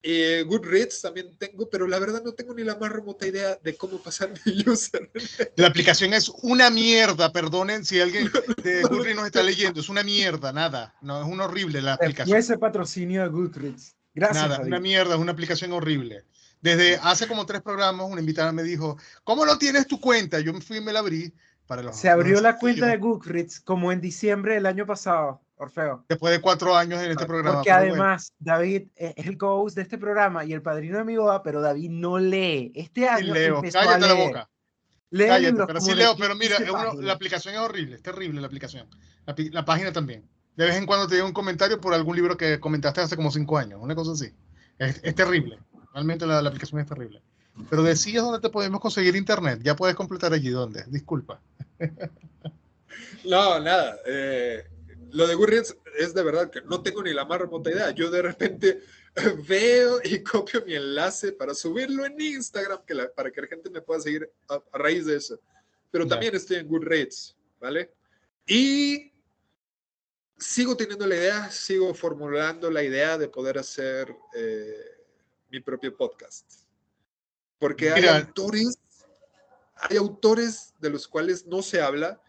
Y 0.00 0.42
Goodreads 0.42 1.02
también 1.02 1.36
tengo, 1.38 1.68
pero 1.68 1.88
la 1.88 1.98
verdad 1.98 2.22
no 2.24 2.32
tengo 2.32 2.54
ni 2.54 2.62
la 2.62 2.76
más 2.76 2.90
remota 2.90 3.26
idea 3.26 3.58
de 3.62 3.76
cómo 3.76 3.98
pasar 3.98 4.32
mi 4.46 4.64
user. 4.66 5.10
La 5.56 5.66
aplicación 5.66 6.14
es 6.14 6.28
una 6.42 6.70
mierda, 6.70 7.32
perdonen 7.32 7.84
si 7.84 8.00
alguien 8.00 8.30
de 8.62 8.82
Goodreads 8.82 9.16
nos 9.16 9.26
está 9.26 9.42
leyendo, 9.42 9.80
es 9.80 9.88
una 9.88 10.04
mierda, 10.04 10.52
nada, 10.52 10.94
no, 11.02 11.20
es 11.20 11.26
un 11.26 11.40
horrible 11.40 11.82
la 11.82 11.94
aplicación. 11.94 12.36
Y 12.36 12.38
ese 12.38 12.58
patrocinio 12.58 13.22
de 13.22 13.28
Goodreads. 13.28 13.96
Gracias. 14.14 14.42
Nada, 14.42 14.56
David. 14.58 14.68
una 14.68 14.80
mierda, 14.80 15.14
es 15.14 15.20
una 15.20 15.32
aplicación 15.32 15.72
horrible. 15.72 16.24
Desde 16.60 16.96
hace 16.96 17.26
como 17.26 17.46
tres 17.46 17.62
programas, 17.62 18.06
una 18.08 18.20
invitada 18.20 18.52
me 18.52 18.62
dijo, 18.62 18.98
¿cómo 19.24 19.46
no 19.46 19.58
tienes 19.58 19.86
tu 19.86 20.00
cuenta? 20.00 20.40
Yo 20.40 20.52
me 20.52 20.60
fui 20.60 20.78
y 20.78 20.80
me 20.80 20.92
la 20.92 21.00
abrí 21.00 21.32
para 21.66 21.82
los... 21.82 21.96
Se 21.96 22.08
abrió 22.08 22.34
los 22.34 22.42
la 22.42 22.58
cuenta 22.58 22.86
de 22.86 22.96
Goodreads 22.96 23.60
como 23.60 23.92
en 23.92 24.00
diciembre 24.00 24.54
del 24.54 24.66
año 24.66 24.86
pasado, 24.86 25.40
Orfeo. 25.58 26.04
Después 26.08 26.32
de 26.32 26.40
cuatro 26.40 26.76
años 26.76 27.02
en 27.02 27.10
este 27.10 27.26
programa. 27.26 27.56
Porque 27.56 27.70
bueno. 27.70 27.86
además 27.92 28.32
David 28.38 28.88
es 28.96 29.26
el 29.26 29.36
co-host 29.36 29.76
de 29.76 29.82
este 29.82 29.98
programa 29.98 30.44
y 30.44 30.52
el 30.52 30.62
padrino 30.62 30.98
de 30.98 31.04
mi 31.04 31.16
boda, 31.16 31.42
pero 31.42 31.60
David 31.60 31.90
no 31.90 32.18
lee. 32.18 32.70
Este 32.74 33.00
Sí, 33.02 33.06
año 33.06 33.34
Leo, 33.34 33.56
empezó 33.56 33.78
a 33.80 33.84
cállate 33.84 34.00
la 34.06 34.14
leer. 34.14 34.26
boca. 34.28 34.50
Lee 35.10 35.26
Cállate, 35.26 35.50
libros 35.52 35.66
pero 35.66 35.80
sí 35.80 35.94
leo, 35.94 36.16
pero 36.18 36.34
mira, 36.36 36.56
15 36.58 36.64
es 36.64 36.70
uno- 36.70 36.84
páginas. 36.84 37.04
la 37.04 37.12
aplicación 37.14 37.54
es 37.54 37.60
horrible, 37.60 37.96
es 37.96 38.02
terrible 38.02 38.40
la 38.40 38.46
aplicación. 38.46 38.86
La, 39.52 39.64
página 39.64 39.90
también. 39.92 40.28
De 40.56 40.64
vez 40.66 40.76
en 40.76 40.86
cuando 40.86 41.06
te 41.08 41.14
llega 41.14 41.26
un 41.26 41.32
comentario 41.32 41.80
por 41.80 41.94
algún 41.94 42.14
libro 42.16 42.36
que 42.36 42.60
comentaste 42.60 43.00
hace 43.00 43.16
como 43.16 43.30
cinco 43.30 43.56
años, 43.58 43.80
una 43.82 43.94
cosa 43.94 44.12
así. 44.12 44.32
Es, 44.78 45.00
es 45.02 45.14
terrible. 45.14 45.58
Realmente 45.94 46.26
la, 46.26 46.40
la 46.42 46.48
aplicación 46.48 46.80
es 46.80 46.86
terrible. 46.86 47.22
Pero 47.70 47.82
decías 47.82 48.22
dónde 48.22 48.40
te 48.40 48.50
podemos 48.50 48.80
conseguir 48.80 49.16
internet. 49.16 49.60
Ya 49.62 49.74
puedes 49.74 49.96
completar 49.96 50.32
allí. 50.32 50.50
¿Dónde? 50.50 50.84
Disculpa. 50.88 51.40
No, 53.24 53.60
nada. 53.60 53.96
eh, 54.06 54.64
lo 55.12 55.26
de 55.26 55.34
Goodreads 55.34 55.76
es 55.98 56.14
de 56.14 56.22
verdad 56.22 56.50
que 56.50 56.60
no 56.62 56.82
tengo 56.82 57.02
ni 57.02 57.12
la 57.12 57.24
más 57.24 57.40
remota 57.40 57.70
idea. 57.70 57.90
Yo 57.90 58.10
de 58.10 58.22
repente 58.22 58.82
veo 59.48 60.00
y 60.04 60.22
copio 60.22 60.64
mi 60.66 60.74
enlace 60.74 61.32
para 61.32 61.54
subirlo 61.54 62.04
en 62.04 62.20
Instagram 62.20 62.84
que 62.84 62.94
la- 62.94 63.12
para 63.12 63.30
que 63.30 63.40
la 63.40 63.46
gente 63.46 63.70
me 63.70 63.80
pueda 63.82 64.00
seguir 64.00 64.30
a, 64.48 64.62
a 64.72 64.78
raíz 64.78 65.06
de 65.06 65.16
eso. 65.16 65.40
Pero 65.90 66.06
también 66.06 66.34
estoy 66.34 66.58
en 66.58 66.68
Goodreads, 66.68 67.36
¿vale? 67.60 67.90
Y 68.46 69.12
sigo 70.36 70.76
teniendo 70.76 71.06
la 71.06 71.16
idea, 71.16 71.50
sigo 71.50 71.92
formulando 71.94 72.70
la 72.70 72.82
idea 72.82 73.18
de 73.18 73.28
poder 73.28 73.58
hacer 73.58 74.14
eh, 74.34 74.74
mi 75.50 75.60
propio 75.60 75.96
podcast. 75.96 76.44
Porque 77.58 77.90
hay 77.90 78.04
autores, 78.06 78.78
hay 79.76 79.96
autores 79.96 80.74
de 80.78 80.90
los 80.90 81.08
cuales 81.08 81.46
no 81.46 81.62
se 81.62 81.80
habla. 81.80 82.22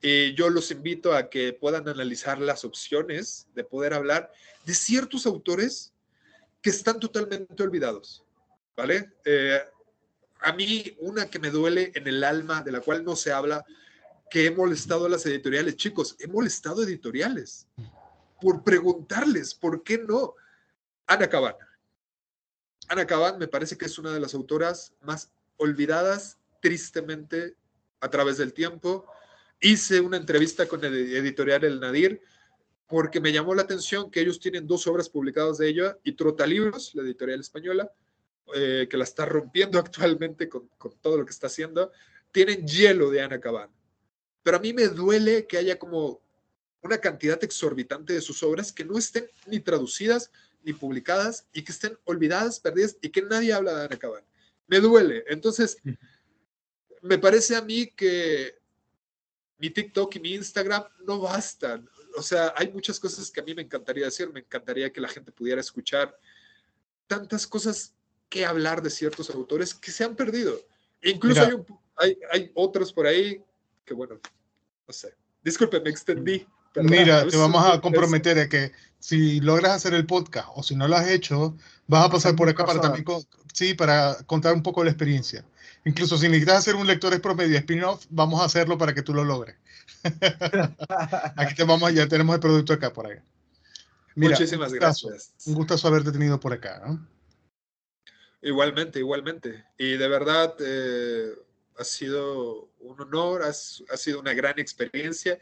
Y 0.00 0.34
yo 0.34 0.50
los 0.50 0.70
invito 0.70 1.14
a 1.14 1.30
que 1.30 1.52
puedan 1.52 1.88
analizar 1.88 2.38
las 2.38 2.64
opciones 2.64 3.48
de 3.54 3.64
poder 3.64 3.94
hablar 3.94 4.30
de 4.64 4.74
ciertos 4.74 5.26
autores 5.26 5.92
que 6.60 6.70
están 6.70 7.00
totalmente 7.00 7.62
olvidados, 7.62 8.24
¿vale? 8.76 9.12
Eh, 9.24 9.60
a 10.40 10.52
mí, 10.52 10.96
una 11.00 11.30
que 11.30 11.38
me 11.38 11.50
duele 11.50 11.92
en 11.94 12.06
el 12.06 12.22
alma, 12.24 12.62
de 12.62 12.72
la 12.72 12.80
cual 12.80 13.04
no 13.04 13.16
se 13.16 13.32
habla, 13.32 13.64
que 14.30 14.46
he 14.46 14.50
molestado 14.50 15.06
a 15.06 15.08
las 15.08 15.24
editoriales. 15.26 15.76
Chicos, 15.76 16.16
he 16.18 16.26
molestado 16.26 16.82
editoriales 16.82 17.66
por 18.40 18.62
preguntarles, 18.62 19.54
¿por 19.54 19.82
qué 19.82 19.98
no? 19.98 20.34
Ana 21.06 21.28
Cabana. 21.28 21.68
Ana 22.88 23.06
Cabán 23.06 23.38
me 23.38 23.48
parece 23.48 23.76
que 23.76 23.86
es 23.86 23.98
una 23.98 24.12
de 24.12 24.20
las 24.20 24.34
autoras 24.34 24.92
más 25.00 25.32
olvidadas, 25.56 26.38
tristemente, 26.60 27.56
a 28.00 28.10
través 28.10 28.36
del 28.36 28.52
tiempo. 28.52 29.06
Hice 29.60 30.00
una 30.00 30.16
entrevista 30.16 30.66
con 30.66 30.84
el 30.84 30.94
editorial 31.16 31.64
El 31.64 31.80
Nadir 31.80 32.20
porque 32.86 33.20
me 33.20 33.32
llamó 33.32 33.54
la 33.54 33.62
atención 33.62 34.10
que 34.10 34.20
ellos 34.20 34.38
tienen 34.38 34.66
dos 34.66 34.86
obras 34.86 35.08
publicadas 35.08 35.58
de 35.58 35.68
ella 35.68 35.98
y 36.04 36.12
Trotalibros, 36.12 36.94
la 36.94 37.02
editorial 37.02 37.40
española, 37.40 37.90
eh, 38.54 38.86
que 38.88 38.96
la 38.96 39.04
está 39.04 39.24
rompiendo 39.24 39.78
actualmente 39.80 40.48
con, 40.48 40.68
con 40.78 40.92
todo 41.00 41.18
lo 41.18 41.24
que 41.24 41.32
está 41.32 41.48
haciendo, 41.48 41.90
tienen 42.32 42.66
hielo 42.66 43.10
de 43.10 43.22
Ana 43.22 43.40
Cabán. 43.40 43.70
Pero 44.42 44.58
a 44.58 44.60
mí 44.60 44.72
me 44.72 44.88
duele 44.88 45.46
que 45.46 45.58
haya 45.58 45.78
como 45.78 46.20
una 46.82 46.98
cantidad 46.98 47.42
exorbitante 47.42 48.12
de 48.12 48.20
sus 48.20 48.42
obras 48.42 48.72
que 48.72 48.84
no 48.84 48.96
estén 48.96 49.26
ni 49.46 49.58
traducidas 49.58 50.30
ni 50.62 50.72
publicadas 50.72 51.46
y 51.52 51.62
que 51.62 51.72
estén 51.72 51.98
olvidadas, 52.04 52.60
perdidas 52.60 52.96
y 53.00 53.10
que 53.10 53.22
nadie 53.22 53.52
habla 53.52 53.74
de 53.74 53.84
Ana 53.86 53.96
Cabán. 53.96 54.24
Me 54.68 54.80
duele. 54.80 55.24
Entonces, 55.28 55.78
me 57.02 57.18
parece 57.18 57.56
a 57.56 57.62
mí 57.62 57.86
que 57.88 58.58
mi 59.58 59.70
TikTok 59.70 60.14
y 60.16 60.20
mi 60.20 60.34
Instagram 60.34 60.84
no 61.06 61.20
bastan. 61.20 61.88
O 62.16 62.22
sea, 62.22 62.52
hay 62.56 62.70
muchas 62.72 62.98
cosas 63.00 63.30
que 63.30 63.40
a 63.40 63.44
mí 63.44 63.54
me 63.54 63.62
encantaría 63.62 64.04
decir, 64.06 64.30
me 64.32 64.40
encantaría 64.40 64.92
que 64.92 65.00
la 65.00 65.08
gente 65.08 65.32
pudiera 65.32 65.60
escuchar 65.60 66.18
tantas 67.06 67.46
cosas 67.46 67.94
que 68.28 68.44
hablar 68.44 68.82
de 68.82 68.90
ciertos 68.90 69.30
autores 69.30 69.74
que 69.74 69.90
se 69.90 70.04
han 70.04 70.16
perdido. 70.16 70.58
Incluso 71.02 71.40
hay, 71.42 71.52
un- 71.52 71.66
hay, 71.96 72.18
hay 72.32 72.50
otros 72.54 72.92
por 72.92 73.06
ahí 73.06 73.42
que, 73.84 73.94
bueno, 73.94 74.18
no 74.86 74.92
sé. 74.92 75.14
Disculpe, 75.42 75.80
me 75.80 75.90
extendí. 75.90 76.46
Mira, 76.74 77.26
te 77.26 77.36
vamos 77.36 77.64
a 77.64 77.80
comprometer 77.80 78.38
a 78.38 78.48
que 78.48 78.72
si 78.98 79.40
logras 79.40 79.72
hacer 79.72 79.94
el 79.94 80.04
podcast 80.06 80.48
o 80.54 80.62
si 80.62 80.74
no 80.74 80.88
lo 80.88 80.96
has 80.96 81.08
hecho, 81.08 81.56
vas 81.86 82.04
a 82.06 82.10
pasar 82.10 82.36
por 82.36 82.48
acá 82.48 82.66
para 82.66 82.80
también, 82.80 83.04
sí, 83.54 83.72
para 83.74 84.16
contar 84.26 84.52
un 84.54 84.62
poco 84.62 84.82
la 84.84 84.90
experiencia. 84.90 85.44
Incluso 85.86 86.18
si 86.18 86.26
necesitas 86.26 86.56
hacer 86.56 86.74
un 86.74 86.84
lectores 86.84 87.20
promedio 87.20 87.56
spin-off, 87.58 88.06
vamos 88.10 88.40
a 88.40 88.44
hacerlo 88.46 88.76
para 88.76 88.92
que 88.92 89.02
tú 89.02 89.14
lo 89.14 89.22
logres. 89.22 89.54
Aquí 91.36 91.54
te 91.54 91.62
vamos, 91.62 91.94
ya 91.94 92.08
tenemos 92.08 92.34
el 92.34 92.40
producto 92.40 92.72
acá 92.72 92.92
por 92.92 93.06
ahí. 93.06 93.18
Mira, 94.16 94.32
Muchísimas 94.32 94.72
un 94.72 94.78
gustazo, 94.78 95.08
gracias. 95.10 95.46
Un 95.46 95.54
gustazo 95.54 95.86
haberte 95.86 96.10
tenido 96.10 96.40
por 96.40 96.52
acá. 96.52 96.82
¿no? 96.84 97.08
Igualmente, 98.42 98.98
igualmente. 98.98 99.64
Y 99.78 99.96
de 99.96 100.08
verdad 100.08 100.56
eh, 100.58 101.30
ha 101.78 101.84
sido 101.84 102.68
un 102.80 103.00
honor, 103.00 103.44
ha, 103.44 103.50
ha 103.50 103.96
sido 103.96 104.18
una 104.18 104.34
gran 104.34 104.58
experiencia. 104.58 105.38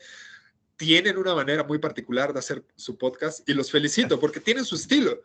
Tienen 0.76 1.16
una 1.16 1.34
manera 1.34 1.64
muy 1.64 1.78
particular 1.78 2.34
de 2.34 2.40
hacer 2.40 2.62
su 2.76 2.98
podcast 2.98 3.48
y 3.48 3.54
los 3.54 3.70
felicito 3.70 4.20
porque 4.20 4.40
tienen 4.40 4.66
su 4.66 4.74
estilo. 4.74 5.22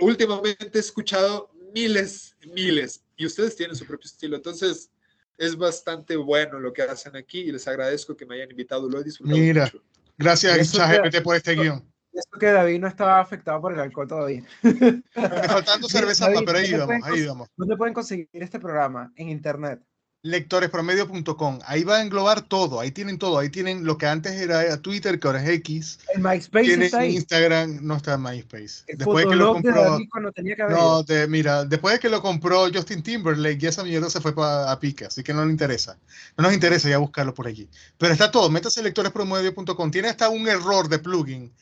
Últimamente 0.00 0.70
he 0.72 0.80
escuchado 0.80 1.50
miles, 1.74 2.36
miles 2.54 3.04
y 3.16 3.26
ustedes 3.26 3.56
tienen 3.56 3.76
su 3.76 3.84
propio 3.84 4.06
estilo. 4.06 4.36
Entonces 4.36 4.90
es 5.36 5.56
bastante 5.56 6.16
bueno 6.16 6.60
lo 6.60 6.72
que 6.72 6.82
hacen 6.82 7.16
aquí 7.16 7.40
y 7.40 7.52
les 7.52 7.66
agradezco 7.66 8.16
que 8.16 8.24
me 8.24 8.36
hayan 8.36 8.50
invitado. 8.50 8.88
Lo 8.88 9.00
he 9.00 9.04
disfrutado 9.04 9.38
Mira. 9.38 9.64
mucho. 9.64 9.82
Gracias, 10.16 10.72
ChatGPT, 10.72 11.22
por 11.22 11.36
este 11.36 11.54
guion. 11.54 11.84
Eso 12.12 12.38
que 12.38 12.46
David 12.46 12.78
no 12.78 12.86
estaba 12.86 13.18
afectado 13.18 13.60
por 13.60 13.72
el 13.72 13.80
alcohol 13.80 14.06
todavía. 14.06 14.44
Me 14.62 15.02
faltando 15.48 15.88
cerveza 15.88 16.26
David, 16.26 16.46
pero 16.46 16.58
ahí 16.58 16.70
¿dónde 16.70 16.86
vamos, 16.86 17.08
ahí 17.08 17.26
vamos. 17.26 17.48
¿Dónde 17.56 17.76
pueden 17.76 17.92
conseguir 17.92 18.28
este 18.32 18.60
programa? 18.60 19.12
En 19.16 19.30
internet. 19.30 19.80
Lectorespromedio.com. 20.24 21.58
Ahí 21.66 21.84
va 21.84 21.96
a 21.98 22.02
englobar 22.02 22.40
todo. 22.42 22.80
Ahí 22.80 22.90
tienen 22.90 23.18
todo. 23.18 23.38
Ahí 23.38 23.50
tienen 23.50 23.84
lo 23.84 23.98
que 23.98 24.06
antes 24.06 24.32
era 24.32 24.76
Twitter, 24.80 25.20
que 25.20 25.26
ahora 25.28 25.42
es 25.42 25.48
X. 25.50 25.98
El 26.14 26.22
MySpace 26.22 26.64
Tienen 26.64 26.82
está 26.86 26.98
ahí. 27.00 27.14
Instagram, 27.16 27.80
no 27.82 27.96
está 27.96 28.14
en 28.14 28.22
MySpace. 28.22 28.84
El 28.86 28.98
Después 28.98 29.24
de 29.24 29.30
que 29.30 29.36
lo 29.36 29.46
de 29.48 29.52
compró. 29.62 29.82
David 29.92 30.08
cuando 30.10 30.32
tenía. 30.32 30.56
No, 30.70 31.04
te- 31.04 31.26
mira, 31.28 31.64
después 31.66 31.92
de 31.94 32.00
que 32.00 32.08
lo 32.08 32.22
compró 32.22 32.66
Justin 32.72 33.02
Timberlake, 33.02 33.58
ya 33.58 33.68
esa 33.68 33.84
mierda 33.84 34.08
se 34.08 34.20
fue 34.20 34.34
pa- 34.34 34.72
a 34.72 34.80
pique, 34.80 35.04
así 35.04 35.22
que 35.22 35.34
no 35.34 35.44
le 35.44 35.50
interesa. 35.52 35.98
No 36.38 36.44
nos 36.44 36.54
interesa 36.54 36.88
ya 36.88 36.98
buscarlo 36.98 37.34
por 37.34 37.46
allí. 37.46 37.68
Pero 37.98 38.12
está 38.14 38.30
todo, 38.30 38.48
métase 38.48 38.80
en 38.80 38.84
lectorespromedio.com. 38.84 39.90
Tiene 39.90 40.08
hasta 40.08 40.30
un 40.30 40.48
error 40.48 40.88
de 40.88 40.98
plugin. 41.00 41.52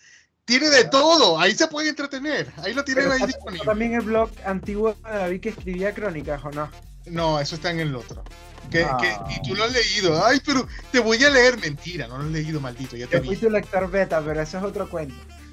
Tiene 0.45 0.71
de 0.71 0.85
todo, 0.85 1.39
ahí 1.39 1.55
se 1.55 1.67
puede 1.69 1.89
entretener. 1.89 2.53
Ahí 2.59 2.75
lo 2.75 2.85
tienen 2.85 3.05
Pero 3.05 3.15
ahí 3.15 3.27
disponible. 3.27 3.65
también 3.65 3.95
el 3.95 4.01
blog 4.03 4.31
antiguo 4.45 4.95
de 4.95 5.11
David 5.11 5.41
que 5.41 5.49
escribía 5.51 5.93
crónicas, 5.95 6.45
¿o 6.45 6.51
no? 6.51 6.69
No, 7.07 7.41
eso 7.41 7.55
está 7.57 7.71
en 7.71 7.81
el 7.81 7.95
otro. 7.97 8.23
Que, 8.71 8.85
Ah. 8.85 8.97
que- 9.01 9.35
y 9.35 9.43
tú 9.49 9.55
lo 9.55 9.65
has 9.65 9.73
leído. 9.73 10.25
Ay, 10.25 10.41
pero 10.45 10.67
te 10.93 11.01
voy 11.01 11.23
a 11.25 11.31
leer. 11.31 11.59
Mentira, 11.59 12.07
no 12.07 12.19
lo 12.19 12.25
has 12.25 12.31
leído, 12.31 12.61
maldito. 12.61 12.97
Ya 12.97 13.07
te 13.07 13.19
Yo 13.19 13.25
fui 13.25 13.37
tu 13.37 13.51
lector 13.51 13.91
beta, 13.91 14.23
pero 14.25 14.41
eso 14.41 14.59
es 14.59 14.65
otro 14.65 14.89
cuento. 14.89 15.15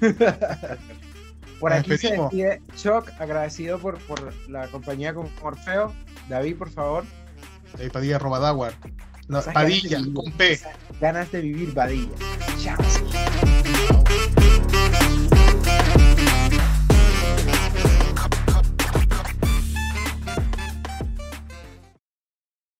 por 1.60 1.70
Nos 1.72 1.80
aquí 1.80 1.98
se 1.98 2.12
despide 2.12 2.62
Choc, 2.76 3.10
agradecido 3.18 3.78
por, 3.78 3.98
por 4.06 4.32
la 4.48 4.68
compañía 4.68 5.12
con 5.12 5.28
Orfeo. 5.42 5.92
David, 6.28 6.56
por 6.56 6.70
favor. 6.70 7.04
Ahí 7.78 7.90
Padilla 7.90 8.18
Robadawar. 8.18 8.74
No, 9.28 9.42
Padilla, 9.42 9.98
vivir, 9.98 10.14
con 10.14 10.32
P. 10.32 10.58
Ganas 11.00 11.30
de 11.30 11.40
vivir 11.40 11.72
Badilla. 11.74 12.14
Chao. 12.62 12.76